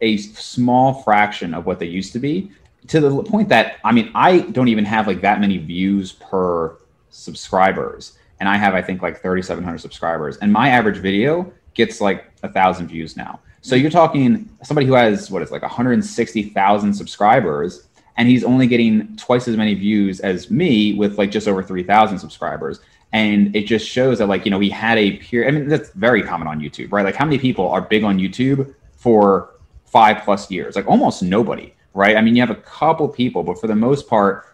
a 0.00 0.16
small 0.18 1.02
fraction 1.02 1.54
of 1.54 1.66
what 1.66 1.78
they 1.78 1.86
used 1.86 2.12
to 2.12 2.18
be 2.18 2.50
to 2.88 3.00
the 3.00 3.22
point 3.24 3.48
that, 3.48 3.78
I 3.84 3.92
mean, 3.92 4.10
I 4.14 4.40
don't 4.40 4.68
even 4.68 4.84
have 4.84 5.06
like 5.06 5.20
that 5.22 5.40
many 5.40 5.58
views 5.58 6.12
per 6.12 6.76
subscribers. 7.10 8.18
And 8.38 8.48
I 8.48 8.56
have, 8.56 8.74
I 8.74 8.82
think, 8.82 9.02
like 9.02 9.22
3,700 9.22 9.78
subscribers. 9.78 10.36
And 10.38 10.52
my 10.52 10.68
average 10.68 10.98
video 10.98 11.52
gets 11.74 12.00
like 12.00 12.30
a 12.42 12.48
thousand 12.48 12.88
views 12.88 13.16
now. 13.16 13.40
So 13.62 13.74
you're 13.74 13.90
talking 13.90 14.48
somebody 14.62 14.86
who 14.86 14.94
has 14.94 15.30
what 15.30 15.42
is 15.42 15.50
like 15.50 15.62
160,000 15.62 16.94
subscribers, 16.94 17.88
and 18.16 18.28
he's 18.28 18.44
only 18.44 18.66
getting 18.66 19.16
twice 19.16 19.48
as 19.48 19.56
many 19.56 19.74
views 19.74 20.20
as 20.20 20.50
me 20.50 20.94
with 20.94 21.18
like 21.18 21.30
just 21.30 21.48
over 21.48 21.62
3,000 21.62 22.18
subscribers. 22.18 22.80
And 23.12 23.54
it 23.56 23.66
just 23.66 23.88
shows 23.88 24.18
that 24.18 24.26
like 24.26 24.44
you 24.44 24.50
know 24.50 24.58
we 24.58 24.70
had 24.70 24.98
a 24.98 25.16
period. 25.16 25.48
I 25.48 25.50
mean 25.50 25.68
that's 25.68 25.90
very 25.90 26.22
common 26.22 26.46
on 26.46 26.60
YouTube, 26.60 26.92
right? 26.92 27.04
Like 27.04 27.16
how 27.16 27.24
many 27.24 27.38
people 27.38 27.68
are 27.68 27.80
big 27.80 28.04
on 28.04 28.18
YouTube 28.18 28.72
for 28.92 29.55
five 29.96 30.22
plus 30.24 30.50
years? 30.50 30.76
Like 30.76 30.86
almost 30.86 31.22
nobody, 31.22 31.74
right? 31.94 32.16
I 32.16 32.20
mean 32.20 32.36
you 32.36 32.42
have 32.42 32.50
a 32.50 32.62
couple 32.80 33.08
people, 33.08 33.42
but 33.42 33.58
for 33.58 33.66
the 33.66 33.74
most 33.74 34.08
part, 34.08 34.44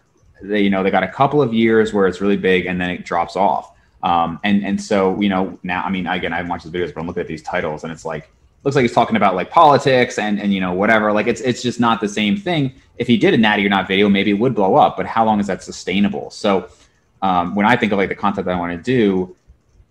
they 0.41 0.61
you 0.61 0.69
know 0.69 0.83
they 0.83 0.91
got 0.91 1.03
a 1.03 1.13
couple 1.19 1.41
of 1.41 1.53
years 1.53 1.93
where 1.93 2.07
it's 2.07 2.21
really 2.21 2.37
big 2.37 2.65
and 2.65 2.79
then 2.79 2.89
it 2.89 3.03
drops 3.03 3.35
off. 3.35 3.65
Um, 4.03 4.39
and 4.45 4.65
and 4.65 4.81
so 4.89 5.19
you 5.19 5.27
know 5.27 5.59
now 5.63 5.83
I 5.83 5.89
mean 5.89 6.07
again 6.07 6.31
I 6.31 6.37
haven't 6.37 6.49
watched 6.49 6.63
his 6.63 6.71
videos, 6.71 6.93
but 6.93 7.01
I'm 7.01 7.07
looking 7.07 7.21
at 7.21 7.27
these 7.27 7.43
titles 7.43 7.83
and 7.83 7.91
it's 7.91 8.05
like 8.05 8.29
looks 8.63 8.75
like 8.77 8.83
he's 8.83 8.93
talking 8.93 9.17
about 9.17 9.35
like 9.35 9.49
politics 9.51 10.17
and 10.17 10.39
and 10.39 10.53
you 10.53 10.61
know 10.61 10.71
whatever. 10.71 11.11
Like 11.11 11.27
it's 11.27 11.41
it's 11.41 11.61
just 11.61 11.79
not 11.79 11.99
the 11.99 12.07
same 12.07 12.37
thing. 12.37 12.73
If 12.97 13.07
he 13.07 13.17
did 13.17 13.33
a 13.33 13.37
natty 13.37 13.65
or 13.65 13.69
not 13.69 13.85
video, 13.85 14.07
maybe 14.07 14.31
it 14.31 14.39
would 14.39 14.55
blow 14.55 14.75
up. 14.75 14.95
But 14.95 15.05
how 15.05 15.25
long 15.25 15.41
is 15.41 15.47
that 15.47 15.61
sustainable? 15.61 16.29
So 16.31 16.69
um, 17.21 17.53
when 17.55 17.65
I 17.65 17.75
think 17.75 17.91
of 17.91 17.97
like 17.97 18.09
the 18.09 18.15
content 18.15 18.45
that 18.45 18.55
I 18.55 18.59
want 18.59 18.71
to 18.77 18.81
do, 18.81 19.35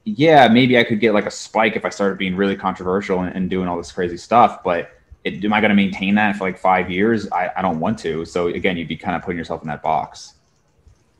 yeah, 0.04 0.48
maybe 0.48 0.78
I 0.78 0.84
could 0.84 1.00
get 1.00 1.12
like 1.12 1.26
a 1.26 1.30
spike 1.30 1.76
if 1.76 1.84
I 1.84 1.90
started 1.90 2.16
being 2.16 2.36
really 2.36 2.56
controversial 2.56 3.20
and, 3.20 3.36
and 3.36 3.50
doing 3.50 3.68
all 3.68 3.76
this 3.76 3.92
crazy 3.92 4.16
stuff. 4.16 4.62
But 4.64 4.90
it, 5.24 5.44
am 5.44 5.52
I 5.52 5.60
going 5.60 5.70
to 5.70 5.74
maintain 5.74 6.14
that 6.16 6.36
for 6.36 6.44
like 6.44 6.58
five 6.58 6.90
years? 6.90 7.30
I, 7.30 7.50
I 7.56 7.62
don't 7.62 7.80
want 7.80 7.98
to. 8.00 8.24
So 8.24 8.48
again, 8.48 8.76
you'd 8.76 8.88
be 8.88 8.96
kind 8.96 9.16
of 9.16 9.22
putting 9.22 9.38
yourself 9.38 9.62
in 9.62 9.68
that 9.68 9.82
box. 9.82 10.34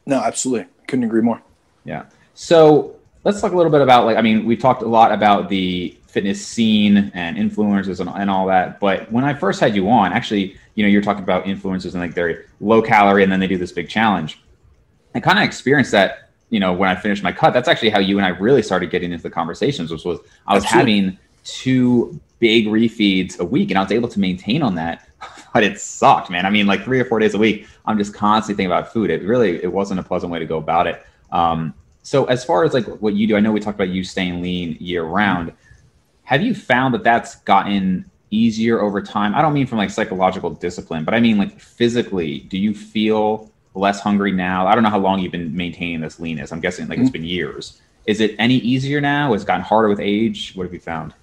No, 0.06 0.20
absolutely. 0.20 0.66
Couldn't 0.88 1.04
agree 1.04 1.22
more. 1.22 1.40
Yeah. 1.84 2.06
So 2.34 2.96
let's 3.24 3.40
talk 3.40 3.52
a 3.52 3.56
little 3.56 3.70
bit 3.70 3.80
about 3.80 4.04
like 4.04 4.16
I 4.16 4.22
mean, 4.22 4.44
we 4.44 4.56
talked 4.56 4.82
a 4.82 4.88
lot 4.88 5.12
about 5.12 5.48
the 5.48 5.96
fitness 6.06 6.44
scene 6.46 7.10
and 7.14 7.36
influencers 7.36 8.00
and, 8.00 8.10
and 8.10 8.28
all 8.28 8.46
that. 8.46 8.80
But 8.80 9.10
when 9.10 9.24
I 9.24 9.32
first 9.32 9.60
had 9.60 9.74
you 9.74 9.88
on, 9.88 10.12
actually, 10.12 10.56
you 10.74 10.84
know, 10.84 10.88
you're 10.88 11.02
talking 11.02 11.22
about 11.22 11.44
influencers 11.44 11.92
and 11.92 12.00
like 12.00 12.14
they're 12.14 12.46
low 12.60 12.82
calorie 12.82 13.22
and 13.22 13.32
then 13.32 13.40
they 13.40 13.46
do 13.46 13.56
this 13.56 13.72
big 13.72 13.88
challenge. 13.88 14.42
I 15.14 15.20
kind 15.20 15.38
of 15.38 15.44
experienced 15.44 15.92
that, 15.92 16.30
you 16.50 16.60
know, 16.60 16.72
when 16.72 16.90
I 16.90 16.96
finished 16.96 17.22
my 17.22 17.32
cut. 17.32 17.52
That's 17.54 17.68
actually 17.68 17.90
how 17.90 17.98
you 17.98 18.18
and 18.18 18.26
I 18.26 18.30
really 18.30 18.62
started 18.62 18.90
getting 18.90 19.12
into 19.12 19.22
the 19.22 19.30
conversations, 19.30 19.90
which 19.90 20.04
was 20.04 20.20
I 20.46 20.54
was 20.54 20.64
Absolutely. 20.64 20.92
having 20.92 21.18
two 21.44 22.20
big 22.38 22.66
refeeds 22.66 23.38
a 23.38 23.44
week 23.44 23.70
and 23.70 23.78
I 23.78 23.82
was 23.82 23.92
able 23.92 24.08
to 24.08 24.20
maintain 24.20 24.62
on 24.62 24.74
that. 24.76 25.08
But 25.54 25.64
it 25.64 25.78
sucked, 25.78 26.30
man. 26.30 26.46
I 26.46 26.50
mean, 26.50 26.66
like 26.66 26.82
three 26.82 26.98
or 26.98 27.04
four 27.04 27.18
days 27.18 27.34
a 27.34 27.38
week, 27.38 27.66
I'm 27.84 27.98
just 27.98 28.14
constantly 28.14 28.56
thinking 28.56 28.72
about 28.72 28.90
food. 28.90 29.10
It 29.10 29.22
really 29.22 29.62
it 29.62 29.70
wasn't 29.70 30.00
a 30.00 30.02
pleasant 30.02 30.32
way 30.32 30.38
to 30.38 30.46
go 30.46 30.56
about 30.56 30.86
it. 30.86 31.04
Um, 31.30 31.74
so 32.02 32.24
as 32.24 32.42
far 32.42 32.64
as 32.64 32.72
like 32.72 32.86
what 32.86 33.12
you 33.12 33.26
do, 33.26 33.36
I 33.36 33.40
know 33.40 33.52
we 33.52 33.60
talked 33.60 33.76
about 33.76 33.90
you 33.90 34.02
staying 34.02 34.40
lean 34.40 34.78
year 34.80 35.04
round. 35.04 35.52
Have 36.24 36.40
you 36.40 36.54
found 36.54 36.94
that 36.94 37.04
that's 37.04 37.36
gotten 37.40 38.10
easier 38.30 38.80
over 38.80 39.02
time? 39.02 39.34
I 39.34 39.42
don't 39.42 39.52
mean 39.52 39.66
from 39.66 39.76
like 39.76 39.90
psychological 39.90 40.50
discipline, 40.50 41.04
but 41.04 41.12
I 41.12 41.20
mean 41.20 41.36
like 41.36 41.60
physically. 41.60 42.40
Do 42.40 42.56
you 42.56 42.74
feel 42.74 43.50
less 43.74 44.00
hungry 44.00 44.32
now? 44.32 44.66
I 44.66 44.74
don't 44.74 44.82
know 44.82 44.90
how 44.90 44.98
long 44.98 45.18
you've 45.18 45.32
been 45.32 45.54
maintaining 45.54 46.00
this 46.00 46.18
leanness. 46.18 46.50
I'm 46.50 46.60
guessing 46.60 46.88
like 46.88 46.96
mm-hmm. 46.96 47.02
it's 47.02 47.12
been 47.12 47.24
years. 47.24 47.80
Is 48.06 48.20
it 48.20 48.34
any 48.38 48.56
easier 48.56 49.00
now? 49.00 49.32
Has 49.32 49.42
it 49.42 49.46
gotten 49.46 49.62
harder 49.62 49.88
with 49.88 50.00
age? 50.00 50.52
What 50.54 50.64
have 50.64 50.72
you 50.72 50.80
found? 50.80 51.14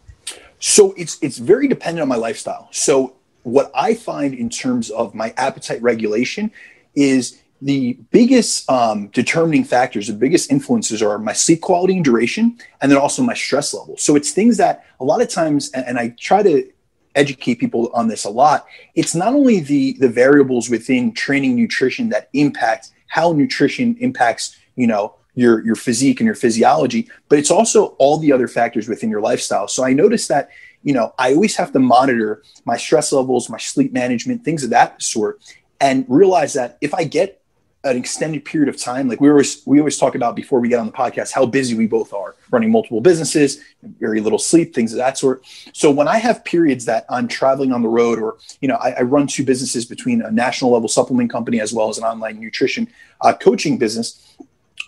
So 0.59 0.93
it's 0.97 1.17
it's 1.21 1.37
very 1.37 1.67
dependent 1.67 2.01
on 2.01 2.07
my 2.07 2.15
lifestyle. 2.15 2.67
So 2.71 3.15
what 3.43 3.71
I 3.73 3.93
find 3.93 4.33
in 4.33 4.49
terms 4.49 4.89
of 4.89 5.15
my 5.15 5.33
appetite 5.37 5.81
regulation 5.81 6.51
is 6.95 7.39
the 7.61 7.93
biggest 8.11 8.69
um, 8.69 9.07
determining 9.07 9.63
factors, 9.63 10.07
the 10.07 10.13
biggest 10.13 10.51
influences 10.51 11.01
are 11.01 11.17
my 11.17 11.33
sleep 11.33 11.61
quality 11.61 11.95
and 11.95 12.05
duration, 12.05 12.57
and 12.81 12.91
then 12.91 12.97
also 12.97 13.21
my 13.21 13.33
stress 13.33 13.73
level. 13.73 13.97
So 13.97 14.15
it's 14.15 14.31
things 14.31 14.57
that 14.57 14.85
a 14.99 15.03
lot 15.03 15.21
of 15.21 15.27
times, 15.29 15.69
and, 15.71 15.85
and 15.85 15.99
I 15.99 16.09
try 16.09 16.41
to 16.43 16.69
educate 17.15 17.55
people 17.55 17.89
on 17.93 18.07
this 18.07 18.23
a 18.23 18.29
lot. 18.29 18.65
It's 18.95 19.15
not 19.15 19.33
only 19.33 19.59
the 19.59 19.93
the 19.93 20.09
variables 20.09 20.69
within 20.69 21.13
training 21.13 21.55
nutrition 21.55 22.09
that 22.09 22.29
impact 22.33 22.91
how 23.07 23.33
nutrition 23.33 23.97
impacts, 23.99 24.57
you 24.75 24.87
know, 24.87 25.15
your 25.35 25.65
your 25.65 25.75
physique 25.75 26.19
and 26.19 26.25
your 26.25 26.35
physiology, 26.35 27.09
but 27.27 27.39
it's 27.39 27.51
also 27.51 27.95
all 27.99 28.17
the 28.17 28.31
other 28.31 28.47
factors 28.47 28.87
within 28.87 29.09
your 29.09 29.21
lifestyle. 29.21 29.67
So 29.67 29.83
I 29.83 29.93
noticed 29.93 30.27
that 30.29 30.49
you 30.83 30.93
know 30.93 31.13
I 31.17 31.33
always 31.33 31.55
have 31.55 31.71
to 31.73 31.79
monitor 31.79 32.43
my 32.65 32.77
stress 32.77 33.11
levels, 33.11 33.49
my 33.49 33.57
sleep 33.57 33.93
management, 33.93 34.43
things 34.43 34.63
of 34.63 34.69
that 34.71 35.01
sort, 35.01 35.39
and 35.79 36.05
realize 36.07 36.53
that 36.53 36.77
if 36.81 36.93
I 36.93 37.03
get 37.03 37.39
an 37.85 37.95
extended 37.95 38.43
period 38.43 38.67
of 38.67 38.77
time 38.77 39.07
like 39.07 39.21
we 39.21 39.29
always 39.29 39.65
we 39.65 39.79
always 39.79 39.97
talk 39.97 40.13
about 40.13 40.35
before 40.35 40.59
we 40.59 40.67
get 40.67 40.79
on 40.79 40.85
the 40.85 40.91
podcast 40.91 41.31
how 41.31 41.45
busy 41.45 41.75
we 41.75 41.87
both 41.87 42.13
are 42.13 42.35
running 42.51 42.69
multiple 42.69 42.99
businesses 42.99 43.63
very 43.99 44.19
little 44.19 44.37
sleep 44.37 44.75
things 44.75 44.91
of 44.91 44.97
that 44.97 45.17
sort 45.17 45.41
so 45.71 45.89
when 45.89 46.05
i 46.05 46.17
have 46.17 46.43
periods 46.43 46.83
that 46.83 47.05
i'm 47.09 47.25
traveling 47.25 47.71
on 47.71 47.81
the 47.81 47.87
road 47.87 48.19
or 48.19 48.37
you 48.59 48.67
know 48.67 48.75
i, 48.75 48.91
I 48.91 49.01
run 49.03 49.27
two 49.27 49.45
businesses 49.45 49.85
between 49.85 50.21
a 50.21 50.29
national 50.29 50.71
level 50.71 50.89
supplement 50.89 51.31
company 51.31 51.61
as 51.61 51.71
well 51.71 51.87
as 51.87 51.97
an 51.97 52.03
online 52.03 52.37
nutrition 52.37 52.85
uh, 53.21 53.33
coaching 53.33 53.77
business 53.77 54.35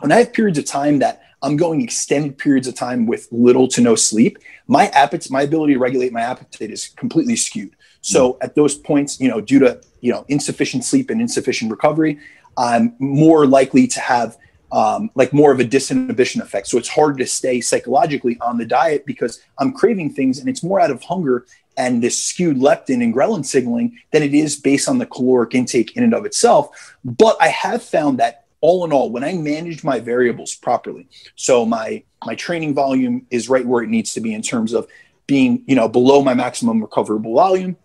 when 0.01 0.11
i 0.11 0.17
have 0.17 0.33
periods 0.33 0.57
of 0.57 0.65
time 0.65 0.99
that 0.99 1.23
i'm 1.41 1.57
going 1.57 1.81
extended 1.81 2.37
periods 2.37 2.67
of 2.67 2.75
time 2.75 3.05
with 3.05 3.27
little 3.31 3.67
to 3.67 3.81
no 3.81 3.95
sleep 3.95 4.37
my 4.67 4.87
appetite 4.89 5.31
my 5.31 5.41
ability 5.41 5.73
to 5.73 5.79
regulate 5.79 6.11
my 6.11 6.21
appetite 6.21 6.69
is 6.69 6.89
completely 6.89 7.35
skewed 7.35 7.75
so 8.01 8.37
at 8.41 8.55
those 8.55 8.75
points 8.75 9.19
you 9.19 9.29
know 9.29 9.39
due 9.39 9.59
to 9.59 9.79
you 10.01 10.11
know 10.11 10.25
insufficient 10.27 10.83
sleep 10.83 11.09
and 11.09 11.21
insufficient 11.21 11.71
recovery 11.71 12.19
I'm 12.57 12.95
more 12.99 13.45
likely 13.45 13.87
to 13.87 13.99
have 13.99 14.37
um, 14.71 15.09
like 15.15 15.33
more 15.33 15.51
of 15.51 15.59
a 15.59 15.65
disinhibition 15.65 16.41
effect. 16.41 16.67
So 16.67 16.77
it's 16.77 16.87
hard 16.87 17.17
to 17.17 17.27
stay 17.27 17.59
psychologically 17.59 18.37
on 18.39 18.57
the 18.57 18.65
diet 18.65 19.05
because 19.05 19.41
I'm 19.57 19.73
craving 19.73 20.13
things 20.13 20.39
and 20.39 20.47
it's 20.47 20.63
more 20.63 20.79
out 20.79 20.91
of 20.91 21.03
hunger 21.03 21.45
and 21.77 22.01
this 22.01 22.21
skewed 22.21 22.57
leptin 22.57 23.03
and 23.03 23.13
ghrelin 23.13 23.45
signaling 23.45 23.97
than 24.11 24.23
it 24.23 24.33
is 24.33 24.55
based 24.55 24.87
on 24.87 24.97
the 24.97 25.05
caloric 25.05 25.55
intake 25.55 25.97
in 25.97 26.03
and 26.03 26.13
of 26.13 26.25
itself. 26.25 26.95
But 27.03 27.35
I 27.41 27.49
have 27.49 27.83
found 27.83 28.19
that 28.19 28.45
all 28.61 28.85
in 28.85 28.93
all, 28.93 29.09
when 29.09 29.23
I 29.23 29.33
manage 29.33 29.83
my 29.83 29.99
variables 29.99 30.55
properly, 30.55 31.07
so 31.35 31.65
my 31.65 32.03
my 32.25 32.35
training 32.35 32.73
volume 32.73 33.25
is 33.31 33.49
right 33.49 33.65
where 33.65 33.83
it 33.83 33.89
needs 33.89 34.13
to 34.13 34.21
be 34.21 34.33
in 34.33 34.41
terms 34.41 34.73
of 34.73 34.87
being, 35.27 35.63
you 35.65 35.75
know, 35.75 35.87
below 35.87 36.21
my 36.21 36.33
maximum 36.33 36.81
recoverable 36.81 37.33
volume, 37.33 37.75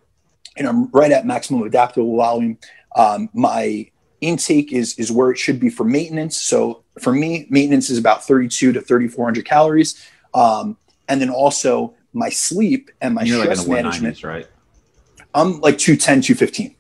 and 0.57 0.67
I'm 0.67 0.91
right 0.91 1.11
at 1.11 1.27
maximum 1.27 1.63
adaptable 1.63 2.17
volume. 2.17 2.59
Um, 2.95 3.29
my 3.33 3.91
intake 4.21 4.73
is 4.73 4.99
is 4.99 5.11
where 5.11 5.31
it 5.31 5.39
should 5.39 5.61
be 5.61 5.71
for 5.71 5.85
maintenance. 5.85 6.37
So 6.37 6.83
for 7.01 7.13
me, 7.13 7.47
maintenance 7.51 7.91
is 7.91 7.99
about 7.99 8.27
32 8.27 8.73
to 8.73 8.81
3400 8.81 9.45
calories. 9.45 10.03
Um, 10.35 10.77
and 11.09 11.21
then 11.21 11.31
also 11.31 11.95
my 12.13 12.29
sleep 12.31 12.91
and 13.01 13.15
my 13.15 13.23
You're 13.23 13.43
stress 13.43 13.67
like 13.67 13.83
management. 13.85 14.23
right? 14.23 14.47
I'm 15.35 15.61
like 15.61 15.79
210, 15.79 16.23
215. 16.23 16.75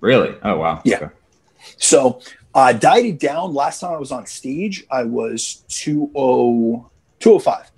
Really? 0.00 0.36
Oh 0.42 0.58
wow. 0.58 0.82
Yeah. 0.84 0.96
Okay. 0.96 1.14
So 1.78 2.20
uh 2.54 2.72
dieted 2.72 3.18
down. 3.18 3.54
Last 3.54 3.80
time 3.80 3.92
I 3.92 3.98
was 3.98 4.12
on 4.12 4.26
stage, 4.26 4.84
I 4.90 5.04
was 5.04 5.64
20, 5.82 6.12
205. 7.20 7.70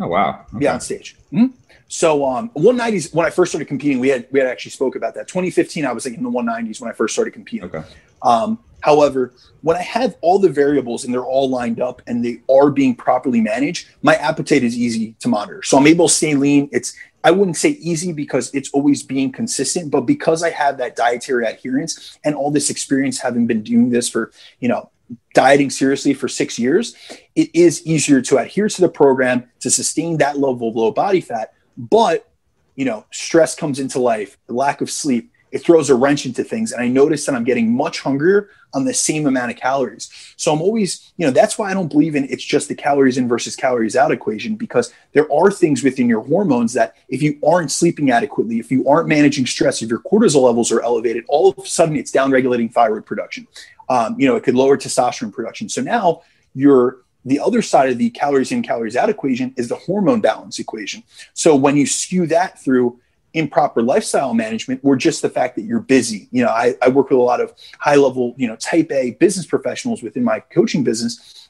Oh 0.00 0.06
wow. 0.08 0.46
Okay. 0.54 0.64
Yeah, 0.64 0.74
on 0.74 0.80
stage. 0.80 1.16
Mm-hmm. 1.32 1.56
So 1.88 2.26
um 2.26 2.50
190s 2.50 3.14
when 3.14 3.26
I 3.26 3.30
first 3.30 3.52
started 3.52 3.66
competing, 3.66 3.98
we 3.98 4.08
had 4.08 4.26
we 4.30 4.40
had 4.40 4.48
actually 4.48 4.72
spoke 4.72 4.96
about 4.96 5.14
that. 5.14 5.28
2015, 5.28 5.84
I 5.84 5.92
was 5.92 6.04
like 6.04 6.14
in 6.14 6.22
the 6.22 6.30
190s 6.30 6.80
when 6.80 6.90
I 6.90 6.94
first 6.94 7.14
started 7.14 7.32
competing. 7.32 7.68
Okay. 7.68 7.82
Um, 8.22 8.58
however, 8.80 9.34
when 9.62 9.76
I 9.76 9.82
have 9.82 10.16
all 10.20 10.38
the 10.38 10.48
variables 10.48 11.04
and 11.04 11.12
they're 11.12 11.24
all 11.24 11.48
lined 11.48 11.80
up 11.80 12.02
and 12.06 12.24
they 12.24 12.40
are 12.50 12.70
being 12.70 12.94
properly 12.94 13.40
managed, 13.40 13.88
my 14.02 14.14
appetite 14.16 14.62
is 14.62 14.76
easy 14.76 15.14
to 15.20 15.28
monitor. 15.28 15.62
So 15.62 15.78
I'm 15.78 15.86
able 15.86 16.08
to 16.08 16.14
stay 16.14 16.34
lean. 16.34 16.68
It's 16.72 16.94
I 17.22 17.30
wouldn't 17.30 17.56
say 17.56 17.70
easy 17.70 18.12
because 18.12 18.52
it's 18.54 18.70
always 18.70 19.02
being 19.02 19.30
consistent, 19.30 19.90
but 19.90 20.02
because 20.02 20.42
I 20.42 20.50
have 20.50 20.78
that 20.78 20.96
dietary 20.96 21.44
adherence 21.46 22.18
and 22.24 22.34
all 22.34 22.50
this 22.50 22.70
experience 22.70 23.20
having 23.20 23.46
been 23.46 23.62
doing 23.62 23.90
this 23.90 24.08
for, 24.08 24.32
you 24.58 24.68
know, 24.68 24.90
dieting 25.34 25.70
seriously 25.70 26.14
for 26.14 26.28
six 26.28 26.58
years, 26.58 26.94
it 27.34 27.50
is 27.54 27.86
easier 27.86 28.22
to 28.22 28.38
adhere 28.38 28.68
to 28.68 28.80
the 28.80 28.88
program 28.88 29.50
to 29.60 29.70
sustain 29.70 30.18
that 30.18 30.38
level 30.38 30.68
of 30.68 30.76
low 30.76 30.90
body 30.90 31.20
fat. 31.20 31.52
But, 31.76 32.30
you 32.74 32.84
know, 32.84 33.04
stress 33.10 33.54
comes 33.54 33.78
into 33.78 33.98
life, 33.98 34.38
lack 34.48 34.80
of 34.80 34.90
sleep, 34.90 35.32
it 35.52 35.58
throws 35.58 35.90
a 35.90 35.94
wrench 35.94 36.26
into 36.26 36.44
things. 36.44 36.72
And 36.72 36.82
I 36.82 36.88
notice 36.88 37.26
that 37.26 37.34
I'm 37.34 37.44
getting 37.44 37.74
much 37.74 38.00
hungrier 38.00 38.50
on 38.72 38.84
the 38.84 38.94
same 38.94 39.26
amount 39.26 39.50
of 39.50 39.56
calories. 39.56 40.10
So 40.36 40.52
I'm 40.52 40.62
always, 40.62 41.12
you 41.16 41.26
know, 41.26 41.32
that's 41.32 41.58
why 41.58 41.70
I 41.70 41.74
don't 41.74 41.88
believe 41.88 42.14
in 42.14 42.24
it's 42.30 42.44
just 42.44 42.68
the 42.68 42.74
calories 42.74 43.18
in 43.18 43.28
versus 43.28 43.56
calories 43.56 43.96
out 43.96 44.12
equation 44.12 44.54
because 44.54 44.92
there 45.12 45.30
are 45.32 45.50
things 45.50 45.82
within 45.82 46.08
your 46.08 46.22
hormones 46.22 46.72
that 46.74 46.94
if 47.08 47.22
you 47.22 47.38
aren't 47.44 47.70
sleeping 47.70 48.10
adequately, 48.10 48.58
if 48.58 48.70
you 48.70 48.86
aren't 48.88 49.08
managing 49.08 49.46
stress, 49.46 49.82
if 49.82 49.88
your 49.88 50.00
cortisol 50.00 50.42
levels 50.42 50.70
are 50.70 50.82
elevated, 50.82 51.24
all 51.28 51.50
of 51.50 51.58
a 51.58 51.66
sudden 51.66 51.96
it's 51.96 52.12
downregulating 52.12 52.72
thyroid 52.72 53.04
production. 53.04 53.46
Um, 53.88 54.14
you 54.18 54.28
know, 54.28 54.36
it 54.36 54.44
could 54.44 54.54
lower 54.54 54.76
testosterone 54.76 55.32
production. 55.32 55.68
So 55.68 55.82
now 55.82 56.22
you're 56.54 56.98
the 57.24 57.40
other 57.40 57.60
side 57.60 57.90
of 57.90 57.98
the 57.98 58.10
calories 58.10 58.52
in 58.52 58.62
calories 58.62 58.96
out 58.96 59.10
equation 59.10 59.52
is 59.56 59.68
the 59.68 59.76
hormone 59.76 60.20
balance 60.20 60.58
equation. 60.58 61.02
So 61.34 61.54
when 61.54 61.76
you 61.76 61.86
skew 61.86 62.26
that 62.28 62.58
through 62.58 62.98
improper 63.34 63.82
lifestyle 63.82 64.34
management 64.34 64.80
or 64.82 64.96
just 64.96 65.22
the 65.22 65.30
fact 65.30 65.56
that 65.56 65.62
you're 65.62 65.80
busy. 65.80 66.28
You 66.30 66.44
know, 66.44 66.50
I, 66.50 66.74
I 66.82 66.88
work 66.88 67.10
with 67.10 67.18
a 67.18 67.22
lot 67.22 67.40
of 67.40 67.52
high 67.78 67.96
level, 67.96 68.34
you 68.36 68.48
know, 68.48 68.56
type 68.56 68.90
A 68.92 69.12
business 69.12 69.46
professionals 69.46 70.02
within 70.02 70.24
my 70.24 70.40
coaching 70.40 70.84
business. 70.84 71.48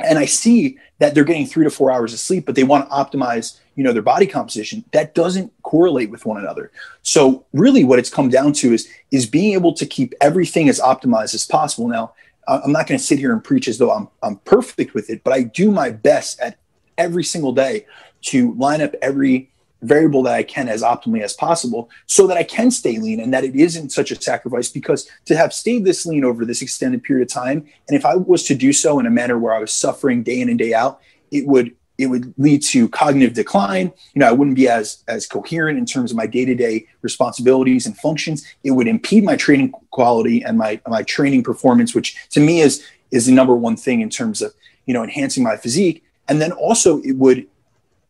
And 0.00 0.18
I 0.18 0.26
see 0.26 0.78
that 1.00 1.14
they're 1.14 1.24
getting 1.24 1.46
three 1.46 1.64
to 1.64 1.70
four 1.70 1.90
hours 1.90 2.12
of 2.12 2.20
sleep, 2.20 2.46
but 2.46 2.54
they 2.54 2.62
want 2.62 2.88
to 2.88 2.94
optimize, 2.94 3.58
you 3.74 3.82
know, 3.82 3.92
their 3.92 4.02
body 4.02 4.26
composition. 4.26 4.84
That 4.92 5.14
doesn't 5.14 5.52
correlate 5.62 6.10
with 6.10 6.24
one 6.24 6.38
another. 6.38 6.70
So 7.02 7.44
really 7.52 7.84
what 7.84 7.98
it's 7.98 8.10
come 8.10 8.28
down 8.28 8.52
to 8.54 8.72
is, 8.72 8.88
is 9.10 9.26
being 9.26 9.54
able 9.54 9.72
to 9.74 9.84
keep 9.84 10.14
everything 10.20 10.68
as 10.68 10.78
optimized 10.78 11.34
as 11.34 11.44
possible. 11.46 11.88
Now, 11.88 12.14
I'm 12.46 12.72
not 12.72 12.86
going 12.86 12.98
to 12.98 13.04
sit 13.04 13.18
here 13.18 13.32
and 13.32 13.42
preach 13.42 13.68
as 13.68 13.76
though 13.76 13.90
I'm, 13.90 14.08
I'm 14.22 14.36
perfect 14.36 14.94
with 14.94 15.10
it, 15.10 15.22
but 15.24 15.32
I 15.32 15.42
do 15.42 15.70
my 15.70 15.90
best 15.90 16.40
at 16.40 16.58
every 16.96 17.24
single 17.24 17.52
day 17.52 17.84
to 18.22 18.54
line 18.54 18.80
up 18.80 18.94
every 19.02 19.50
variable 19.82 20.22
that 20.24 20.34
I 20.34 20.42
can 20.42 20.68
as 20.68 20.82
optimally 20.82 21.22
as 21.22 21.34
possible 21.34 21.88
so 22.06 22.26
that 22.26 22.36
I 22.36 22.42
can 22.42 22.70
stay 22.70 22.98
lean 22.98 23.20
and 23.20 23.32
that 23.32 23.44
it 23.44 23.54
isn't 23.54 23.90
such 23.90 24.10
a 24.10 24.20
sacrifice 24.20 24.68
because 24.68 25.08
to 25.26 25.36
have 25.36 25.52
stayed 25.52 25.84
this 25.84 26.04
lean 26.04 26.24
over 26.24 26.44
this 26.44 26.62
extended 26.62 27.02
period 27.04 27.28
of 27.28 27.32
time 27.32 27.66
and 27.86 27.96
if 27.96 28.04
I 28.04 28.16
was 28.16 28.42
to 28.44 28.54
do 28.54 28.72
so 28.72 28.98
in 28.98 29.06
a 29.06 29.10
manner 29.10 29.38
where 29.38 29.54
I 29.54 29.60
was 29.60 29.72
suffering 29.72 30.22
day 30.22 30.40
in 30.40 30.48
and 30.48 30.58
day 30.58 30.74
out 30.74 31.00
it 31.30 31.46
would 31.46 31.74
it 31.98 32.06
would 32.06 32.32
lead 32.38 32.62
to 32.62 32.88
cognitive 32.90 33.34
decline. 33.34 33.92
You 34.14 34.20
know 34.20 34.28
I 34.28 34.32
wouldn't 34.32 34.56
be 34.56 34.68
as 34.68 35.02
as 35.08 35.26
coherent 35.26 35.78
in 35.78 35.84
terms 35.84 36.10
of 36.10 36.16
my 36.16 36.26
day-to-day 36.26 36.86
responsibilities 37.02 37.86
and 37.86 37.96
functions. 37.98 38.46
It 38.62 38.70
would 38.70 38.86
impede 38.86 39.24
my 39.24 39.36
training 39.36 39.72
quality 39.90 40.42
and 40.42 40.56
my 40.56 40.80
my 40.86 41.02
training 41.02 41.42
performance 41.42 41.94
which 41.94 42.16
to 42.30 42.40
me 42.40 42.60
is 42.60 42.84
is 43.10 43.26
the 43.26 43.32
number 43.32 43.54
one 43.54 43.76
thing 43.76 44.00
in 44.00 44.10
terms 44.10 44.40
of 44.40 44.54
you 44.86 44.94
know 44.94 45.02
enhancing 45.02 45.42
my 45.42 45.56
physique. 45.56 46.04
And 46.28 46.40
then 46.40 46.52
also 46.52 47.00
it 47.02 47.16
would 47.16 47.46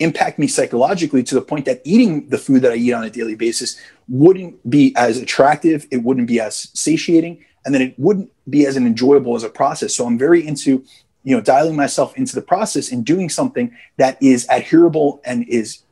impact 0.01 0.39
me 0.39 0.47
psychologically 0.47 1.23
to 1.25 1.35
the 1.35 1.43
point 1.43 1.65
that 1.65 1.81
eating 1.85 2.29
the 2.29 2.39
food 2.39 2.63
that 2.63 2.73
I 2.73 2.77
eat 2.77 2.93
on 2.93 3.05
a 3.05 3.11
daily 3.11 3.35
basis 3.35 3.81
wouldn't 4.09 4.69
be 4.71 4.95
as 4.97 5.19
attractive, 5.19 5.87
it 5.91 6.03
wouldn't 6.03 6.29
be 6.29 6.41
as 6.41 6.71
satiating, 6.75 7.45
and 7.65 7.75
then 7.75 7.83
it 7.83 7.99
wouldn't 7.99 8.31
be 8.49 8.67
as 8.67 8.77
enjoyable 8.77 9.35
as 9.35 9.43
a 9.43 9.49
process. 9.49 9.95
So 9.95 10.07
I'm 10.07 10.19
very 10.19 10.47
into, 10.47 10.85
you 11.25 11.37
know, 11.37 11.43
dialing 11.43 11.77
myself 11.77 12.17
into 12.17 12.35
the 12.35 12.43
process 12.43 12.93
and 12.93 13.05
doing 13.05 13.29
something 13.29 13.77
that 13.97 14.23
is 14.23 14.47
adherable 14.49 15.21
and 15.25 15.47
is 15.49 15.83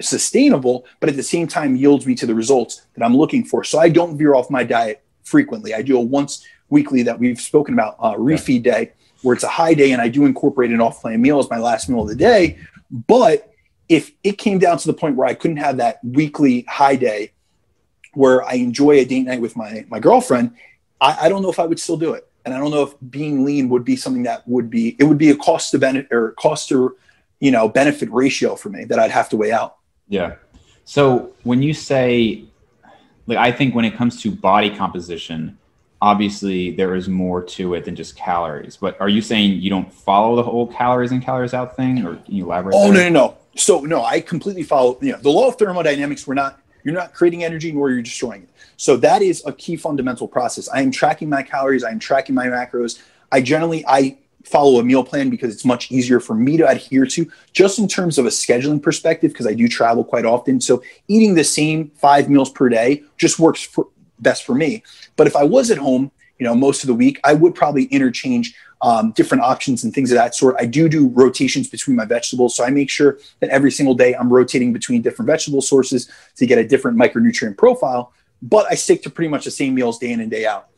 sustainable, 0.00 0.86
but 1.00 1.08
at 1.08 1.16
the 1.16 1.22
same 1.22 1.48
time 1.48 1.74
yields 1.74 2.06
me 2.06 2.14
to 2.14 2.26
the 2.26 2.34
results 2.34 2.86
that 2.94 3.04
I'm 3.04 3.16
looking 3.16 3.44
for. 3.44 3.64
So 3.64 3.80
I 3.80 3.88
don't 3.88 4.16
veer 4.16 4.34
off 4.34 4.50
my 4.50 4.62
diet 4.62 5.02
frequently. 5.24 5.74
I 5.74 5.82
do 5.82 5.96
a 5.96 6.00
once 6.00 6.46
weekly 6.70 7.02
that 7.02 7.18
we've 7.18 7.40
spoken 7.40 7.74
about, 7.74 7.96
uh, 7.98 8.14
refeed 8.14 8.62
day, 8.62 8.92
where 9.22 9.34
it's 9.34 9.44
a 9.44 9.48
high 9.48 9.74
day 9.74 9.92
and 9.92 10.00
I 10.00 10.08
do 10.08 10.26
incorporate 10.26 10.70
an 10.70 10.80
off 10.80 11.00
plan 11.00 11.20
meal 11.20 11.38
as 11.38 11.50
my 11.50 11.58
last 11.58 11.88
meal 11.88 12.02
of 12.02 12.08
the 12.08 12.14
day. 12.14 12.58
But 12.90 13.52
if 13.88 14.12
it 14.22 14.38
came 14.38 14.58
down 14.58 14.78
to 14.78 14.86
the 14.86 14.92
point 14.92 15.16
where 15.16 15.26
I 15.26 15.34
couldn't 15.34 15.56
have 15.58 15.78
that 15.78 16.02
weekly 16.04 16.62
high 16.68 16.96
day 16.96 17.32
where 18.14 18.44
I 18.44 18.54
enjoy 18.54 18.92
a 18.92 19.04
date 19.04 19.24
night 19.24 19.40
with 19.40 19.56
my 19.56 19.84
my 19.88 20.00
girlfriend, 20.00 20.54
I, 21.00 21.26
I 21.26 21.28
don't 21.28 21.42
know 21.42 21.50
if 21.50 21.58
I 21.58 21.66
would 21.66 21.80
still 21.80 21.96
do 21.96 22.12
it. 22.12 22.26
And 22.44 22.54
I 22.54 22.58
don't 22.58 22.70
know 22.70 22.82
if 22.82 22.94
being 23.10 23.44
lean 23.44 23.68
would 23.68 23.84
be 23.84 23.96
something 23.96 24.22
that 24.22 24.46
would 24.48 24.70
be 24.70 24.96
it 24.98 25.04
would 25.04 25.18
be 25.18 25.30
a 25.30 25.36
cost 25.36 25.70
to 25.72 25.78
benefit 25.78 26.10
or 26.12 26.32
cost 26.32 26.68
to 26.70 26.96
you 27.40 27.50
know 27.50 27.68
benefit 27.68 28.10
ratio 28.10 28.56
for 28.56 28.70
me 28.70 28.84
that 28.84 28.98
I'd 28.98 29.10
have 29.10 29.28
to 29.30 29.36
weigh 29.36 29.52
out. 29.52 29.76
Yeah. 30.08 30.36
So 30.84 31.32
when 31.42 31.62
you 31.62 31.74
say 31.74 32.44
like 33.26 33.38
I 33.38 33.52
think 33.52 33.74
when 33.74 33.84
it 33.84 33.94
comes 33.94 34.22
to 34.22 34.30
body 34.30 34.74
composition, 34.74 35.58
obviously 36.00 36.70
there 36.72 36.94
is 36.94 37.08
more 37.08 37.42
to 37.42 37.74
it 37.74 37.84
than 37.84 37.96
just 37.96 38.16
calories. 38.16 38.76
But 38.76 39.00
are 39.00 39.08
you 39.08 39.20
saying 39.20 39.60
you 39.60 39.70
don't 39.70 39.92
follow 39.92 40.36
the 40.36 40.42
whole 40.42 40.66
calories 40.66 41.12
in 41.12 41.20
calories 41.20 41.54
out 41.54 41.76
thing, 41.76 42.04
or 42.04 42.16
can 42.16 42.34
you 42.34 42.44
elaborate? 42.44 42.74
Oh 42.76 42.90
no, 42.90 43.00
no, 43.00 43.08
no. 43.08 43.36
So 43.56 43.80
no, 43.80 44.04
I 44.04 44.20
completely 44.20 44.62
follow. 44.62 44.98
You 45.00 45.12
know, 45.12 45.18
the 45.18 45.30
law 45.30 45.48
of 45.48 45.56
thermodynamics. 45.56 46.26
We're 46.26 46.34
not. 46.34 46.60
You're 46.84 46.94
not 46.94 47.12
creating 47.12 47.44
energy, 47.44 47.72
nor 47.72 47.90
you're 47.90 48.02
destroying 48.02 48.44
it. 48.44 48.48
So 48.76 48.96
that 48.98 49.20
is 49.20 49.42
a 49.44 49.52
key 49.52 49.76
fundamental 49.76 50.28
process. 50.28 50.68
I 50.68 50.80
am 50.80 50.92
tracking 50.92 51.28
my 51.28 51.42
calories. 51.42 51.82
I 51.82 51.90
am 51.90 51.98
tracking 51.98 52.34
my 52.34 52.46
macros. 52.46 53.02
I 53.32 53.42
generally 53.42 53.84
I 53.86 54.16
follow 54.44 54.78
a 54.78 54.84
meal 54.84 55.04
plan 55.04 55.28
because 55.28 55.52
it's 55.52 55.64
much 55.64 55.90
easier 55.90 56.20
for 56.20 56.34
me 56.34 56.56
to 56.56 56.66
adhere 56.66 57.04
to 57.04 57.30
just 57.52 57.78
in 57.78 57.88
terms 57.88 58.18
of 58.18 58.24
a 58.24 58.30
scheduling 58.30 58.82
perspective 58.82 59.32
because 59.32 59.46
I 59.46 59.54
do 59.54 59.68
travel 59.68 60.04
quite 60.04 60.24
often. 60.24 60.60
So 60.60 60.82
eating 61.08 61.34
the 61.34 61.44
same 61.44 61.90
five 61.90 62.30
meals 62.30 62.50
per 62.50 62.68
day 62.68 63.02
just 63.16 63.38
works 63.38 63.62
for, 63.62 63.88
best 64.20 64.44
for 64.44 64.54
me. 64.54 64.82
But 65.16 65.26
if 65.26 65.36
I 65.36 65.44
was 65.44 65.70
at 65.70 65.78
home, 65.78 66.10
you 66.38 66.44
know, 66.44 66.54
most 66.54 66.82
of 66.82 66.86
the 66.86 66.94
week, 66.94 67.20
I 67.24 67.34
would 67.34 67.54
probably 67.54 67.84
interchange 67.84 68.54
um, 68.80 69.10
different 69.12 69.42
options 69.42 69.82
and 69.82 69.92
things 69.92 70.12
of 70.12 70.16
that 70.16 70.34
sort. 70.34 70.54
I 70.58 70.64
do 70.64 70.88
do 70.88 71.08
rotations 71.08 71.68
between 71.68 71.96
my 71.96 72.04
vegetables. 72.04 72.54
So 72.54 72.64
I 72.64 72.70
make 72.70 72.90
sure 72.90 73.18
that 73.40 73.50
every 73.50 73.72
single 73.72 73.94
day 73.94 74.14
I'm 74.14 74.32
rotating 74.32 74.72
between 74.72 75.02
different 75.02 75.26
vegetable 75.26 75.60
sources 75.60 76.10
to 76.36 76.46
get 76.46 76.58
a 76.58 76.66
different 76.66 76.96
micronutrient 76.96 77.56
profile. 77.56 78.12
But 78.40 78.66
I 78.70 78.74
stick 78.76 79.02
to 79.02 79.10
pretty 79.10 79.28
much 79.28 79.44
the 79.44 79.50
same 79.50 79.74
meals 79.74 79.98
day 79.98 80.12
in 80.12 80.20
and 80.20 80.30
day 80.30 80.46
out. 80.46 80.68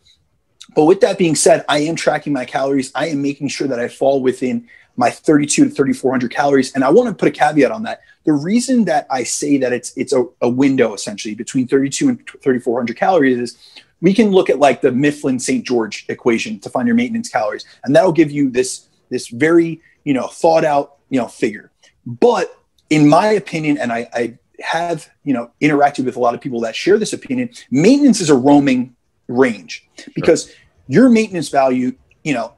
But 0.74 0.84
with 0.84 1.01
that 1.01 1.18
being 1.18 1.34
said, 1.34 1.64
I 1.68 1.80
am 1.80 1.97
tracking 1.97 2.32
my 2.32 2.45
calories. 2.45 2.93
I 2.95 3.09
am 3.09 3.20
making 3.20 3.49
sure 3.49 3.66
that 3.68 3.80
I 3.80 3.88
fall 3.88 4.22
within 4.22 4.68
my 4.97 5.11
32 5.11 5.64
to 5.64 5.70
3400 5.70 6.30
calories. 6.30 6.74
And 6.74 6.84
I 6.84 6.91
want 6.91 7.09
to 7.09 7.14
put 7.14 7.28
a 7.28 7.30
caveat 7.30 7.70
on 7.70 7.82
that. 7.84 8.03
The 8.24 8.32
reason 8.32 8.84
that 8.84 9.07
I 9.11 9.22
say 9.22 9.57
that 9.59 9.72
it's 9.72 9.97
it's 9.97 10.12
a, 10.12 10.26
a 10.41 10.49
window 10.49 10.95
essentially 10.95 11.34
between 11.34 11.66
32 11.66 12.09
and 12.09 12.28
3400 12.43 12.97
calories 12.97 13.38
is 13.38 13.59
we 14.01 14.14
can 14.14 14.30
look 14.30 14.51
at 14.51 14.59
like 14.59 14.80
the 14.80 14.93
Mifflin 14.93 15.38
St. 15.38 15.66
Jeor 15.66 16.05
equation 16.09 16.59
to 16.61 16.70
find 16.70 16.86
your 16.86 16.97
maintenance 16.97 17.28
calories, 17.28 17.64
and 17.84 17.95
that'll 17.95 18.12
give 18.12 18.30
you 18.30 18.51
this 18.51 18.88
this 19.09 19.28
very 19.28 19.80
you 20.05 20.14
know 20.14 20.26
thought 20.26 20.64
out 20.64 20.97
you 21.09 21.20
know 21.20 21.28
figure. 21.28 21.70
But 22.07 22.57
in 22.88 23.09
my 23.09 23.28
opinion, 23.28 23.78
and 23.78 23.93
I, 23.93 24.09
I 24.12 24.38
have 24.61 25.09
you 25.24 25.32
know 25.32 25.51
interacted 25.61 26.05
with 26.05 26.16
a 26.16 26.20
lot 26.20 26.34
of 26.34 26.41
people 26.41 26.61
that 26.61 26.74
share 26.74 26.99
this 26.99 27.12
opinion, 27.12 27.51
maintenance 27.70 28.20
is 28.20 28.30
a 28.30 28.36
roaming 28.36 28.95
range 29.28 29.88
because 30.14 30.47
sure. 30.47 30.55
your 30.88 31.09
maintenance 31.09 31.49
value, 31.49 31.93
you 32.24 32.34
know, 32.34 32.53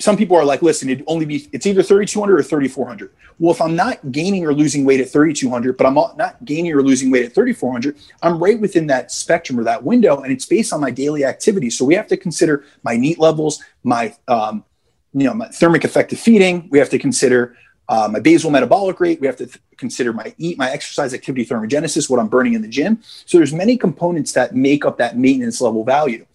some 0.00 0.16
people 0.16 0.36
are 0.36 0.44
like, 0.44 0.62
listen, 0.62 0.88
it 0.88 1.02
only 1.06 1.24
be 1.24 1.48
it's 1.52 1.66
either 1.66 1.82
3200 1.82 2.40
or 2.40 2.42
3400. 2.42 3.12
Well, 3.38 3.52
if 3.52 3.60
I'm 3.60 3.76
not 3.76 4.12
gaining 4.12 4.44
or 4.44 4.52
losing 4.52 4.84
weight 4.84 5.00
at 5.00 5.08
3200, 5.08 5.76
but 5.76 5.86
I'm 5.86 5.94
not 5.94 6.44
gaining 6.44 6.72
or 6.72 6.82
losing 6.82 7.10
weight 7.10 7.24
at 7.24 7.34
3400, 7.34 7.96
I'm 8.22 8.38
right 8.38 8.60
within 8.60 8.86
that 8.88 9.10
spectrum 9.12 9.58
or 9.58 9.64
that 9.64 9.82
window, 9.82 10.20
and 10.20 10.32
it's 10.32 10.46
based 10.46 10.72
on 10.72 10.80
my 10.80 10.90
daily 10.90 11.24
activity. 11.24 11.70
So 11.70 11.84
we 11.84 11.94
have 11.94 12.06
to 12.08 12.16
consider 12.16 12.64
my 12.82 12.96
NEAT 12.96 13.18
levels, 13.18 13.62
my 13.82 14.14
um, 14.28 14.64
you 15.12 15.24
know, 15.24 15.34
my 15.34 15.48
thermic 15.48 15.84
effect 15.84 16.12
of 16.12 16.18
feeding. 16.18 16.68
We 16.70 16.78
have 16.78 16.90
to 16.90 16.98
consider 16.98 17.56
uh, 17.88 18.08
my 18.10 18.18
basal 18.18 18.50
metabolic 18.50 18.98
rate. 18.98 19.20
We 19.20 19.26
have 19.26 19.36
to 19.36 19.46
th- 19.46 19.60
consider 19.76 20.12
my 20.12 20.34
eat, 20.38 20.58
my 20.58 20.70
exercise 20.70 21.14
activity 21.14 21.46
thermogenesis, 21.46 22.10
what 22.10 22.18
I'm 22.18 22.28
burning 22.28 22.54
in 22.54 22.62
the 22.62 22.68
gym. 22.68 23.00
So 23.26 23.38
there's 23.38 23.52
many 23.52 23.76
components 23.76 24.32
that 24.32 24.54
make 24.54 24.84
up 24.84 24.98
that 24.98 25.16
maintenance 25.16 25.60
level 25.60 25.84
value. 25.84 26.26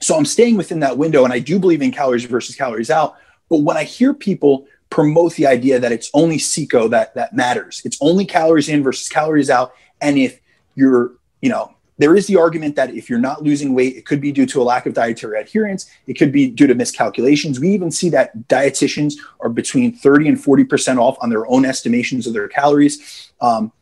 So 0.00 0.16
I'm 0.16 0.24
staying 0.24 0.56
within 0.56 0.80
that 0.80 0.96
window, 0.96 1.24
and 1.24 1.32
I 1.32 1.38
do 1.38 1.58
believe 1.58 1.82
in 1.82 1.90
calories 1.90 2.24
versus 2.24 2.54
calories 2.54 2.90
out. 2.90 3.16
But 3.48 3.58
when 3.58 3.76
I 3.76 3.84
hear 3.84 4.14
people 4.14 4.66
promote 4.90 5.34
the 5.34 5.46
idea 5.46 5.78
that 5.78 5.92
it's 5.92 6.10
only 6.14 6.38
CICO 6.38 6.88
that 6.90 7.14
that 7.14 7.34
matters, 7.34 7.82
it's 7.84 7.98
only 8.00 8.24
calories 8.24 8.68
in 8.68 8.82
versus 8.82 9.08
calories 9.08 9.50
out, 9.50 9.72
and 10.00 10.18
if 10.18 10.40
you're, 10.74 11.12
you 11.42 11.48
know, 11.48 11.74
there 11.98 12.14
is 12.14 12.28
the 12.28 12.36
argument 12.36 12.76
that 12.76 12.94
if 12.94 13.10
you're 13.10 13.18
not 13.18 13.42
losing 13.42 13.74
weight, 13.74 13.96
it 13.96 14.06
could 14.06 14.20
be 14.20 14.30
due 14.30 14.46
to 14.46 14.62
a 14.62 14.64
lack 14.64 14.86
of 14.86 14.94
dietary 14.94 15.40
adherence. 15.40 15.90
It 16.06 16.14
could 16.14 16.30
be 16.30 16.48
due 16.48 16.68
to 16.68 16.74
miscalculations. 16.74 17.58
We 17.58 17.70
even 17.70 17.90
see 17.90 18.08
that 18.10 18.48
dietitians 18.48 19.14
are 19.40 19.48
between 19.48 19.92
30 19.92 20.28
and 20.28 20.38
40% 20.38 20.98
off 20.98 21.18
on 21.20 21.28
their 21.28 21.46
own 21.48 21.64
estimations 21.64 22.26
of 22.28 22.34
their 22.34 22.46
calories. 22.46 23.32
Um, 23.40 23.72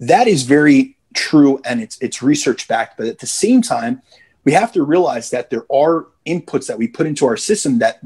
that 0.00 0.28
is 0.28 0.44
very 0.44 0.96
true 1.14 1.60
and 1.64 1.82
it's, 1.82 1.98
it's 2.00 2.22
research 2.22 2.68
backed. 2.68 2.96
But 2.96 3.06
at 3.06 3.18
the 3.18 3.26
same 3.26 3.60
time, 3.60 4.00
we 4.46 4.52
have 4.52 4.72
to 4.72 4.84
realize 4.84 5.30
that 5.30 5.50
there 5.50 5.66
are 5.70 6.06
inputs 6.24 6.68
that 6.68 6.78
we 6.78 6.86
put 6.86 7.06
into 7.06 7.26
our 7.26 7.36
system 7.36 7.80
that 7.80 8.00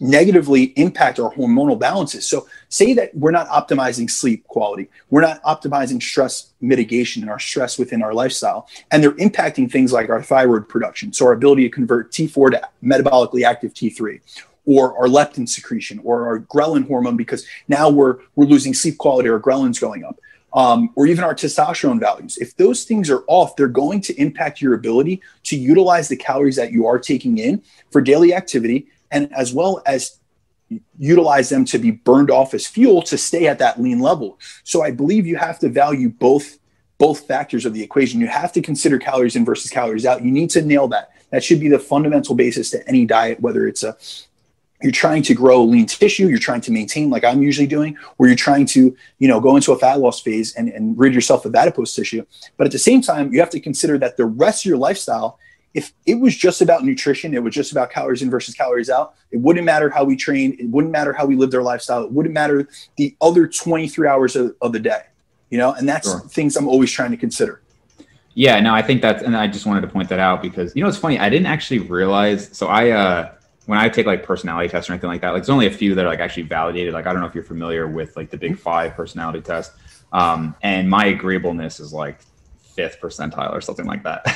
negatively 0.00 0.64
impact 0.76 1.18
our 1.18 1.32
hormonal 1.34 1.76
balances. 1.76 2.28
So, 2.28 2.46
say 2.68 2.92
that 2.92 3.12
we're 3.16 3.32
not 3.32 3.48
optimizing 3.48 4.08
sleep 4.08 4.46
quality, 4.46 4.88
we're 5.10 5.22
not 5.22 5.42
optimizing 5.42 6.00
stress 6.00 6.50
mitigation 6.60 7.22
and 7.22 7.30
our 7.30 7.38
stress 7.40 7.78
within 7.78 8.02
our 8.02 8.14
lifestyle, 8.14 8.68
and 8.92 9.02
they're 9.02 9.12
impacting 9.12 9.68
things 9.72 9.92
like 9.92 10.10
our 10.10 10.22
thyroid 10.22 10.68
production. 10.68 11.12
So, 11.12 11.24
our 11.26 11.32
ability 11.32 11.62
to 11.62 11.70
convert 11.70 12.12
T4 12.12 12.50
to 12.52 12.68
metabolically 12.84 13.42
active 13.44 13.74
T3. 13.74 14.20
Or 14.66 14.94
our 14.98 15.06
leptin 15.06 15.48
secretion, 15.48 15.98
or 16.04 16.26
our 16.28 16.40
ghrelin 16.40 16.86
hormone, 16.86 17.16
because 17.16 17.46
now 17.68 17.88
we're 17.88 18.18
we're 18.36 18.44
losing 18.44 18.74
sleep 18.74 18.98
quality, 18.98 19.30
or 19.30 19.40
ghrelin's 19.40 19.78
going 19.78 20.04
up. 20.04 20.20
Um, 20.52 20.90
or 20.94 21.06
even 21.06 21.24
our 21.24 21.34
testosterone 21.34 22.00
values. 22.00 22.38
If 22.38 22.56
those 22.56 22.84
things 22.84 23.10
are 23.10 23.22
off, 23.26 23.56
they're 23.56 23.68
going 23.68 24.00
to 24.02 24.20
impact 24.20 24.60
your 24.60 24.74
ability 24.74 25.22
to 25.44 25.56
utilize 25.56 26.08
the 26.08 26.16
calories 26.16 26.56
that 26.56 26.72
you 26.72 26.86
are 26.86 26.98
taking 26.98 27.38
in 27.38 27.62
for 27.90 28.00
daily 28.00 28.34
activity 28.34 28.88
and 29.10 29.32
as 29.34 29.52
well 29.52 29.82
as 29.86 30.18
utilize 30.98 31.48
them 31.48 31.64
to 31.64 31.78
be 31.78 31.90
burned 31.90 32.30
off 32.30 32.54
as 32.54 32.66
fuel 32.66 33.00
to 33.02 33.16
stay 33.16 33.46
at 33.46 33.58
that 33.58 33.80
lean 33.80 34.00
level. 34.00 34.38
So 34.64 34.82
I 34.82 34.90
believe 34.90 35.26
you 35.26 35.36
have 35.36 35.58
to 35.60 35.68
value 35.68 36.08
both 36.08 36.58
both 36.98 37.28
factors 37.28 37.64
of 37.64 37.72
the 37.72 37.82
equation. 37.82 38.20
You 38.20 38.26
have 38.26 38.52
to 38.52 38.60
consider 38.60 38.98
calories 38.98 39.36
in 39.36 39.44
versus 39.44 39.70
calories 39.70 40.04
out. 40.04 40.24
You 40.24 40.32
need 40.32 40.50
to 40.50 40.62
nail 40.62 40.88
that. 40.88 41.12
That 41.30 41.44
should 41.44 41.60
be 41.60 41.68
the 41.68 41.78
fundamental 41.78 42.34
basis 42.34 42.70
to 42.70 42.86
any 42.88 43.06
diet, 43.06 43.38
whether 43.40 43.68
it's 43.68 43.84
a 43.84 43.96
you're 44.82 44.92
trying 44.92 45.22
to 45.22 45.34
grow 45.34 45.64
lean 45.64 45.86
tissue, 45.86 46.28
you're 46.28 46.38
trying 46.38 46.60
to 46.62 46.72
maintain 46.72 47.10
like 47.10 47.24
I'm 47.24 47.42
usually 47.42 47.66
doing, 47.66 47.96
where 48.16 48.28
you're 48.28 48.36
trying 48.36 48.66
to, 48.66 48.96
you 49.18 49.28
know, 49.28 49.40
go 49.40 49.56
into 49.56 49.72
a 49.72 49.78
fat 49.78 49.98
loss 49.98 50.20
phase 50.20 50.54
and, 50.54 50.68
and 50.68 50.98
rid 50.98 51.14
yourself 51.14 51.44
of 51.44 51.54
adipose 51.54 51.94
tissue. 51.94 52.24
But 52.56 52.66
at 52.66 52.72
the 52.72 52.78
same 52.78 53.02
time, 53.02 53.32
you 53.32 53.40
have 53.40 53.50
to 53.50 53.60
consider 53.60 53.98
that 53.98 54.16
the 54.16 54.26
rest 54.26 54.64
of 54.64 54.68
your 54.68 54.78
lifestyle, 54.78 55.38
if 55.74 55.92
it 56.06 56.14
was 56.14 56.36
just 56.36 56.62
about 56.62 56.84
nutrition, 56.84 57.34
it 57.34 57.42
was 57.42 57.54
just 57.54 57.72
about 57.72 57.90
calories 57.90 58.22
in 58.22 58.30
versus 58.30 58.54
calories 58.54 58.88
out, 58.88 59.14
it 59.30 59.38
wouldn't 59.38 59.66
matter 59.66 59.90
how 59.90 60.04
we 60.04 60.16
trained, 60.16 60.60
it 60.60 60.68
wouldn't 60.68 60.92
matter 60.92 61.12
how 61.12 61.26
we 61.26 61.34
lived 61.34 61.54
our 61.54 61.62
lifestyle, 61.62 62.04
it 62.04 62.12
wouldn't 62.12 62.34
matter 62.34 62.68
the 62.96 63.16
other 63.20 63.46
23 63.48 64.06
hours 64.06 64.36
of, 64.36 64.54
of 64.62 64.72
the 64.72 64.80
day, 64.80 65.02
you 65.50 65.58
know, 65.58 65.72
and 65.72 65.88
that's 65.88 66.08
sure. 66.08 66.20
things 66.20 66.56
I'm 66.56 66.68
always 66.68 66.92
trying 66.92 67.10
to 67.10 67.16
consider. 67.16 67.62
Yeah, 68.34 68.60
no, 68.60 68.72
I 68.72 68.82
think 68.82 69.02
that's, 69.02 69.24
and 69.24 69.36
I 69.36 69.48
just 69.48 69.66
wanted 69.66 69.80
to 69.80 69.88
point 69.88 70.08
that 70.10 70.20
out 70.20 70.40
because, 70.40 70.74
you 70.76 70.82
know, 70.82 70.88
it's 70.88 70.96
funny. 70.96 71.18
I 71.18 71.28
didn't 71.28 71.46
actually 71.46 71.80
realize. 71.80 72.56
So 72.56 72.68
I, 72.68 72.90
uh, 72.90 73.32
when 73.68 73.76
I 73.78 73.90
take 73.90 74.06
like 74.06 74.22
personality 74.22 74.66
tests 74.66 74.88
or 74.88 74.94
anything 74.94 75.10
like 75.10 75.20
that, 75.20 75.28
like 75.32 75.42
there's 75.42 75.50
only 75.50 75.66
a 75.66 75.70
few 75.70 75.94
that 75.94 76.06
are 76.06 76.08
like 76.08 76.20
actually 76.20 76.44
validated. 76.44 76.94
Like 76.94 77.06
I 77.06 77.12
don't 77.12 77.20
know 77.20 77.26
if 77.26 77.34
you're 77.34 77.44
familiar 77.44 77.86
with 77.86 78.16
like 78.16 78.30
the 78.30 78.38
Big 78.38 78.58
Five 78.58 78.94
personality 78.94 79.42
test, 79.42 79.72
um, 80.10 80.54
and 80.62 80.88
my 80.88 81.04
agreeableness 81.04 81.78
is 81.78 81.92
like 81.92 82.20
fifth 82.62 82.98
percentile 82.98 83.52
or 83.52 83.60
something 83.60 83.84
like 83.84 84.02
that. 84.04 84.26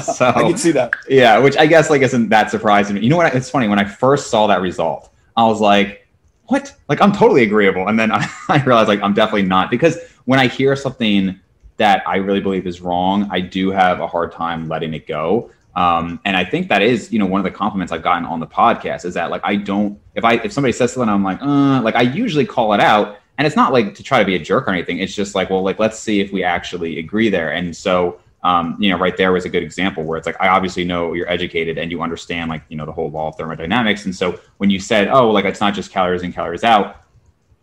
so 0.04 0.28
I 0.28 0.42
can 0.42 0.56
see 0.56 0.70
that. 0.70 0.92
Yeah, 1.08 1.38
which 1.38 1.56
I 1.56 1.66
guess 1.66 1.90
like 1.90 2.02
isn't 2.02 2.28
that 2.28 2.52
surprising. 2.52 3.02
You 3.02 3.10
know 3.10 3.16
what? 3.16 3.34
It's 3.34 3.50
funny 3.50 3.66
when 3.66 3.80
I 3.80 3.84
first 3.84 4.30
saw 4.30 4.46
that 4.46 4.62
result, 4.62 5.12
I 5.36 5.44
was 5.44 5.60
like, 5.60 6.06
"What? 6.44 6.72
Like 6.88 7.00
I'm 7.02 7.10
totally 7.10 7.42
agreeable," 7.42 7.88
and 7.88 7.98
then 7.98 8.12
I, 8.12 8.30
I 8.48 8.62
realized 8.62 8.88
like 8.88 9.02
I'm 9.02 9.12
definitely 9.12 9.42
not 9.42 9.72
because 9.72 9.98
when 10.26 10.38
I 10.38 10.46
hear 10.46 10.76
something 10.76 11.40
that 11.78 12.04
I 12.06 12.18
really 12.18 12.40
believe 12.40 12.64
is 12.64 12.80
wrong, 12.80 13.28
I 13.32 13.40
do 13.40 13.72
have 13.72 13.98
a 13.98 14.06
hard 14.06 14.30
time 14.30 14.68
letting 14.68 14.94
it 14.94 15.08
go. 15.08 15.50
Um, 15.78 16.18
and 16.24 16.36
I 16.36 16.44
think 16.44 16.68
that 16.70 16.82
is, 16.82 17.12
you 17.12 17.20
know, 17.20 17.26
one 17.26 17.40
of 17.40 17.44
the 17.44 17.56
compliments 17.56 17.92
I've 17.92 18.02
gotten 18.02 18.24
on 18.24 18.40
the 18.40 18.48
podcast 18.48 19.04
is 19.04 19.14
that 19.14 19.30
like 19.30 19.42
I 19.44 19.54
don't 19.54 19.96
if 20.16 20.24
I 20.24 20.34
if 20.34 20.52
somebody 20.52 20.72
says 20.72 20.92
something, 20.92 21.08
I'm 21.08 21.22
like, 21.22 21.40
uh, 21.40 21.80
like 21.82 21.94
I 21.94 22.02
usually 22.02 22.44
call 22.44 22.72
it 22.72 22.80
out, 22.80 23.20
and 23.38 23.46
it's 23.46 23.54
not 23.54 23.72
like 23.72 23.94
to 23.94 24.02
try 24.02 24.18
to 24.18 24.24
be 24.24 24.34
a 24.34 24.40
jerk 24.40 24.66
or 24.66 24.72
anything. 24.72 24.98
It's 24.98 25.14
just 25.14 25.36
like, 25.36 25.50
well, 25.50 25.62
like 25.62 25.78
let's 25.78 25.96
see 25.96 26.18
if 26.18 26.32
we 26.32 26.42
actually 26.42 26.98
agree 26.98 27.30
there. 27.30 27.52
And 27.52 27.76
so, 27.76 28.18
um, 28.42 28.76
you 28.80 28.90
know, 28.90 28.98
right 28.98 29.16
there 29.16 29.30
was 29.30 29.44
a 29.44 29.48
good 29.48 29.62
example 29.62 30.02
where 30.02 30.18
it's 30.18 30.26
like 30.26 30.40
I 30.40 30.48
obviously 30.48 30.82
know 30.82 31.12
you're 31.12 31.30
educated 31.30 31.78
and 31.78 31.92
you 31.92 32.02
understand 32.02 32.50
like 32.50 32.64
you 32.70 32.76
know 32.76 32.84
the 32.84 32.90
whole 32.90 33.12
law 33.12 33.28
of 33.28 33.36
thermodynamics. 33.36 34.04
And 34.04 34.16
so 34.16 34.40
when 34.56 34.70
you 34.70 34.80
said, 34.80 35.06
oh, 35.06 35.30
like 35.30 35.44
it's 35.44 35.60
not 35.60 35.74
just 35.74 35.92
calories 35.92 36.22
in, 36.22 36.32
calories 36.32 36.64
out, 36.64 37.04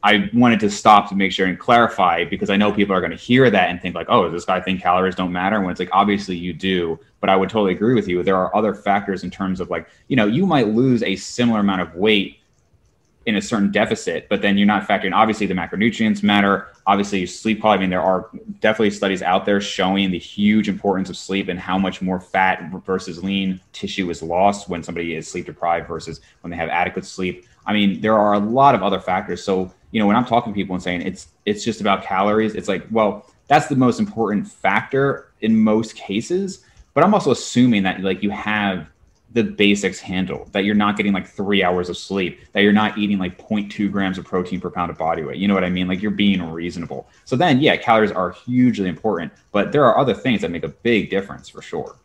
I 0.06 0.30
wanted 0.34 0.60
to 0.60 0.70
stop 0.70 1.10
to 1.10 1.16
make 1.16 1.32
sure 1.32 1.48
and 1.48 1.58
clarify 1.58 2.26
because 2.26 2.52
I 2.52 2.58
know 2.58 2.72
people 2.72 2.96
are 2.96 3.02
going 3.02 3.10
to 3.10 3.18
hear 3.18 3.50
that 3.50 3.72
and 3.72 3.82
think 3.82 3.96
like, 3.96 4.06
oh, 4.08 4.26
does 4.26 4.34
this 4.34 4.46
guy 4.46 4.62
think 4.62 4.80
calories 4.80 5.16
don't 5.16 5.32
matter? 5.32 5.60
When 5.60 5.72
it's 5.72 5.80
like, 5.80 5.90
obviously 5.92 6.38
you 6.38 6.54
do, 6.54 7.00
but 7.22 7.32
I 7.32 7.36
would 7.36 7.50
totally 7.50 7.74
agree 7.74 7.96
with 7.96 8.08
you. 8.08 8.22
There 8.22 8.38
are 8.38 8.56
other 8.56 8.76
factors 8.76 9.24
in 9.24 9.32
terms 9.32 9.60
of 9.60 9.72
like, 9.72 9.88
you 10.08 10.16
know, 10.16 10.28
you 10.28 10.46
might 10.46 10.68
lose 10.68 11.02
a 11.02 11.16
similar 11.16 11.62
amount 11.62 11.82
of 11.82 11.96
weight 11.96 12.40
in 13.26 13.36
a 13.36 13.42
certain 13.42 13.72
deficit, 13.72 14.30
but 14.30 14.42
then 14.42 14.58
you're 14.58 14.68
not 14.68 14.88
factoring. 14.88 15.14
Obviously, 15.14 15.48
the 15.48 15.54
macronutrients 15.54 16.22
matter. 16.22 16.68
Obviously, 16.86 17.26
sleep 17.26 17.60
quality. 17.60 17.80
I 17.80 17.82
mean, 17.82 17.90
there 17.90 18.02
are 18.02 18.30
definitely 18.60 18.92
studies 18.92 19.24
out 19.24 19.46
there 19.46 19.60
showing 19.60 20.12
the 20.12 20.20
huge 20.20 20.70
importance 20.70 21.10
of 21.10 21.18
sleep 21.18 21.48
and 21.48 21.60
how 21.60 21.78
much 21.78 22.02
more 22.02 22.20
fat 22.20 22.72
versus 22.86 23.24
lean 23.24 23.60
tissue 23.74 24.10
is 24.12 24.22
lost 24.22 24.70
when 24.70 24.84
somebody 24.84 25.16
is 25.16 25.28
sleep 25.28 25.48
deprived 25.48 25.88
versus 25.88 26.22
when 26.42 26.52
they 26.52 26.58
have 26.58 26.70
adequate 26.70 27.06
sleep. 27.06 27.48
I 27.66 27.74
mean, 27.74 28.00
there 28.02 28.18
are 28.18 28.34
a 28.34 28.40
lot 28.40 28.76
of 28.76 28.84
other 28.84 29.00
factors. 29.00 29.44
So 29.44 29.74
you 29.92 30.00
know, 30.02 30.08
when 30.08 30.18
I'm 30.18 30.26
talking 30.26 30.54
to 30.54 30.56
people 30.56 30.76
and 30.76 30.84
saying 30.84 31.02
it's 31.04 31.30
it's 31.46 31.64
just 31.64 31.82
about 31.82 32.04
calories, 32.04 32.54
it's 32.54 32.68
like, 32.68 32.86
well, 32.92 33.32
that's 33.48 33.68
the 33.68 33.76
most 33.76 34.00
important 34.00 34.48
factor 34.48 35.32
in 35.42 35.58
most 35.58 35.96
cases. 35.96 36.64
But 36.94 37.04
I'm 37.04 37.14
also 37.14 37.32
assuming 37.32 37.84
that 37.84 38.02
like 38.02 38.22
you 38.22 38.30
have 38.30 38.88
the 39.36 39.44
basics 39.44 40.00
handle 40.00 40.48
that 40.54 40.64
you're 40.64 40.74
not 40.74 40.96
getting 40.96 41.12
like 41.12 41.28
three 41.28 41.62
hours 41.62 41.90
of 41.90 41.98
sleep, 41.98 42.40
that 42.54 42.62
you're 42.62 42.72
not 42.72 42.98
eating 42.98 43.18
like 43.20 43.38
0.2 43.38 43.92
grams 43.92 44.18
of 44.18 44.24
protein 44.24 44.62
per 44.62 44.72
pound 44.72 44.90
of 44.90 44.98
body 44.98 45.24
weight. 45.24 45.38
You 45.38 45.50
know 45.50 45.54
what 45.54 45.66
I 45.66 45.70
mean? 45.70 45.90
Like 45.90 46.02
you're 46.02 46.10
being 46.10 46.42
reasonable. 46.50 47.10
So 47.26 47.36
then, 47.36 47.60
yeah, 47.60 47.76
calories 47.76 48.14
are 48.14 48.32
hugely 48.32 48.88
important, 48.88 49.34
but 49.52 49.74
there 49.74 49.84
are 49.84 49.98
other 49.98 50.14
things 50.14 50.40
that 50.40 50.52
make 50.52 50.64
a 50.64 50.70
big 50.70 51.10
difference 51.10 51.50
for 51.50 51.62
sure. 51.62 51.98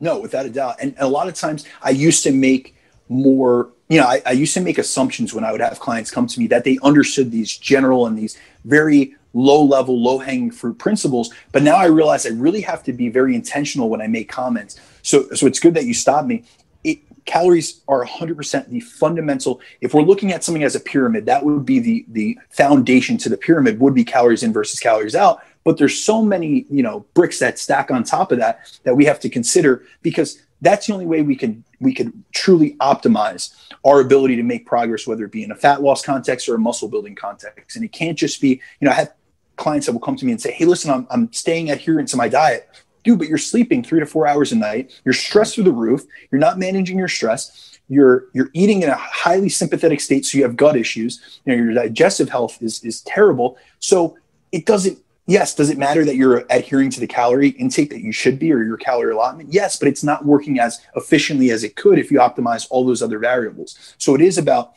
No, 0.00 0.20
without 0.20 0.44
a 0.44 0.50
doubt. 0.50 0.76
And 0.82 0.94
a 0.98 1.08
lot 1.08 1.28
of 1.28 1.34
times 1.34 1.64
I 1.80 1.90
used 1.90 2.22
to 2.24 2.30
make 2.30 2.76
more 3.10 3.68
you 3.88 4.00
know 4.00 4.06
I, 4.06 4.22
I, 4.24 4.32
used 4.32 4.54
to 4.54 4.60
make 4.60 4.78
assumptions 4.78 5.34
when 5.34 5.42
i 5.42 5.50
would 5.50 5.60
have 5.60 5.80
clients 5.80 6.12
come 6.12 6.28
to 6.28 6.38
me 6.38 6.46
that 6.46 6.62
they 6.62 6.78
understood 6.82 7.32
these 7.32 7.54
general 7.58 8.06
and 8.06 8.16
these 8.16 8.38
very 8.64 9.16
low 9.32 9.62
level 9.62 10.00
low 10.00 10.18
hanging 10.18 10.50
fruit 10.50 10.78
principles. 10.78 11.32
But 11.52 11.62
now 11.62 11.76
i 11.76 11.86
realize 11.86 12.26
i 12.26 12.30
really 12.30 12.60
have 12.62 12.82
to 12.84 12.92
be 12.92 13.08
very 13.08 13.34
intentional 13.34 13.88
when 13.88 14.00
i 14.00 14.06
make 14.06 14.28
comments. 14.28 14.80
So 15.02 15.28
so 15.30 15.46
it's 15.46 15.60
good 15.60 15.74
that 15.74 15.84
you 15.84 15.94
stopped 15.94 16.28
me. 16.28 16.44
It, 16.84 17.00
calories 17.26 17.82
are 17.86 18.04
100% 18.04 18.68
the 18.68 18.80
fundamental 18.80 19.60
if 19.80 19.92
we're 19.92 20.02
looking 20.02 20.32
at 20.32 20.42
something 20.42 20.64
as 20.64 20.74
a 20.74 20.80
pyramid 20.80 21.26
that 21.26 21.44
would 21.44 21.66
be 21.66 21.78
the 21.78 22.04
the 22.08 22.38
foundation 22.50 23.18
to 23.18 23.28
the 23.28 23.36
pyramid 23.36 23.78
would 23.80 23.94
be 23.94 24.04
calories 24.04 24.42
in 24.42 24.52
versus 24.52 24.80
calories 24.80 25.14
out. 25.14 25.42
But 25.62 25.76
there's 25.76 25.98
so 25.98 26.22
many 26.22 26.66
you 26.70 26.82
know 26.82 27.06
bricks 27.14 27.38
that 27.40 27.58
stack 27.58 27.90
on 27.90 28.04
top 28.04 28.32
of 28.32 28.38
that 28.38 28.60
that 28.84 28.96
we 28.96 29.04
have 29.04 29.20
to 29.20 29.28
consider 29.28 29.84
because 30.02 30.42
that's 30.62 30.86
the 30.86 30.92
only 30.92 31.06
way 31.06 31.22
we 31.22 31.36
can 31.36 31.64
we 31.80 31.94
could 31.94 32.12
truly 32.32 32.74
optimize 32.74 33.54
our 33.84 34.00
ability 34.00 34.36
to 34.36 34.42
make 34.42 34.66
progress 34.66 35.06
whether 35.06 35.24
it 35.24 35.32
be 35.32 35.42
in 35.42 35.50
a 35.50 35.56
fat 35.56 35.82
loss 35.82 36.04
context 36.04 36.48
or 36.48 36.54
a 36.54 36.58
muscle 36.58 36.88
building 36.88 37.14
context. 37.14 37.76
And 37.76 37.84
it 37.84 37.92
can't 37.92 38.18
just 38.18 38.40
be 38.40 38.60
you 38.80 38.86
know 38.86 38.90
i 38.90 38.94
have 38.94 39.12
clients 39.56 39.86
that 39.86 39.92
will 39.92 40.00
come 40.00 40.16
to 40.16 40.24
me 40.24 40.32
and 40.32 40.40
say 40.40 40.52
hey 40.52 40.64
listen 40.64 40.90
i'm, 40.90 41.06
I'm 41.10 41.32
staying 41.32 41.70
adherent 41.70 42.08
to 42.08 42.16
my 42.16 42.28
diet. 42.28 42.68
Dude 43.02 43.18
but 43.18 43.28
you're 43.28 43.38
sleeping 43.38 43.82
three 43.82 44.00
to 44.00 44.06
four 44.06 44.26
hours 44.26 44.52
a 44.52 44.56
night. 44.56 45.00
You're 45.04 45.14
stressed 45.14 45.54
through 45.54 45.64
the 45.64 45.72
roof. 45.72 46.02
You're 46.30 46.40
not 46.40 46.58
managing 46.58 46.98
your 46.98 47.08
stress. 47.08 47.78
You're 47.88 48.26
you're 48.32 48.50
eating 48.52 48.82
in 48.82 48.90
a 48.90 48.94
highly 48.94 49.48
sympathetic 49.48 50.00
state 50.00 50.26
so 50.26 50.38
you 50.38 50.44
have 50.44 50.56
gut 50.56 50.76
issues. 50.76 51.40
You 51.44 51.56
know 51.56 51.62
your 51.62 51.74
digestive 51.74 52.28
health 52.28 52.62
is 52.62 52.84
is 52.84 53.00
terrible. 53.02 53.56
So 53.78 54.16
it 54.52 54.66
doesn't 54.66 54.98
yes, 55.30 55.54
does 55.54 55.70
it 55.70 55.78
matter 55.78 56.04
that 56.04 56.16
you're 56.16 56.44
adhering 56.50 56.90
to 56.90 57.00
the 57.00 57.06
calorie 57.06 57.50
intake 57.50 57.90
that 57.90 58.02
you 58.02 58.12
should 58.12 58.38
be 58.38 58.52
or 58.52 58.62
your 58.62 58.76
calorie 58.76 59.12
allotment? 59.12 59.52
Yes, 59.52 59.76
but 59.76 59.86
it's 59.86 60.02
not 60.02 60.24
working 60.24 60.58
as 60.58 60.80
efficiently 60.96 61.50
as 61.50 61.62
it 61.62 61.76
could 61.76 61.98
if 61.98 62.10
you 62.10 62.18
optimize 62.18 62.66
all 62.68 62.84
those 62.84 63.00
other 63.02 63.18
variables. 63.18 63.94
So 63.98 64.14
it 64.14 64.20
is 64.20 64.38
about 64.38 64.74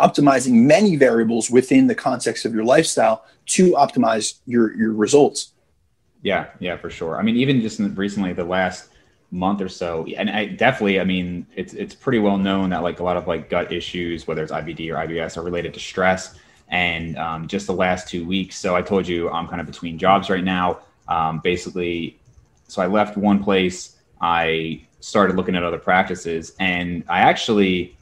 optimizing 0.00 0.64
many 0.64 0.96
variables 0.96 1.50
within 1.50 1.86
the 1.86 1.94
context 1.94 2.46
of 2.46 2.54
your 2.54 2.64
lifestyle 2.64 3.24
to 3.46 3.72
optimize 3.72 4.40
your 4.46 4.74
your 4.74 4.92
results. 4.92 5.52
Yeah, 6.22 6.46
yeah, 6.58 6.78
for 6.78 6.88
sure. 6.88 7.18
I 7.18 7.22
mean, 7.22 7.36
even 7.36 7.60
just 7.60 7.78
recently, 7.78 8.32
the 8.32 8.44
last 8.44 8.88
month 9.30 9.60
or 9.60 9.68
so, 9.68 10.06
and 10.16 10.30
I 10.30 10.46
definitely, 10.46 10.98
I 10.98 11.04
mean, 11.04 11.46
it's 11.54 11.74
it's 11.74 11.94
pretty 11.94 12.18
well 12.18 12.38
known 12.38 12.70
that 12.70 12.82
like 12.82 13.00
a 13.00 13.04
lot 13.04 13.18
of 13.18 13.26
like 13.26 13.50
gut 13.50 13.70
issues, 13.70 14.26
whether 14.26 14.42
it's 14.42 14.52
IBD 14.52 14.90
or 14.90 15.06
IBS, 15.06 15.36
are 15.36 15.42
related 15.42 15.74
to 15.74 15.80
stress 15.80 16.38
and 16.68 17.16
um, 17.18 17.48
just 17.48 17.66
the 17.66 17.74
last 17.74 18.08
two 18.08 18.26
weeks. 18.26 18.56
So 18.56 18.74
I 18.74 18.82
told 18.82 19.06
you 19.06 19.30
I'm 19.30 19.48
kind 19.48 19.60
of 19.60 19.66
between 19.66 19.98
jobs 19.98 20.30
right 20.30 20.44
now. 20.44 20.80
Um, 21.08 21.40
basically, 21.40 22.18
so 22.68 22.82
I 22.82 22.86
left 22.86 23.16
one 23.16 23.42
place. 23.42 23.96
I 24.20 24.82
started 25.00 25.36
looking 25.36 25.54
at 25.54 25.62
other 25.62 25.78
practices, 25.78 26.54
and 26.58 27.04
I 27.08 27.20
actually 27.20 27.96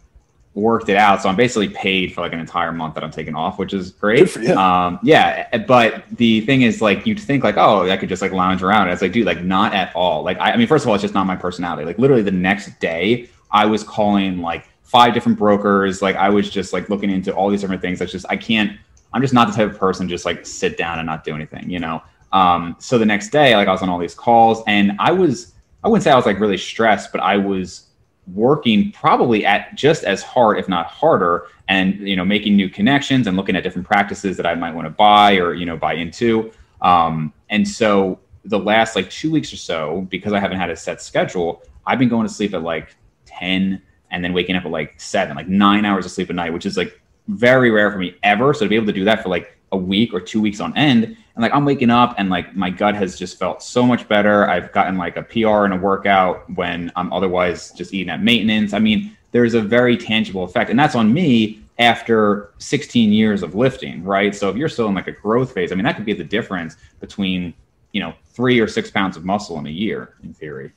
worked 0.55 0.89
it 0.89 0.97
out. 0.97 1.23
So 1.23 1.29
I'm 1.29 1.37
basically 1.37 1.71
paid 1.71 2.13
for 2.13 2.21
like 2.21 2.33
an 2.33 2.39
entire 2.39 2.73
month 2.73 2.95
that 2.95 3.03
I'm 3.03 3.11
taking 3.11 3.35
off, 3.35 3.59
which 3.59 3.73
is 3.73 3.91
great. 3.91 4.37
Um, 4.51 4.99
yeah, 5.03 5.57
but 5.67 6.05
the 6.13 6.43
thing 6.43 6.63
is, 6.63 6.83
like, 6.83 7.07
you'd 7.07 7.19
think 7.19 7.43
like, 7.43 7.57
oh, 7.57 7.89
I 7.91 7.97
could 7.97 8.09
just 8.09 8.23
like 8.23 8.33
lounge 8.33 8.63
around. 8.63 8.89
It's 8.89 9.03
like, 9.03 9.13
dude, 9.13 9.27
like, 9.27 9.43
not 9.43 9.75
at 9.75 9.95
all. 9.97 10.23
Like, 10.23 10.39
I, 10.39 10.53
I 10.53 10.57
mean, 10.57 10.67
first 10.67 10.85
of 10.85 10.89
all, 10.89 10.95
it's 10.95 11.03
just 11.03 11.15
not 11.15 11.27
my 11.27 11.37
personality. 11.37 11.85
Like, 11.85 11.99
literally, 11.99 12.23
the 12.23 12.31
next 12.31 12.79
day, 12.81 13.29
I 13.51 13.67
was 13.67 13.83
calling 13.83 14.39
like 14.39 14.67
five 14.93 15.15
different 15.15 15.39
brokers. 15.39 16.03
Like 16.03 16.17
I 16.17 16.29
was 16.29 16.51
just 16.51 16.75
like 16.75 16.91
looking 16.91 17.11
into 17.11 17.35
all 17.35 17.49
these 17.49 17.63
different 17.63 17.81
things. 17.81 17.99
That's 17.99 18.13
just 18.13 18.27
I 18.29 18.37
can't. 18.37 18.79
I'm 19.15 19.23
just 19.23 19.35
not 19.35 19.49
the 19.49 19.55
type 19.55 19.71
of 19.71 19.79
person 19.79 20.09
just 20.09 20.25
like 20.25 20.47
sit 20.47 20.77
down 20.77 20.99
and 20.99 21.07
not 21.07 21.25
do 21.25 21.35
anything. 21.35 21.69
You 21.69 21.81
know. 21.81 22.03
Um, 22.33 22.77
so 22.79 22.99
the 22.99 23.07
next 23.07 23.31
day, 23.31 23.57
like 23.57 23.69
I 23.69 23.73
was 23.73 23.83
on 23.83 23.89
all 23.89 23.99
these 23.99 24.15
calls, 24.15 24.63
and 24.67 24.93
I 24.99 25.11
was 25.11 25.55
I 25.83 25.89
wouldn't 25.89 26.05
say 26.05 26.11
I 26.11 26.17
was 26.17 26.27
like 26.27 26.39
really 26.39 26.59
stressed, 26.59 27.11
but 27.11 27.23
I 27.23 27.39
was 27.39 27.89
working 28.33 28.93
probably 28.93 29.45
at 29.45 29.75
just 29.75 30.05
as 30.05 30.23
hard, 30.23 30.59
if 30.59 30.69
not 30.69 30.87
harder, 30.87 31.49
and 31.69 32.07
you 32.07 32.15
know 32.15 32.25
making 32.25 32.55
new 32.55 32.69
connections 32.69 33.27
and 33.27 33.37
looking 33.37 33.57
at 33.57 33.63
different 33.63 33.87
practices 33.87 34.37
that 34.37 34.47
I 34.47 34.55
might 34.55 34.75
want 34.75 34.87
to 34.87 34.91
buy 34.91 35.37
or 35.37 35.55
you 35.55 35.65
know 35.65 35.77
buy 35.77 35.95
into. 35.95 36.53
Um, 36.83 37.33
and 37.49 37.67
so 37.67 38.21
the 38.45 38.59
last 38.59 38.97
like 38.97 39.09
two 39.09 39.31
weeks 39.31 39.53
or 39.53 39.57
so, 39.57 40.07
because 40.11 40.33
I 40.33 40.41
haven't 40.41 40.59
had 40.59 40.71
a 40.71 40.77
set 40.77 41.01
schedule, 41.01 41.63
I've 41.87 41.99
been 41.99 42.09
going 42.09 42.27
to 42.27 42.33
sleep 42.33 42.55
at 42.55 42.63
like 42.63 42.97
10, 43.27 43.81
and 44.13 44.23
then 44.23 44.33
waking 44.33 44.55
up 44.55 44.65
at 44.65 44.71
like 44.71 45.01
seven, 45.01 45.37
like 45.37 45.49
nine 45.49 45.85
hours 45.85 46.05
of 46.05 46.13
sleep 46.13 46.31
a 46.31 46.33
night, 46.33 46.53
which 46.53 46.67
is 46.67 46.77
like 46.77 47.01
very 47.29 47.71
rare 47.71 47.91
for 47.91 47.99
me 47.99 48.15
ever. 48.23 48.55
So 48.55 48.61
to 48.61 48.69
be 48.69 48.77
able 48.77 48.87
to 48.87 48.93
do 48.93 49.05
that 49.05 49.23
for 49.23 49.29
like 49.29 49.57
a 49.73 49.77
week 49.77 50.13
or 50.13 50.21
two 50.21 50.41
weeks 50.41 50.61
on 50.61 50.77
end, 50.77 51.05
and 51.05 51.43
like 51.43 51.53
I'm 51.55 51.65
waking 51.65 51.91
up 51.91 52.15
and 52.19 52.29
like 52.29 52.55
my 52.55 52.71
gut 52.71 52.95
has 52.95 53.19
just 53.19 53.39
felt 53.39 53.63
so 53.63 53.85
much 53.85 54.07
better. 54.07 54.49
I've 54.49 54.71
gotten 54.73 54.99
like 54.99 55.17
a 55.17 55.23
PR 55.23 55.65
and 55.65 55.73
a 55.73 55.79
workout 55.79 56.49
when 56.55 56.93
I'm 56.95 57.13
otherwise 57.13 57.73
just 57.73 57.95
eating 57.95 58.11
at 58.11 58.23
maintenance. 58.23 58.75
I 58.75 58.79
mean, 58.79 59.17
there's 59.33 59.55
a 59.55 59.63
very 59.63 59.97
tangible 59.97 60.45
effect, 60.45 60.69
and 60.69 60.79
that's 60.79 60.95
on 60.95 61.13
me 61.13 61.63
after 61.79 62.53
16 62.59 63.13
years 63.13 63.43
of 63.43 63.55
lifting, 63.55 64.05
right? 64.05 64.35
So 64.35 64.51
if 64.51 64.57
you're 64.57 64.69
still 64.69 64.89
in 64.89 64.95
like 64.95 65.09
a 65.09 65.13
growth 65.13 65.53
phase, 65.53 65.73
I 65.73 65.75
mean, 65.75 65.85
that 65.85 65.97
could 65.97 66.05
be 66.05 66.13
the 66.13 66.23
difference 66.23 66.77
between 67.01 67.55
you 67.93 68.01
know 68.01 68.15
three 68.27 68.61
or 68.61 68.69
six 68.69 68.91
pounds 68.91 69.17
of 69.17 69.25
muscle 69.25 69.59
in 69.59 69.67
a 69.67 69.71
year, 69.71 70.17
in 70.23 70.35
theory. 70.35 70.73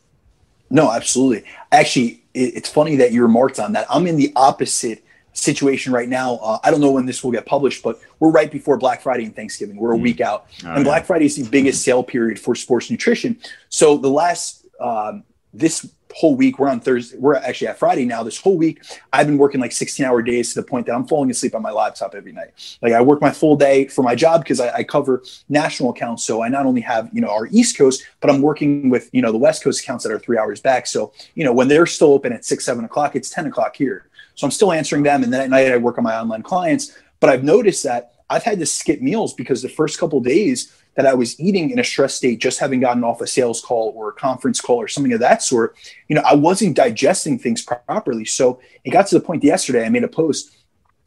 No, 0.70 0.92
absolutely. 0.92 1.46
Actually, 1.72 2.25
it's 2.36 2.70
funny 2.70 2.98
that 2.98 3.12
you 3.12 3.22
remarked 3.22 3.60
on 3.60 3.74
that. 3.74 3.88
I'm 3.90 4.08
in 4.08 4.18
the 4.18 4.32
opposite 4.36 5.04
situation 5.34 5.92
right 5.92 6.08
now. 6.08 6.36
Uh, 6.36 6.60
I 6.64 6.72
don't 6.72 6.82
know 6.82 6.92
when 6.92 7.06
this 7.06 7.24
will 7.24 7.32
get 7.32 7.46
published, 7.46 7.84
but 7.84 8.00
we're 8.20 8.32
right 8.32 8.52
before 8.52 8.78
Black 8.78 9.02
Friday 9.02 9.26
and 9.26 9.36
Thanksgiving. 9.36 9.76
We're 9.76 9.94
a 9.94 9.98
mm. 9.98 10.02
week 10.02 10.22
out, 10.22 10.48
oh, 10.64 10.74
and 10.74 10.84
Black 10.84 11.06
Friday 11.06 11.26
is 11.26 11.36
the 11.36 11.50
biggest 11.50 11.84
sale 11.84 12.04
period 12.04 12.40
for 12.40 12.56
sports 12.56 12.90
nutrition. 12.92 13.40
So 13.70 13.98
the 13.98 14.10
last 14.10 14.66
um, 14.80 15.24
this 15.54 15.90
whole 16.16 16.36
week 16.36 16.58
we're 16.58 16.70
on 16.70 16.80
Thursday. 16.80 17.18
We're 17.18 17.36
actually 17.36 17.68
at 17.68 17.78
Friday 17.78 18.06
now. 18.06 18.24
This 18.24 18.40
whole 18.40 18.58
week 18.58 18.82
I've 19.12 19.28
been 19.28 19.38
working 19.38 19.60
like 19.60 19.74
16 19.74 20.06
hour 20.06 20.22
days 20.22 20.54
to 20.54 20.62
the 20.62 20.66
point 20.66 20.86
that 20.86 20.96
I'm 20.96 21.06
falling 21.06 21.30
asleep 21.30 21.54
on 21.54 21.62
my 21.62 21.72
laptop 21.72 22.16
every 22.16 22.32
night. 22.32 22.78
Like 22.82 22.94
I 22.94 23.02
work 23.02 23.22
my 23.22 23.32
full 23.32 23.58
day 23.58 23.88
for 23.88 24.02
my 24.02 24.16
job 24.16 24.42
because 24.42 24.62
I, 24.62 24.74
I 24.78 24.84
cover 24.84 25.24
national 25.50 25.90
accounts. 25.90 26.24
So 26.24 26.42
I 26.42 26.48
not 26.48 26.66
only 26.66 26.80
have 26.82 27.10
you 27.12 27.20
know 27.20 27.30
our 27.30 27.48
East 27.48 27.78
Coast, 27.78 28.06
but 28.22 28.30
I'm 28.30 28.42
working 28.42 28.90
with 28.90 29.10
you 29.12 29.22
know 29.22 29.34
the 29.34 29.38
West 29.38 29.62
Coast 29.62 29.84
accounts 29.84 30.06
that 30.06 30.14
are 30.14 30.20
three 30.20 30.38
hours 30.38 30.62
back. 30.62 30.88
So 30.88 31.12
you 31.36 31.44
know 31.44 31.52
when 31.52 31.68
they're 31.68 31.86
still 31.86 32.14
open 32.14 32.32
at 32.32 32.46
six 32.46 32.64
seven 32.64 32.86
o'clock, 32.86 33.16
it's 33.18 33.30
10 33.30 33.48
o'clock 33.48 33.76
here. 33.76 34.08
So 34.36 34.48
I'm 34.48 34.52
still 34.52 34.72
answering 34.72 35.04
them. 35.04 35.24
And 35.24 35.34
then 35.34 35.42
at 35.42 35.50
night, 35.50 35.72
I 35.72 35.78
work 35.78 35.98
on 35.98 36.06
my 36.06 36.18
online 36.18 36.44
clients. 36.44 36.98
But 37.20 37.30
I've 37.30 37.44
noticed 37.44 37.84
that 37.84 38.14
I've 38.30 38.44
had 38.44 38.60
to 38.60 38.66
skip 38.66 39.02
meals 39.02 39.34
because 39.34 39.62
the 39.62 39.70
first 39.70 40.00
couple 40.00 40.20
days 40.22 40.74
that 40.96 41.06
I 41.06 41.14
was 41.14 41.40
eating 41.40 41.70
in 41.70 41.80
a 41.80 41.84
stress 41.84 42.16
state, 42.16 42.40
just 42.40 42.60
having 42.60 42.80
gotten 42.80 43.04
off 43.04 43.22
a 43.22 43.28
sales 43.28 43.62
call 43.62 43.94
or 43.96 44.10
a 44.10 44.14
conference 44.14 44.62
call 44.62 44.78
or 44.78 44.88
something 44.88 45.14
of 45.14 45.20
that 45.20 45.44
sort, 45.44 45.76
you 46.08 46.16
know, 46.16 46.24
I 46.26 46.36
wasn't 46.36 46.76
digesting 46.76 47.38
things 47.38 47.62
properly. 47.62 48.26
So 48.26 48.60
it 48.84 48.92
got 48.92 49.08
to 49.08 49.16
the 49.16 49.26
point 49.26 49.44
yesterday, 49.44 49.86
I 49.86 49.90
made 49.90 50.04
a 50.04 50.10
post. 50.10 50.56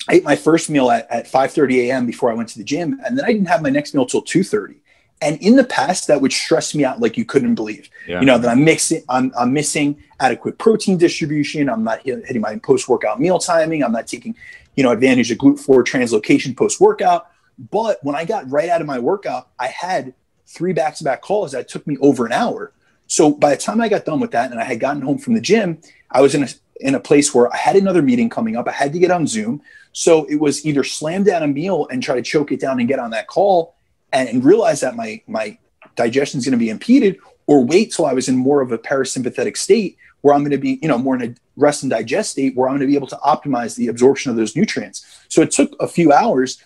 I 0.09 0.15
ate 0.15 0.25
my 0.25 0.37
first 0.37 0.71
meal 0.71 0.91
at, 0.91 1.11
at 1.11 1.27
5:30 1.27 1.89
a.m. 1.89 2.07
before 2.07 2.31
I 2.31 2.35
went 2.35 2.49
to 2.51 2.59
the 2.59 2.65
gym, 2.65 3.01
and 3.05 3.19
then 3.19 3.25
I 3.25 3.33
didn't 3.33 3.49
have 3.49 3.63
my 3.63 3.71
next 3.71 3.95
meal 3.95 4.07
till 4.07 4.23
2:30. 4.23 4.77
And 5.21 5.37
in 5.43 5.57
the 5.57 5.65
past, 5.65 6.07
that 6.07 6.21
would 6.21 6.33
stress 6.33 6.75
me 6.75 6.85
out 6.85 7.01
like 7.01 7.17
you 7.17 7.25
couldn't 7.25 7.57
believe. 7.57 7.91
Yeah. 8.07 8.21
You 8.21 8.27
know 8.27 8.39
that 8.39 8.49
I'm 8.49 8.65
mixing, 8.65 9.03
I'm, 9.09 9.33
I'm 9.37 9.53
missing 9.53 10.01
adequate 10.21 10.59
protein 10.59 10.97
distribution. 10.97 11.69
I'm 11.69 11.83
not 11.83 12.03
hitting 12.03 12.41
my 12.41 12.57
post-workout 12.57 13.21
meal 13.21 13.39
timing. 13.39 13.83
I'm 13.83 13.93
not 13.93 14.07
taking, 14.07 14.37
you 14.77 14.85
know, 14.85 14.93
advantage 14.93 15.31
of 15.31 15.39
GLUT4 15.39 15.85
translocation 15.85 16.57
post-workout. 16.57 17.29
But 17.59 17.99
when 18.03 18.15
I 18.15 18.25
got 18.25 18.51
right 18.51 18.69
out 18.69 18.81
of 18.81 18.87
my 18.87 18.99
workout, 18.99 19.51
I 19.59 19.67
had 19.67 20.15
three 20.47 20.73
back-to-back 20.73 21.23
calls 21.23 21.53
that 21.53 21.69
took 21.69 21.87
me 21.87 21.97
over 22.01 22.25
an 22.25 22.33
hour. 22.33 22.73
So 23.07 23.31
by 23.31 23.51
the 23.51 23.57
time 23.57 23.81
I 23.81 23.89
got 23.89 24.05
done 24.05 24.21
with 24.21 24.31
that, 24.33 24.51
and 24.51 24.61
I 24.61 24.65
had 24.65 24.81
gotten 24.81 25.03
home 25.03 25.19
from 25.19 25.35
the 25.35 25.41
gym, 25.41 25.79
I 26.11 26.21
was 26.21 26.35
in 26.35 26.45
a 26.45 26.49
in 26.81 26.95
a 26.95 27.01
place 27.01 27.35
where 27.35 27.53
I 27.53 27.57
had 27.57 27.75
another 27.75 28.03
meeting 28.03 28.29
coming 28.29 28.55
up. 28.55 28.69
I 28.69 28.73
had 28.73 28.93
to 28.93 29.01
get 29.01 29.11
on 29.11 29.27
Zoom. 29.27 29.61
So 29.93 30.25
it 30.27 30.37
was 30.37 30.65
either 30.65 30.85
slam 30.85 31.25
down 31.25 31.43
a 31.43 31.49
meal 31.49 31.89
and 31.91 32.01
try 32.01 32.15
to 32.15 32.23
choke 32.23 32.53
it 32.53 32.61
down 32.61 32.79
and 32.79 32.89
get 32.89 33.01
on 33.01 33.11
that 33.11 33.27
call 33.27 33.75
and, 34.13 34.29
and 34.29 34.45
realize 34.45 34.81
that 34.81 34.95
my 34.95 35.21
my 35.27 35.59
digestion 35.97 36.39
is 36.39 36.45
going 36.45 36.53
to 36.53 36.59
be 36.59 36.71
impeded 36.71 37.19
or 37.47 37.65
wait 37.65 37.93
till 37.93 38.07
I 38.07 38.13
was 38.13 38.29
in 38.29 38.37
more 38.37 38.61
of 38.61 38.71
a 38.71 38.79
parasympathetic 38.79 39.57
state 39.57 39.97
where 40.21 40.35
I'm 40.35 40.43
going 40.43 40.53
to 40.53 40.59
be, 40.59 40.79
you 40.83 40.89
know, 40.89 40.99
more 40.99 41.17
in 41.17 41.23
a 41.23 41.35
rest 41.57 41.83
and 41.83 41.91
digest 41.91 42.31
state 42.31 42.55
where 42.57 42.69
I'm 42.69 42.75
going 42.77 42.83
to 42.83 42.87
be 42.87 42.97
able 42.97 43.07
to 43.09 43.17
optimize 43.17 43.75
the 43.75 43.89
absorption 43.89 44.31
of 44.31 44.37
those 44.37 44.55
nutrients. 44.55 45.05
So 45.29 45.43
it 45.43 45.51
took 45.51 45.75
a 45.81 45.89
few 45.89 46.13
hours, 46.13 46.63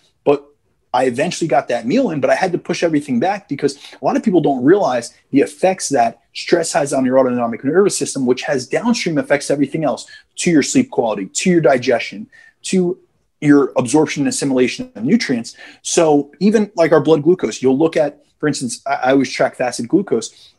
I 0.93 1.05
eventually 1.05 1.47
got 1.47 1.67
that 1.69 1.87
meal 1.87 2.11
in, 2.11 2.21
but 2.21 2.29
I 2.29 2.35
had 2.35 2.51
to 2.51 2.57
push 2.57 2.83
everything 2.83 3.19
back 3.19 3.49
because 3.49 3.77
a 3.99 4.05
lot 4.05 4.15
of 4.15 4.23
people 4.23 4.41
don't 4.41 4.63
realize 4.63 5.13
the 5.31 5.39
effects 5.39 5.89
that 5.89 6.21
stress 6.33 6.71
has 6.73 6.93
on 6.93 7.03
your 7.03 7.19
autonomic 7.19 7.63
nervous 7.63 7.97
system, 7.97 8.25
which 8.25 8.43
has 8.43 8.67
downstream 8.67 9.17
effects 9.17 9.47
to 9.47 9.53
everything 9.53 9.83
else, 9.83 10.05
to 10.35 10.51
your 10.51 10.61
sleep 10.61 10.91
quality, 10.91 11.25
to 11.27 11.49
your 11.49 11.61
digestion, 11.61 12.27
to 12.63 12.99
your 13.41 13.73
absorption 13.75 14.21
and 14.21 14.29
assimilation 14.29 14.91
of 14.95 15.03
nutrients. 15.03 15.55
So 15.81 16.31
even 16.39 16.71
like 16.75 16.91
our 16.91 17.01
blood 17.01 17.23
glucose, 17.23 17.61
you'll 17.61 17.77
look 17.77 17.97
at, 17.97 18.23
for 18.39 18.47
instance, 18.47 18.81
I, 18.85 19.11
always 19.11 19.31
track 19.31 19.55
fasted 19.55 19.87
glucose. 19.87 20.53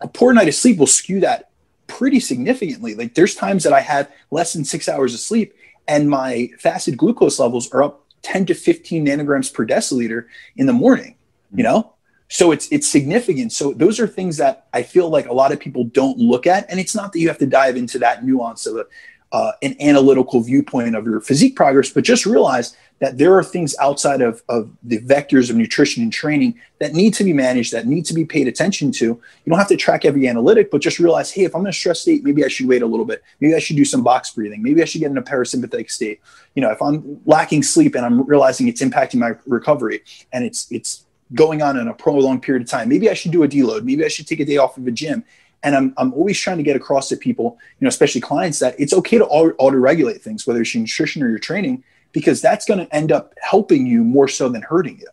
A 0.00 0.08
poor 0.08 0.32
night 0.32 0.48
of 0.48 0.54
sleep 0.54 0.78
will 0.78 0.86
skew 0.86 1.20
that 1.20 1.50
pretty 1.88 2.20
significantly. 2.20 2.94
Like 2.94 3.14
there's 3.14 3.34
times 3.34 3.64
that 3.64 3.72
I 3.72 3.80
had 3.80 4.08
less 4.30 4.52
than 4.52 4.64
six 4.64 4.88
hours 4.88 5.12
of 5.12 5.20
sleep 5.20 5.54
and 5.88 6.08
my 6.08 6.50
fasted 6.58 6.96
glucose 6.96 7.40
levels 7.40 7.70
are 7.72 7.82
up 7.82 7.99
10 8.22 8.46
to 8.46 8.54
15 8.54 9.06
nanograms 9.06 9.52
per 9.52 9.66
deciliter 9.66 10.26
in 10.56 10.66
the 10.66 10.72
morning, 10.72 11.16
you 11.52 11.64
mm-hmm. 11.64 11.72
know? 11.72 11.92
So 12.28 12.52
it's 12.52 12.68
it's 12.70 12.88
significant. 12.88 13.52
So 13.52 13.72
those 13.72 13.98
are 13.98 14.06
things 14.06 14.36
that 14.36 14.68
I 14.72 14.84
feel 14.84 15.10
like 15.10 15.26
a 15.26 15.32
lot 15.32 15.52
of 15.52 15.58
people 15.58 15.84
don't 15.84 16.16
look 16.16 16.46
at. 16.46 16.70
And 16.70 16.78
it's 16.78 16.94
not 16.94 17.12
that 17.12 17.18
you 17.18 17.26
have 17.26 17.38
to 17.38 17.46
dive 17.46 17.76
into 17.76 17.98
that 17.98 18.24
nuance 18.24 18.66
of 18.66 18.76
a, 18.76 18.86
uh, 19.32 19.52
an 19.62 19.76
analytical 19.80 20.40
viewpoint 20.40 20.96
of 20.96 21.04
your 21.04 21.20
physique 21.20 21.54
progress, 21.54 21.90
but 21.90 22.02
just 22.02 22.26
realize 22.26 22.76
that 22.98 23.16
there 23.16 23.34
are 23.34 23.42
things 23.42 23.74
outside 23.80 24.20
of, 24.20 24.42
of 24.48 24.70
the 24.82 24.98
vectors 25.00 25.48
of 25.48 25.56
nutrition 25.56 26.02
and 26.02 26.12
training 26.12 26.58
that 26.80 26.92
need 26.92 27.14
to 27.14 27.24
be 27.24 27.32
managed, 27.32 27.72
that 27.72 27.86
need 27.86 28.04
to 28.04 28.12
be 28.12 28.24
paid 28.24 28.46
attention 28.46 28.92
to. 28.92 29.06
You 29.06 29.20
don't 29.48 29.58
have 29.58 29.68
to 29.68 29.76
track 29.76 30.04
every 30.04 30.28
analytic, 30.28 30.70
but 30.70 30.82
just 30.82 30.98
realize, 30.98 31.30
hey, 31.30 31.44
if 31.44 31.54
I'm 31.54 31.62
in 31.62 31.68
a 31.68 31.72
stress 31.72 32.00
state, 32.00 32.22
maybe 32.24 32.44
I 32.44 32.48
should 32.48 32.66
wait 32.66 32.82
a 32.82 32.86
little 32.86 33.06
bit. 33.06 33.22
Maybe 33.40 33.54
I 33.54 33.58
should 33.58 33.76
do 33.76 33.86
some 33.86 34.02
box 34.02 34.32
breathing. 34.32 34.62
Maybe 34.62 34.82
I 34.82 34.84
should 34.84 35.00
get 35.00 35.10
in 35.10 35.16
a 35.16 35.22
parasympathetic 35.22 35.90
state. 35.90 36.20
You 36.54 36.62
know, 36.62 36.70
if 36.70 36.82
I'm 36.82 37.20
lacking 37.24 37.62
sleep 37.62 37.94
and 37.94 38.04
I'm 38.04 38.26
realizing 38.26 38.68
it's 38.68 38.82
impacting 38.82 39.16
my 39.16 39.32
recovery 39.46 40.02
and 40.32 40.44
it's 40.44 40.70
it's 40.70 41.06
going 41.32 41.62
on 41.62 41.78
in 41.78 41.86
a 41.88 41.94
prolonged 41.94 42.42
period 42.42 42.62
of 42.62 42.68
time, 42.68 42.88
maybe 42.88 43.08
I 43.08 43.14
should 43.14 43.30
do 43.30 43.44
a 43.44 43.48
deload. 43.48 43.84
Maybe 43.84 44.04
I 44.04 44.08
should 44.08 44.26
take 44.26 44.40
a 44.40 44.44
day 44.44 44.56
off 44.56 44.76
of 44.76 44.86
a 44.86 44.90
gym 44.90 45.24
and 45.62 45.76
I'm, 45.76 45.94
I'm 45.96 46.12
always 46.14 46.38
trying 46.38 46.56
to 46.56 46.62
get 46.62 46.76
across 46.76 47.08
to 47.10 47.16
people, 47.16 47.58
you 47.78 47.84
know, 47.84 47.88
especially 47.88 48.20
clients, 48.20 48.58
that 48.60 48.78
it's 48.78 48.92
okay 48.92 49.18
to 49.18 49.26
auto 49.26 49.76
regulate 49.76 50.22
things, 50.22 50.46
whether 50.46 50.60
it's 50.60 50.74
your 50.74 50.82
nutrition 50.82 51.22
or 51.22 51.28
your 51.28 51.38
training, 51.38 51.84
because 52.12 52.40
that's 52.40 52.64
going 52.64 52.80
to 52.80 52.94
end 52.94 53.12
up 53.12 53.34
helping 53.42 53.86
you 53.86 54.02
more 54.02 54.28
so 54.28 54.48
than 54.48 54.62
hurting 54.62 54.98
you. 54.98 55.08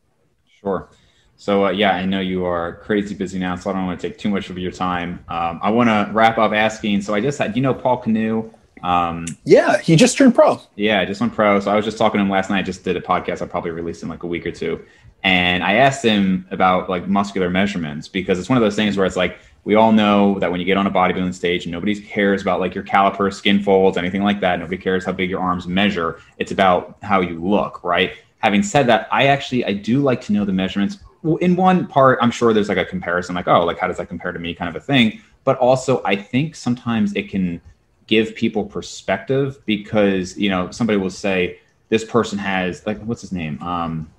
Sure. 0.60 0.90
So 1.36 1.68
uh, 1.68 1.70
yeah, 1.70 1.92
I 1.92 2.06
know 2.06 2.20
you 2.20 2.46
are 2.46 2.78
crazy 2.78 3.14
busy 3.14 3.38
now, 3.38 3.56
so 3.56 3.70
I 3.70 3.74
don't 3.74 3.86
want 3.86 4.00
to 4.00 4.10
take 4.10 4.18
too 4.18 4.30
much 4.30 4.50
of 4.50 4.58
your 4.58 4.72
time. 4.72 5.24
Um, 5.30 5.60
I 5.62 5.70
want 5.70 5.90
to 5.90 6.12
wrap 6.12 6.38
up 6.40 6.52
asking. 6.52 7.02
So 7.02 7.14
I 7.14 7.22
just 7.22 7.38
had, 7.38 7.56
you 7.56 7.62
know, 7.62 7.74
Paul 7.74 7.98
Canoe. 7.98 8.52
Um, 8.84 9.26
yeah, 9.44 9.78
he 9.80 9.96
just 9.96 10.18
turned 10.18 10.34
pro. 10.34 10.60
Yeah, 10.76 11.04
just 11.06 11.22
went 11.22 11.34
pro. 11.34 11.60
So 11.60 11.72
I 11.72 11.76
was 11.76 11.86
just 11.86 11.98
talking 11.98 12.20
to 12.20 12.24
him 12.24 12.30
last 12.30 12.50
night. 12.50 12.60
I 12.60 12.64
just 12.64 12.84
did 12.84 12.96
a 12.96 13.02
podcast. 13.02 13.42
I 13.42 13.46
probably 13.46 13.72
released 13.72 14.04
in 14.04 14.10
like 14.10 14.24
a 14.24 14.28
week 14.28 14.46
or 14.46 14.52
two, 14.52 14.84
and 15.24 15.64
I 15.64 15.74
asked 15.74 16.04
him 16.04 16.48
about 16.52 16.90
like 16.90 17.08
muscular 17.08 17.50
measurements 17.50 18.08
because 18.08 18.40
it's 18.40 18.50
one 18.50 18.58
of 18.58 18.64
those 18.64 18.76
things 18.76 18.98
where 18.98 19.06
it's 19.06 19.16
like 19.16 19.40
we 19.68 19.76
all 19.76 19.92
know 19.92 20.40
that 20.40 20.50
when 20.50 20.62
you 20.62 20.66
get 20.66 20.78
on 20.78 20.88
a 20.88 20.92
bodybuilding 20.92 21.34
stage, 21.34 21.68
nobody 21.68 21.94
cares 21.94 22.42
about 22.42 22.62
like 22.62 22.74
your 22.74 22.86
caliper, 22.86 23.34
skin 23.34 23.62
folds, 23.62 23.98
anything 23.98 24.24
like 24.24 24.40
that. 24.40 24.60
Nobody 24.60 24.78
cares 24.78 25.04
how 25.04 25.12
big 25.12 25.30
your 25.30 25.42
arms 25.42 25.68
measure. 25.68 26.22
It's 26.38 26.54
about 26.54 26.98
how 27.02 27.20
you 27.20 27.44
look, 27.46 27.84
right? 27.84 28.14
Having 28.38 28.64
said 28.64 28.88
that, 28.88 29.10
I 29.12 29.28
actually 29.28 29.66
I 29.66 29.74
do 29.74 30.00
like 30.00 30.22
to 30.22 30.32
know 30.32 30.46
the 30.46 30.54
measurements. 30.54 31.00
In 31.42 31.58
one 31.58 31.86
part, 31.86 32.18
I'm 32.22 32.32
sure 32.32 32.54
there's 32.54 32.70
like 32.70 32.78
a 32.78 32.86
comparison, 32.86 33.36
like 33.36 33.50
oh, 33.50 33.66
like 33.66 33.78
how 33.78 33.88
does 33.88 33.98
that 33.98 34.08
compare 34.08 34.32
to 34.32 34.40
me, 34.40 34.56
kind 34.56 34.70
of 34.70 34.82
a 34.82 34.86
thing. 34.86 35.20
But 35.44 35.58
also, 35.58 36.02
I 36.06 36.16
think 36.16 36.56
sometimes 36.56 37.14
it 37.18 37.30
can 37.30 37.60
give 38.06 38.36
people 38.36 38.64
perspective 38.64 39.60
because 39.66 40.38
you 40.38 40.50
know 40.50 40.72
somebody 40.72 40.98
will 40.98 41.10
say 41.10 41.60
this 41.90 42.06
person 42.06 42.38
has 42.38 42.86
like 42.86 43.00
what's 43.02 43.20
his 43.20 43.34
name 43.34 43.62
um 43.62 44.10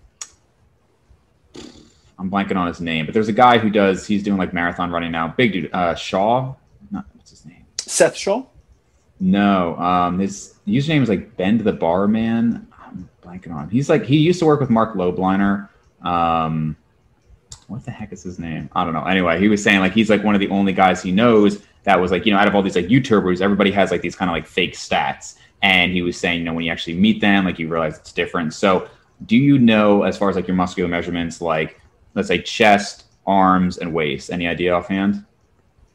I'm 2.19 2.31
blanking 2.31 2.57
on 2.57 2.67
his 2.67 2.81
name, 2.81 3.07
but 3.07 3.15
there's 3.15 3.29
a 3.29 3.33
guy 3.33 3.59
who 3.59 3.71
does. 3.71 4.07
He's 4.07 4.23
doing 4.23 4.39
like 4.39 4.53
marathon 4.53 4.91
running 4.91 5.13
now. 5.13 5.29
Big 5.37 5.53
dude, 5.53 5.73
uh, 5.73 5.95
Shaw. 5.95 6.55
Not 6.91 7.07
what's 7.15 7.31
his 7.31 7.47
name? 7.47 7.65
Seth 7.79 8.17
Shaw. 8.17 8.45
No, 9.21 9.77
um, 9.77 10.19
his 10.19 10.55
username 10.67 11.03
is 11.03 11.09
like 11.09 11.37
Bend 11.37 11.61
the 11.61 11.73
Bar 11.73 12.09
Man. 12.09 12.67
I'm 12.81 13.09
blanking 13.23 13.53
on. 13.53 13.71
He's 13.71 13.89
like 13.89 14.05
he 14.05 14.19
used 14.19 14.39
to 14.41 14.47
work 14.47 14.61
with 14.61 14.71
Marc 14.71 14.95
Lobliner. 14.95 15.69
Um, 16.03 16.77
what 17.69 17.85
the 17.85 17.91
heck 17.91 18.13
is 18.13 18.23
his 18.23 18.39
name? 18.39 18.69
I 18.75 18.85
don't 18.85 18.95
know. 18.95 19.05
Anyway, 19.05 19.39
he 19.41 19.49
was 19.49 19.63
saying 19.63 19.81
like 19.81 19.93
he's 19.93 20.11
like 20.11 20.25
one 20.25 20.35
of 20.35 20.41
the 20.41 20.49
only 20.49 20.73
guys 20.73 21.03
he 21.03 21.13
knows 21.13 21.63
that 21.85 22.01
was 22.01 22.11
like 22.11 22.27
you 22.27 22.33
know 22.33 22.39
out 22.39 22.49
of 22.49 22.55
all 22.55 22.63
these 22.63 22.77
like 22.77 22.87
YouTubers, 22.87 23.41
everybody 23.41 23.71
has 23.71 23.91
like 23.91 24.01
these 24.01 24.17
kind 24.17 24.31
of 24.31 24.35
like 24.35 24.47
fake 24.47 24.75
stats. 24.75 25.37
And 25.61 25.93
he 25.93 26.03
was 26.03 26.17
saying, 26.17 26.39
you 26.39 26.45
know, 26.45 26.55
when 26.55 26.65
you 26.65 26.71
actually 26.71 26.95
meet 26.95 27.21
them, 27.21 27.45
like 27.45 27.59
you 27.59 27.69
realize 27.69 27.99
it's 27.99 28.13
different. 28.13 28.55
So, 28.55 28.89
do 29.27 29.37
you 29.37 29.59
know 29.59 30.05
as 30.05 30.17
far 30.17 30.31
as 30.31 30.37
like 30.37 30.47
your 30.47 30.57
muscular 30.57 30.89
measurements, 30.89 31.41
like 31.41 31.81
let's 32.19 32.29
say 32.29 32.43
chest, 32.43 33.05
arms, 33.27 33.79
and 33.79 33.95
waist. 33.95 34.31
Any 34.31 34.47
idea 34.47 34.75
offhand? 34.75 35.25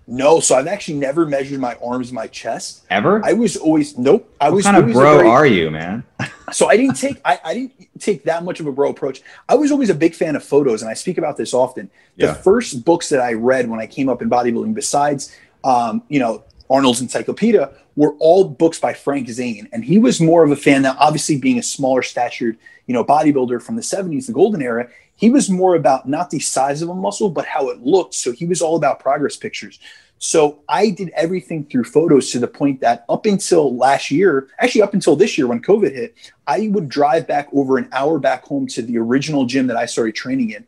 No, 0.07 0.39
so 0.39 0.55
I've 0.55 0.67
actually 0.67 0.97
never 0.97 1.25
measured 1.25 1.59
my 1.59 1.75
arms, 1.75 2.11
my 2.11 2.27
chest. 2.27 2.85
Ever? 2.89 3.23
I 3.23 3.33
was 3.33 3.55
always 3.55 3.97
nope. 3.97 4.29
I 4.41 4.49
what 4.49 4.55
was 4.55 4.65
kind 4.65 4.77
of 4.77 4.91
bro 4.91 5.17
very, 5.17 5.29
are 5.29 5.45
you, 5.45 5.69
man? 5.69 6.03
so 6.51 6.67
I 6.67 6.75
didn't 6.75 6.95
take 6.95 7.21
I, 7.23 7.39
I 7.43 7.53
didn't 7.53 7.73
take 7.99 8.23
that 8.23 8.43
much 8.43 8.59
of 8.59 8.67
a 8.67 8.71
bro 8.71 8.89
approach. 8.89 9.21
I 9.47 9.55
was 9.55 9.71
always 9.71 9.89
a 9.89 9.95
big 9.95 10.13
fan 10.15 10.35
of 10.35 10.43
photos, 10.43 10.81
and 10.81 10.89
I 10.89 10.93
speak 10.93 11.17
about 11.17 11.37
this 11.37 11.53
often. 11.53 11.89
The 12.17 12.25
yeah. 12.25 12.33
first 12.33 12.83
books 12.83 13.09
that 13.09 13.21
I 13.21 13.33
read 13.33 13.69
when 13.69 13.79
I 13.79 13.87
came 13.87 14.09
up 14.09 14.21
in 14.21 14.29
bodybuilding, 14.29 14.73
besides 14.73 15.33
um, 15.63 16.03
you 16.09 16.19
know, 16.19 16.43
Arnold's 16.69 17.01
Encyclopedia 17.01 17.71
were 17.95 18.13
all 18.19 18.45
books 18.45 18.79
by 18.79 18.93
Frank 18.93 19.29
Zane. 19.29 19.69
And 19.71 19.85
he 19.85 19.99
was 19.99 20.19
more 20.19 20.43
of 20.43 20.51
a 20.51 20.55
fan 20.55 20.81
now, 20.81 20.95
obviously 20.99 21.37
being 21.37 21.59
a 21.59 21.63
smaller 21.63 22.01
statured, 22.01 22.57
you 22.87 22.93
know, 22.93 23.05
bodybuilder 23.05 23.61
from 23.61 23.75
the 23.75 23.81
70s, 23.81 24.27
the 24.27 24.33
golden 24.33 24.61
era, 24.61 24.89
he 25.23 25.29
was 25.29 25.49
more 25.49 25.75
about 25.75 26.05
not 26.05 26.29
the 26.31 26.39
size 26.39 26.81
of 26.81 26.89
a 26.89 26.93
muscle, 26.93 27.29
but 27.29 27.45
how 27.45 27.69
it 27.69 27.81
looked. 27.81 28.13
So 28.13 28.33
he 28.33 28.45
was 28.45 28.61
all 28.61 28.75
about 28.75 28.99
progress 28.99 29.37
pictures. 29.37 29.79
So 30.17 30.59
I 30.67 30.89
did 30.89 31.11
everything 31.15 31.63
through 31.63 31.85
photos 31.85 32.29
to 32.31 32.39
the 32.39 32.47
point 32.47 32.81
that 32.81 33.05
up 33.07 33.25
until 33.25 33.73
last 33.73 34.11
year, 34.11 34.49
actually 34.59 34.81
up 34.81 34.93
until 34.93 35.15
this 35.15 35.37
year 35.37 35.47
when 35.47 35.61
COVID 35.61 35.93
hit, 35.93 36.33
I 36.45 36.67
would 36.67 36.89
drive 36.89 37.25
back 37.25 37.47
over 37.53 37.77
an 37.77 37.87
hour 37.93 38.19
back 38.19 38.43
home 38.43 38.67
to 38.67 38.81
the 38.81 38.97
original 38.97 39.45
gym 39.45 39.67
that 39.67 39.77
I 39.77 39.85
started 39.85 40.13
training 40.13 40.49
in 40.49 40.67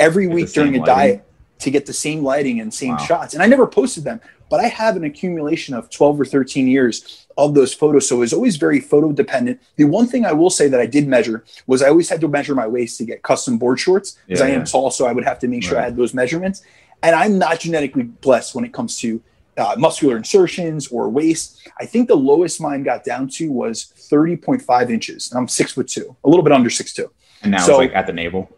every 0.00 0.26
week 0.26 0.52
during 0.52 0.74
a 0.74 0.80
lighting. 0.80 0.84
diet 0.84 1.24
to 1.60 1.70
get 1.70 1.86
the 1.86 1.92
same 1.92 2.24
lighting 2.24 2.60
and 2.60 2.74
same 2.74 2.96
wow. 2.96 3.04
shots. 3.04 3.34
And 3.34 3.42
I 3.42 3.46
never 3.46 3.68
posted 3.68 4.02
them, 4.02 4.20
but 4.48 4.60
I 4.60 4.68
have 4.68 4.96
an 4.96 5.04
accumulation 5.04 5.74
of 5.74 5.90
12 5.90 6.20
or 6.20 6.24
13 6.24 6.68
years 6.68 7.26
of 7.36 7.54
those 7.54 7.74
photos. 7.74 8.08
So 8.08 8.16
it 8.16 8.20
was 8.20 8.32
always 8.32 8.56
very 8.56 8.80
photo 8.80 9.12
dependent. 9.12 9.60
The 9.76 9.84
one 9.84 10.06
thing 10.06 10.24
I 10.24 10.32
will 10.32 10.50
say 10.50 10.68
that 10.68 10.80
I 10.80 10.86
did 10.86 11.06
measure 11.06 11.44
was 11.66 11.82
I 11.82 11.88
always 11.88 12.08
had 12.08 12.20
to 12.22 12.28
measure 12.28 12.54
my 12.54 12.66
waist 12.66 12.98
to 12.98 13.04
get 13.04 13.22
custom 13.22 13.58
board 13.58 13.78
shorts 13.78 14.18
because 14.26 14.40
yeah, 14.40 14.46
I 14.46 14.50
am 14.50 14.60
yeah. 14.60 14.66
tall. 14.66 14.90
So 14.90 15.06
I 15.06 15.12
would 15.12 15.24
have 15.24 15.38
to 15.40 15.48
make 15.48 15.62
sure 15.62 15.74
right. 15.74 15.82
I 15.82 15.84
had 15.86 15.96
those 15.96 16.14
measurements. 16.14 16.62
And 17.02 17.14
I'm 17.14 17.38
not 17.38 17.60
genetically 17.60 18.04
blessed 18.04 18.54
when 18.54 18.64
it 18.64 18.72
comes 18.72 18.98
to 19.00 19.22
uh, 19.56 19.74
muscular 19.78 20.16
insertions 20.16 20.88
or 20.88 21.08
waist. 21.08 21.68
I 21.80 21.86
think 21.86 22.08
the 22.08 22.16
lowest 22.16 22.60
mine 22.60 22.82
got 22.82 23.04
down 23.04 23.28
to 23.28 23.50
was 23.50 23.92
30.5 24.10 24.90
inches. 24.90 25.30
And 25.30 25.38
I'm 25.38 25.48
six 25.48 25.72
foot 25.72 25.88
two, 25.88 26.16
a 26.24 26.28
little 26.28 26.42
bit 26.42 26.52
under 26.52 26.70
six 26.70 26.92
two. 26.92 27.10
And 27.42 27.52
now 27.52 27.58
so, 27.58 27.80
it's 27.80 27.90
like 27.90 27.94
at 27.94 28.06
the 28.06 28.12
navel. 28.12 28.50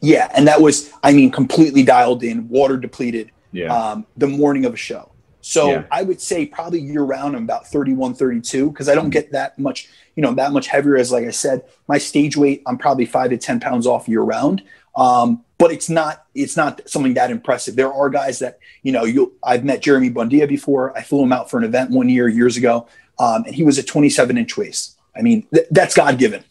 Yeah, 0.00 0.30
and 0.34 0.46
that 0.46 0.60
was, 0.60 0.92
I 1.02 1.12
mean, 1.12 1.30
completely 1.30 1.82
dialed 1.82 2.22
in, 2.22 2.48
water 2.48 2.76
depleted. 2.76 3.32
Yeah. 3.52 3.74
Um, 3.74 4.06
the 4.16 4.26
morning 4.26 4.64
of 4.64 4.74
a 4.74 4.76
show. 4.76 5.10
So 5.40 5.70
yeah. 5.70 5.84
I 5.90 6.02
would 6.02 6.20
say 6.20 6.44
probably 6.44 6.80
year 6.80 7.02
round 7.02 7.34
I'm 7.34 7.44
about 7.44 7.66
31, 7.68 8.14
32 8.14 8.70
because 8.70 8.88
I 8.88 8.94
don't 8.94 9.10
get 9.10 9.32
that 9.32 9.58
much, 9.58 9.88
you 10.14 10.22
know, 10.22 10.34
that 10.34 10.52
much 10.52 10.66
heavier 10.66 10.96
as 10.96 11.10
like 11.12 11.24
I 11.24 11.30
said, 11.30 11.64
my 11.86 11.96
stage 11.96 12.36
weight 12.36 12.62
I'm 12.66 12.76
probably 12.76 13.06
five 13.06 13.30
to 13.30 13.38
ten 13.38 13.60
pounds 13.60 13.86
off 13.86 14.08
year 14.08 14.20
round. 14.20 14.62
Um, 14.96 15.44
but 15.58 15.72
it's 15.72 15.88
not 15.88 16.26
it's 16.34 16.56
not 16.56 16.88
something 16.88 17.14
that 17.14 17.30
impressive. 17.30 17.76
There 17.76 17.92
are 17.92 18.10
guys 18.10 18.40
that 18.40 18.58
you 18.82 18.92
know 18.92 19.04
you 19.04 19.34
I've 19.42 19.64
met 19.64 19.80
Jeremy 19.80 20.10
Buendia 20.10 20.48
before. 20.48 20.96
I 20.96 21.02
flew 21.02 21.22
him 21.22 21.32
out 21.32 21.50
for 21.50 21.58
an 21.58 21.64
event 21.64 21.90
one 21.90 22.08
year 22.08 22.28
years 22.28 22.56
ago, 22.56 22.86
um, 23.18 23.44
and 23.44 23.54
he 23.54 23.62
was 23.62 23.78
a 23.78 23.82
27 23.82 24.36
inch 24.36 24.56
waist. 24.56 24.98
I 25.16 25.22
mean 25.22 25.46
th- 25.54 25.66
that's 25.70 25.94
God 25.94 26.18
given. 26.18 26.44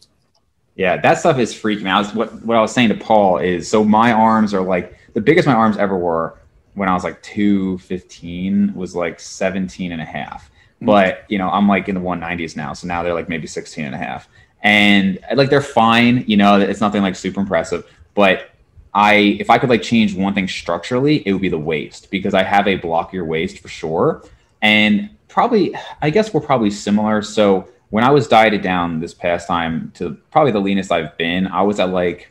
Yeah, 0.76 0.96
that 0.98 1.18
stuff 1.18 1.38
is 1.38 1.54
freaking 1.54 1.88
out. 1.88 2.14
What 2.14 2.32
what 2.44 2.56
I 2.56 2.60
was 2.60 2.72
saying 2.72 2.88
to 2.88 2.94
Paul 2.94 3.38
is 3.38 3.68
so 3.68 3.84
my 3.84 4.12
arms 4.12 4.54
are 4.54 4.62
like 4.62 4.96
the 5.14 5.20
biggest 5.20 5.46
my 5.46 5.54
arms 5.54 5.76
ever 5.76 5.96
were 5.96 6.37
when 6.78 6.88
I 6.88 6.94
was 6.94 7.04
like 7.04 7.22
215 7.22 8.74
was 8.74 8.94
like 8.94 9.20
17 9.20 9.92
and 9.92 10.00
a 10.00 10.04
half. 10.04 10.50
Mm-hmm. 10.76 10.86
But, 10.86 11.24
you 11.28 11.38
know, 11.38 11.50
I'm 11.50 11.68
like 11.68 11.88
in 11.88 11.94
the 11.94 12.00
190s 12.00 12.56
now. 12.56 12.72
So 12.72 12.86
now 12.86 13.02
they're 13.02 13.14
like 13.14 13.28
maybe 13.28 13.46
16 13.46 13.84
and 13.84 13.94
a 13.94 13.98
half. 13.98 14.28
And 14.62 15.18
like 15.34 15.50
they're 15.50 15.60
fine, 15.60 16.24
you 16.26 16.36
know, 16.36 16.58
it's 16.58 16.80
nothing 16.80 17.02
like 17.02 17.16
super 17.16 17.40
impressive. 17.40 17.84
But 18.14 18.50
I 18.94 19.36
if 19.38 19.50
I 19.50 19.58
could 19.58 19.68
like 19.68 19.82
change 19.82 20.14
one 20.14 20.34
thing 20.34 20.48
structurally, 20.48 21.26
it 21.26 21.32
would 21.32 21.42
be 21.42 21.48
the 21.48 21.58
waist 21.58 22.10
because 22.10 22.34
I 22.34 22.42
have 22.42 22.66
a 22.66 22.78
blockier 22.78 23.26
waist 23.26 23.60
for 23.60 23.68
sure. 23.68 24.24
And 24.62 25.10
probably 25.28 25.74
I 26.02 26.10
guess 26.10 26.34
we're 26.34 26.40
probably 26.40 26.70
similar. 26.70 27.22
So 27.22 27.68
when 27.90 28.04
I 28.04 28.10
was 28.10 28.26
dieted 28.28 28.62
down 28.62 29.00
this 29.00 29.14
past 29.14 29.46
time 29.46 29.92
to 29.94 30.16
probably 30.30 30.52
the 30.52 30.60
leanest 30.60 30.90
I've 30.90 31.16
been, 31.16 31.46
I 31.46 31.62
was 31.62 31.78
at 31.78 31.90
like 31.90 32.30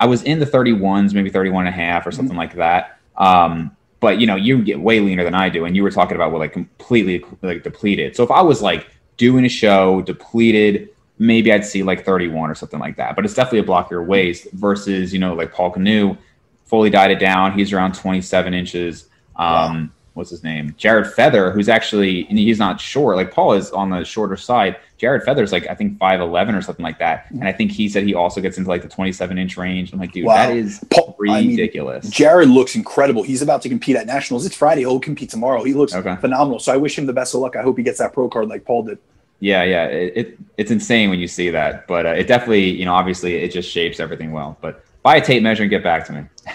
I 0.00 0.06
was 0.06 0.22
in 0.22 0.38
the 0.38 0.46
31s, 0.46 1.14
maybe 1.14 1.30
31 1.30 1.66
and 1.66 1.74
a 1.74 1.76
half 1.76 2.06
or 2.06 2.10
mm-hmm. 2.10 2.16
something 2.16 2.32
mm-hmm. 2.32 2.38
like 2.38 2.54
that. 2.56 2.93
Um, 3.16 3.76
but 4.00 4.20
you 4.20 4.26
know, 4.26 4.36
you 4.36 4.62
get 4.62 4.80
way 4.80 5.00
leaner 5.00 5.24
than 5.24 5.34
I 5.34 5.48
do, 5.48 5.64
and 5.64 5.74
you 5.74 5.82
were 5.82 5.90
talking 5.90 6.16
about 6.16 6.32
what 6.32 6.38
like 6.38 6.52
completely 6.52 7.24
like 7.42 7.62
depleted. 7.62 8.16
So 8.16 8.22
if 8.22 8.30
I 8.30 8.42
was 8.42 8.60
like 8.62 8.88
doing 9.16 9.44
a 9.44 9.48
show 9.48 10.02
depleted, 10.02 10.90
maybe 11.18 11.52
I'd 11.52 11.64
see 11.64 11.82
like 11.82 12.04
31 12.04 12.50
or 12.50 12.54
something 12.54 12.80
like 12.80 12.96
that. 12.96 13.16
But 13.16 13.24
it's 13.24 13.34
definitely 13.34 13.60
a 13.60 13.64
block 13.64 13.90
your 13.90 14.04
waist 14.04 14.48
versus 14.52 15.12
you 15.12 15.18
know 15.18 15.34
like 15.34 15.52
Paul 15.52 15.70
Canoe, 15.70 16.16
fully 16.64 16.90
dieted 16.90 17.18
down. 17.18 17.58
He's 17.58 17.72
around 17.72 17.94
27 17.94 18.52
inches. 18.54 19.08
Um, 19.36 19.44
wow 19.44 19.88
what's 20.14 20.30
his 20.30 20.42
name? 20.42 20.74
Jared 20.78 21.12
Feather, 21.12 21.50
who's 21.50 21.68
actually 21.68 22.24
he's 22.24 22.58
not 22.58 22.80
short. 22.80 23.16
Like 23.16 23.32
Paul 23.32 23.52
is 23.52 23.70
on 23.72 23.90
the 23.90 24.04
shorter 24.04 24.36
side. 24.36 24.76
Jared 24.96 25.22
Feather's 25.24 25.52
like 25.52 25.68
I 25.68 25.74
think 25.74 25.98
five 25.98 26.20
eleven 26.20 26.54
or 26.54 26.62
something 26.62 26.82
like 26.82 26.98
that. 27.00 27.30
And 27.30 27.46
I 27.46 27.52
think 27.52 27.72
he 27.72 27.88
said 27.88 28.04
he 28.04 28.14
also 28.14 28.40
gets 28.40 28.56
into 28.56 28.70
like 28.70 28.82
the 28.82 28.88
twenty 28.88 29.12
seven 29.12 29.38
inch 29.38 29.56
range. 29.56 29.92
I'm 29.92 29.98
like, 29.98 30.12
dude, 30.12 30.24
wow. 30.24 30.34
that 30.34 30.56
is 30.56 30.84
Paul, 30.90 31.14
ridiculous. 31.18 32.04
I 32.04 32.06
mean, 32.06 32.12
Jared 32.12 32.48
looks 32.48 32.74
incredible. 32.74 33.22
He's 33.22 33.42
about 33.42 33.62
to 33.62 33.68
compete 33.68 33.96
at 33.96 34.06
nationals. 34.06 34.46
It's 34.46 34.56
Friday. 34.56 34.82
He'll 34.82 35.00
compete 35.00 35.30
tomorrow. 35.30 35.62
He 35.64 35.74
looks 35.74 35.94
okay. 35.94 36.16
phenomenal. 36.16 36.60
So 36.60 36.72
I 36.72 36.76
wish 36.76 36.96
him 36.96 37.06
the 37.06 37.12
best 37.12 37.34
of 37.34 37.40
luck. 37.40 37.56
I 37.56 37.62
hope 37.62 37.76
he 37.76 37.82
gets 37.82 37.98
that 37.98 38.12
pro 38.12 38.28
card 38.28 38.48
like 38.48 38.64
Paul 38.64 38.84
did. 38.84 38.98
Yeah, 39.40 39.64
yeah, 39.64 39.86
it, 39.86 40.12
it 40.16 40.38
it's 40.56 40.70
insane 40.70 41.10
when 41.10 41.18
you 41.18 41.28
see 41.28 41.50
that, 41.50 41.86
but 41.86 42.06
uh, 42.06 42.10
it 42.10 42.28
definitely, 42.28 42.70
you 42.70 42.84
know, 42.84 42.94
obviously 42.94 43.34
it 43.36 43.52
just 43.52 43.68
shapes 43.68 44.00
everything 44.00 44.32
well. 44.32 44.56
But 44.60 44.84
buy 45.02 45.16
a 45.16 45.20
tape 45.20 45.42
measure 45.42 45.64
and 45.64 45.70
get 45.70 45.82
back 45.82 46.06
to 46.06 46.12
me. 46.12 46.24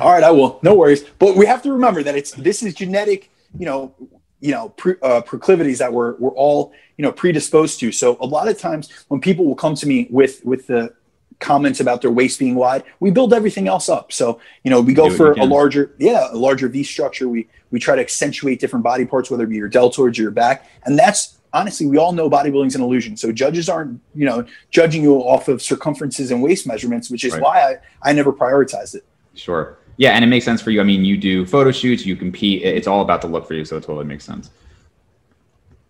All 0.00 0.12
right, 0.12 0.24
I 0.24 0.30
will. 0.30 0.58
No 0.62 0.74
worries. 0.74 1.04
But 1.18 1.36
we 1.36 1.46
have 1.46 1.62
to 1.62 1.72
remember 1.72 2.02
that 2.02 2.16
it's 2.16 2.32
this 2.32 2.62
is 2.62 2.74
genetic, 2.74 3.30
you 3.58 3.66
know, 3.66 3.94
you 4.40 4.50
know, 4.50 4.70
pre, 4.70 4.94
uh, 5.02 5.20
proclivities 5.22 5.78
that 5.78 5.92
we're 5.92 6.16
we're 6.16 6.34
all 6.34 6.72
you 6.96 7.02
know 7.02 7.12
predisposed 7.12 7.80
to. 7.80 7.92
So 7.92 8.16
a 8.20 8.26
lot 8.26 8.48
of 8.48 8.58
times 8.58 8.90
when 9.08 9.20
people 9.20 9.44
will 9.44 9.54
come 9.54 9.74
to 9.76 9.86
me 9.86 10.06
with 10.10 10.44
with 10.44 10.66
the 10.66 10.94
comments 11.40 11.80
about 11.80 12.00
their 12.00 12.10
waist 12.10 12.38
being 12.38 12.54
wide, 12.54 12.84
we 13.00 13.10
build 13.10 13.34
everything 13.34 13.68
else 13.68 13.88
up. 13.88 14.12
So 14.12 14.40
you 14.64 14.70
know, 14.70 14.80
we 14.80 14.94
go 14.94 15.10
for 15.10 15.32
a 15.32 15.44
larger, 15.44 15.94
yeah, 15.98 16.28
a 16.30 16.36
larger 16.36 16.68
V 16.68 16.82
structure. 16.82 17.28
We 17.28 17.48
we 17.70 17.78
try 17.78 17.94
to 17.94 18.02
accentuate 18.02 18.60
different 18.60 18.82
body 18.82 19.04
parts, 19.04 19.30
whether 19.30 19.44
it 19.44 19.48
be 19.48 19.56
your 19.56 19.70
deltoids 19.70 20.18
or 20.18 20.22
your 20.22 20.30
back, 20.30 20.68
and 20.84 20.98
that's 20.98 21.38
honestly, 21.54 21.86
we 21.86 21.96
all 21.96 22.12
know 22.12 22.28
bodybuilding's 22.28 22.74
an 22.74 22.82
illusion. 22.82 23.16
So 23.16 23.30
judges 23.30 23.68
aren't, 23.68 24.00
you 24.14 24.26
know, 24.26 24.44
judging 24.70 25.04
you 25.04 25.14
off 25.14 25.46
of 25.46 25.62
circumferences 25.62 26.32
and 26.32 26.42
waist 26.42 26.66
measurements, 26.66 27.10
which 27.10 27.24
is 27.24 27.32
right. 27.32 27.42
why 27.42 27.60
I, 27.60 28.10
I 28.10 28.12
never 28.12 28.32
prioritized 28.32 28.96
it. 28.96 29.04
Sure. 29.34 29.78
Yeah, 29.96 30.10
and 30.10 30.24
it 30.24 30.28
makes 30.28 30.44
sense 30.44 30.60
for 30.60 30.70
you. 30.70 30.80
I 30.80 30.84
mean, 30.84 31.04
you 31.04 31.16
do 31.16 31.46
photo 31.46 31.70
shoots, 31.70 32.04
you 32.04 32.16
compete. 32.16 32.62
It's 32.62 32.86
all 32.86 33.00
about 33.00 33.20
the 33.20 33.28
look 33.28 33.46
for 33.46 33.54
you, 33.54 33.64
so 33.64 33.76
it 33.76 33.82
totally 33.82 34.04
makes 34.04 34.24
sense. 34.24 34.50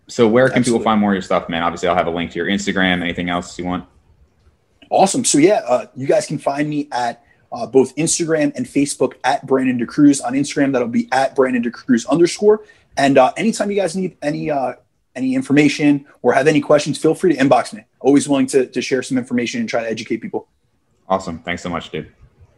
So, 0.07 0.27
where 0.27 0.47
can 0.47 0.59
Absolutely. 0.59 0.79
people 0.79 0.83
find 0.83 1.01
more 1.01 1.11
of 1.11 1.15
your 1.15 1.21
stuff, 1.23 1.49
man? 1.49 1.63
Obviously, 1.63 1.89
I'll 1.89 1.95
have 1.95 2.07
a 2.07 2.11
link 2.11 2.31
to 2.31 2.37
your 2.37 2.47
Instagram. 2.47 3.01
Anything 3.01 3.29
else 3.29 3.57
you 3.57 3.65
want? 3.65 3.85
Awesome. 4.91 5.25
So, 5.25 5.39
yeah, 5.39 5.61
uh, 5.67 5.87
you 5.95 6.05
guys 6.05 6.27
can 6.27 6.37
find 6.37 6.69
me 6.69 6.87
at 6.91 7.23
uh, 7.51 7.65
both 7.65 7.95
Instagram 7.95 8.55
and 8.55 8.67
Facebook 8.67 9.13
at 9.23 9.45
Brandon 9.47 9.79
DeCruz. 9.79 10.23
On 10.23 10.33
Instagram, 10.33 10.73
that'll 10.73 10.87
be 10.87 11.09
at 11.11 11.35
Brandon 11.35 11.63
DeCruz 11.63 12.07
underscore. 12.07 12.63
And 12.97 13.17
uh, 13.17 13.33
anytime 13.35 13.71
you 13.71 13.75
guys 13.75 13.95
need 13.95 14.17
any 14.21 14.51
uh, 14.51 14.73
any 15.15 15.33
information 15.33 16.05
or 16.21 16.33
have 16.33 16.47
any 16.47 16.61
questions, 16.61 16.97
feel 16.97 17.15
free 17.15 17.33
to 17.33 17.39
inbox 17.39 17.73
me. 17.73 17.83
Always 17.99 18.29
willing 18.29 18.47
to, 18.47 18.67
to 18.67 18.81
share 18.81 19.01
some 19.01 19.17
information 19.17 19.61
and 19.61 19.69
try 19.69 19.81
to 19.81 19.89
educate 19.89 20.17
people. 20.17 20.47
Awesome. 21.09 21.39
Thanks 21.39 21.63
so 21.63 21.69
much, 21.69 21.89
dude. 21.89 22.11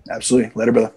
Absolutely. 0.09 0.51
Later, 0.55 0.71
brother. 0.71 0.93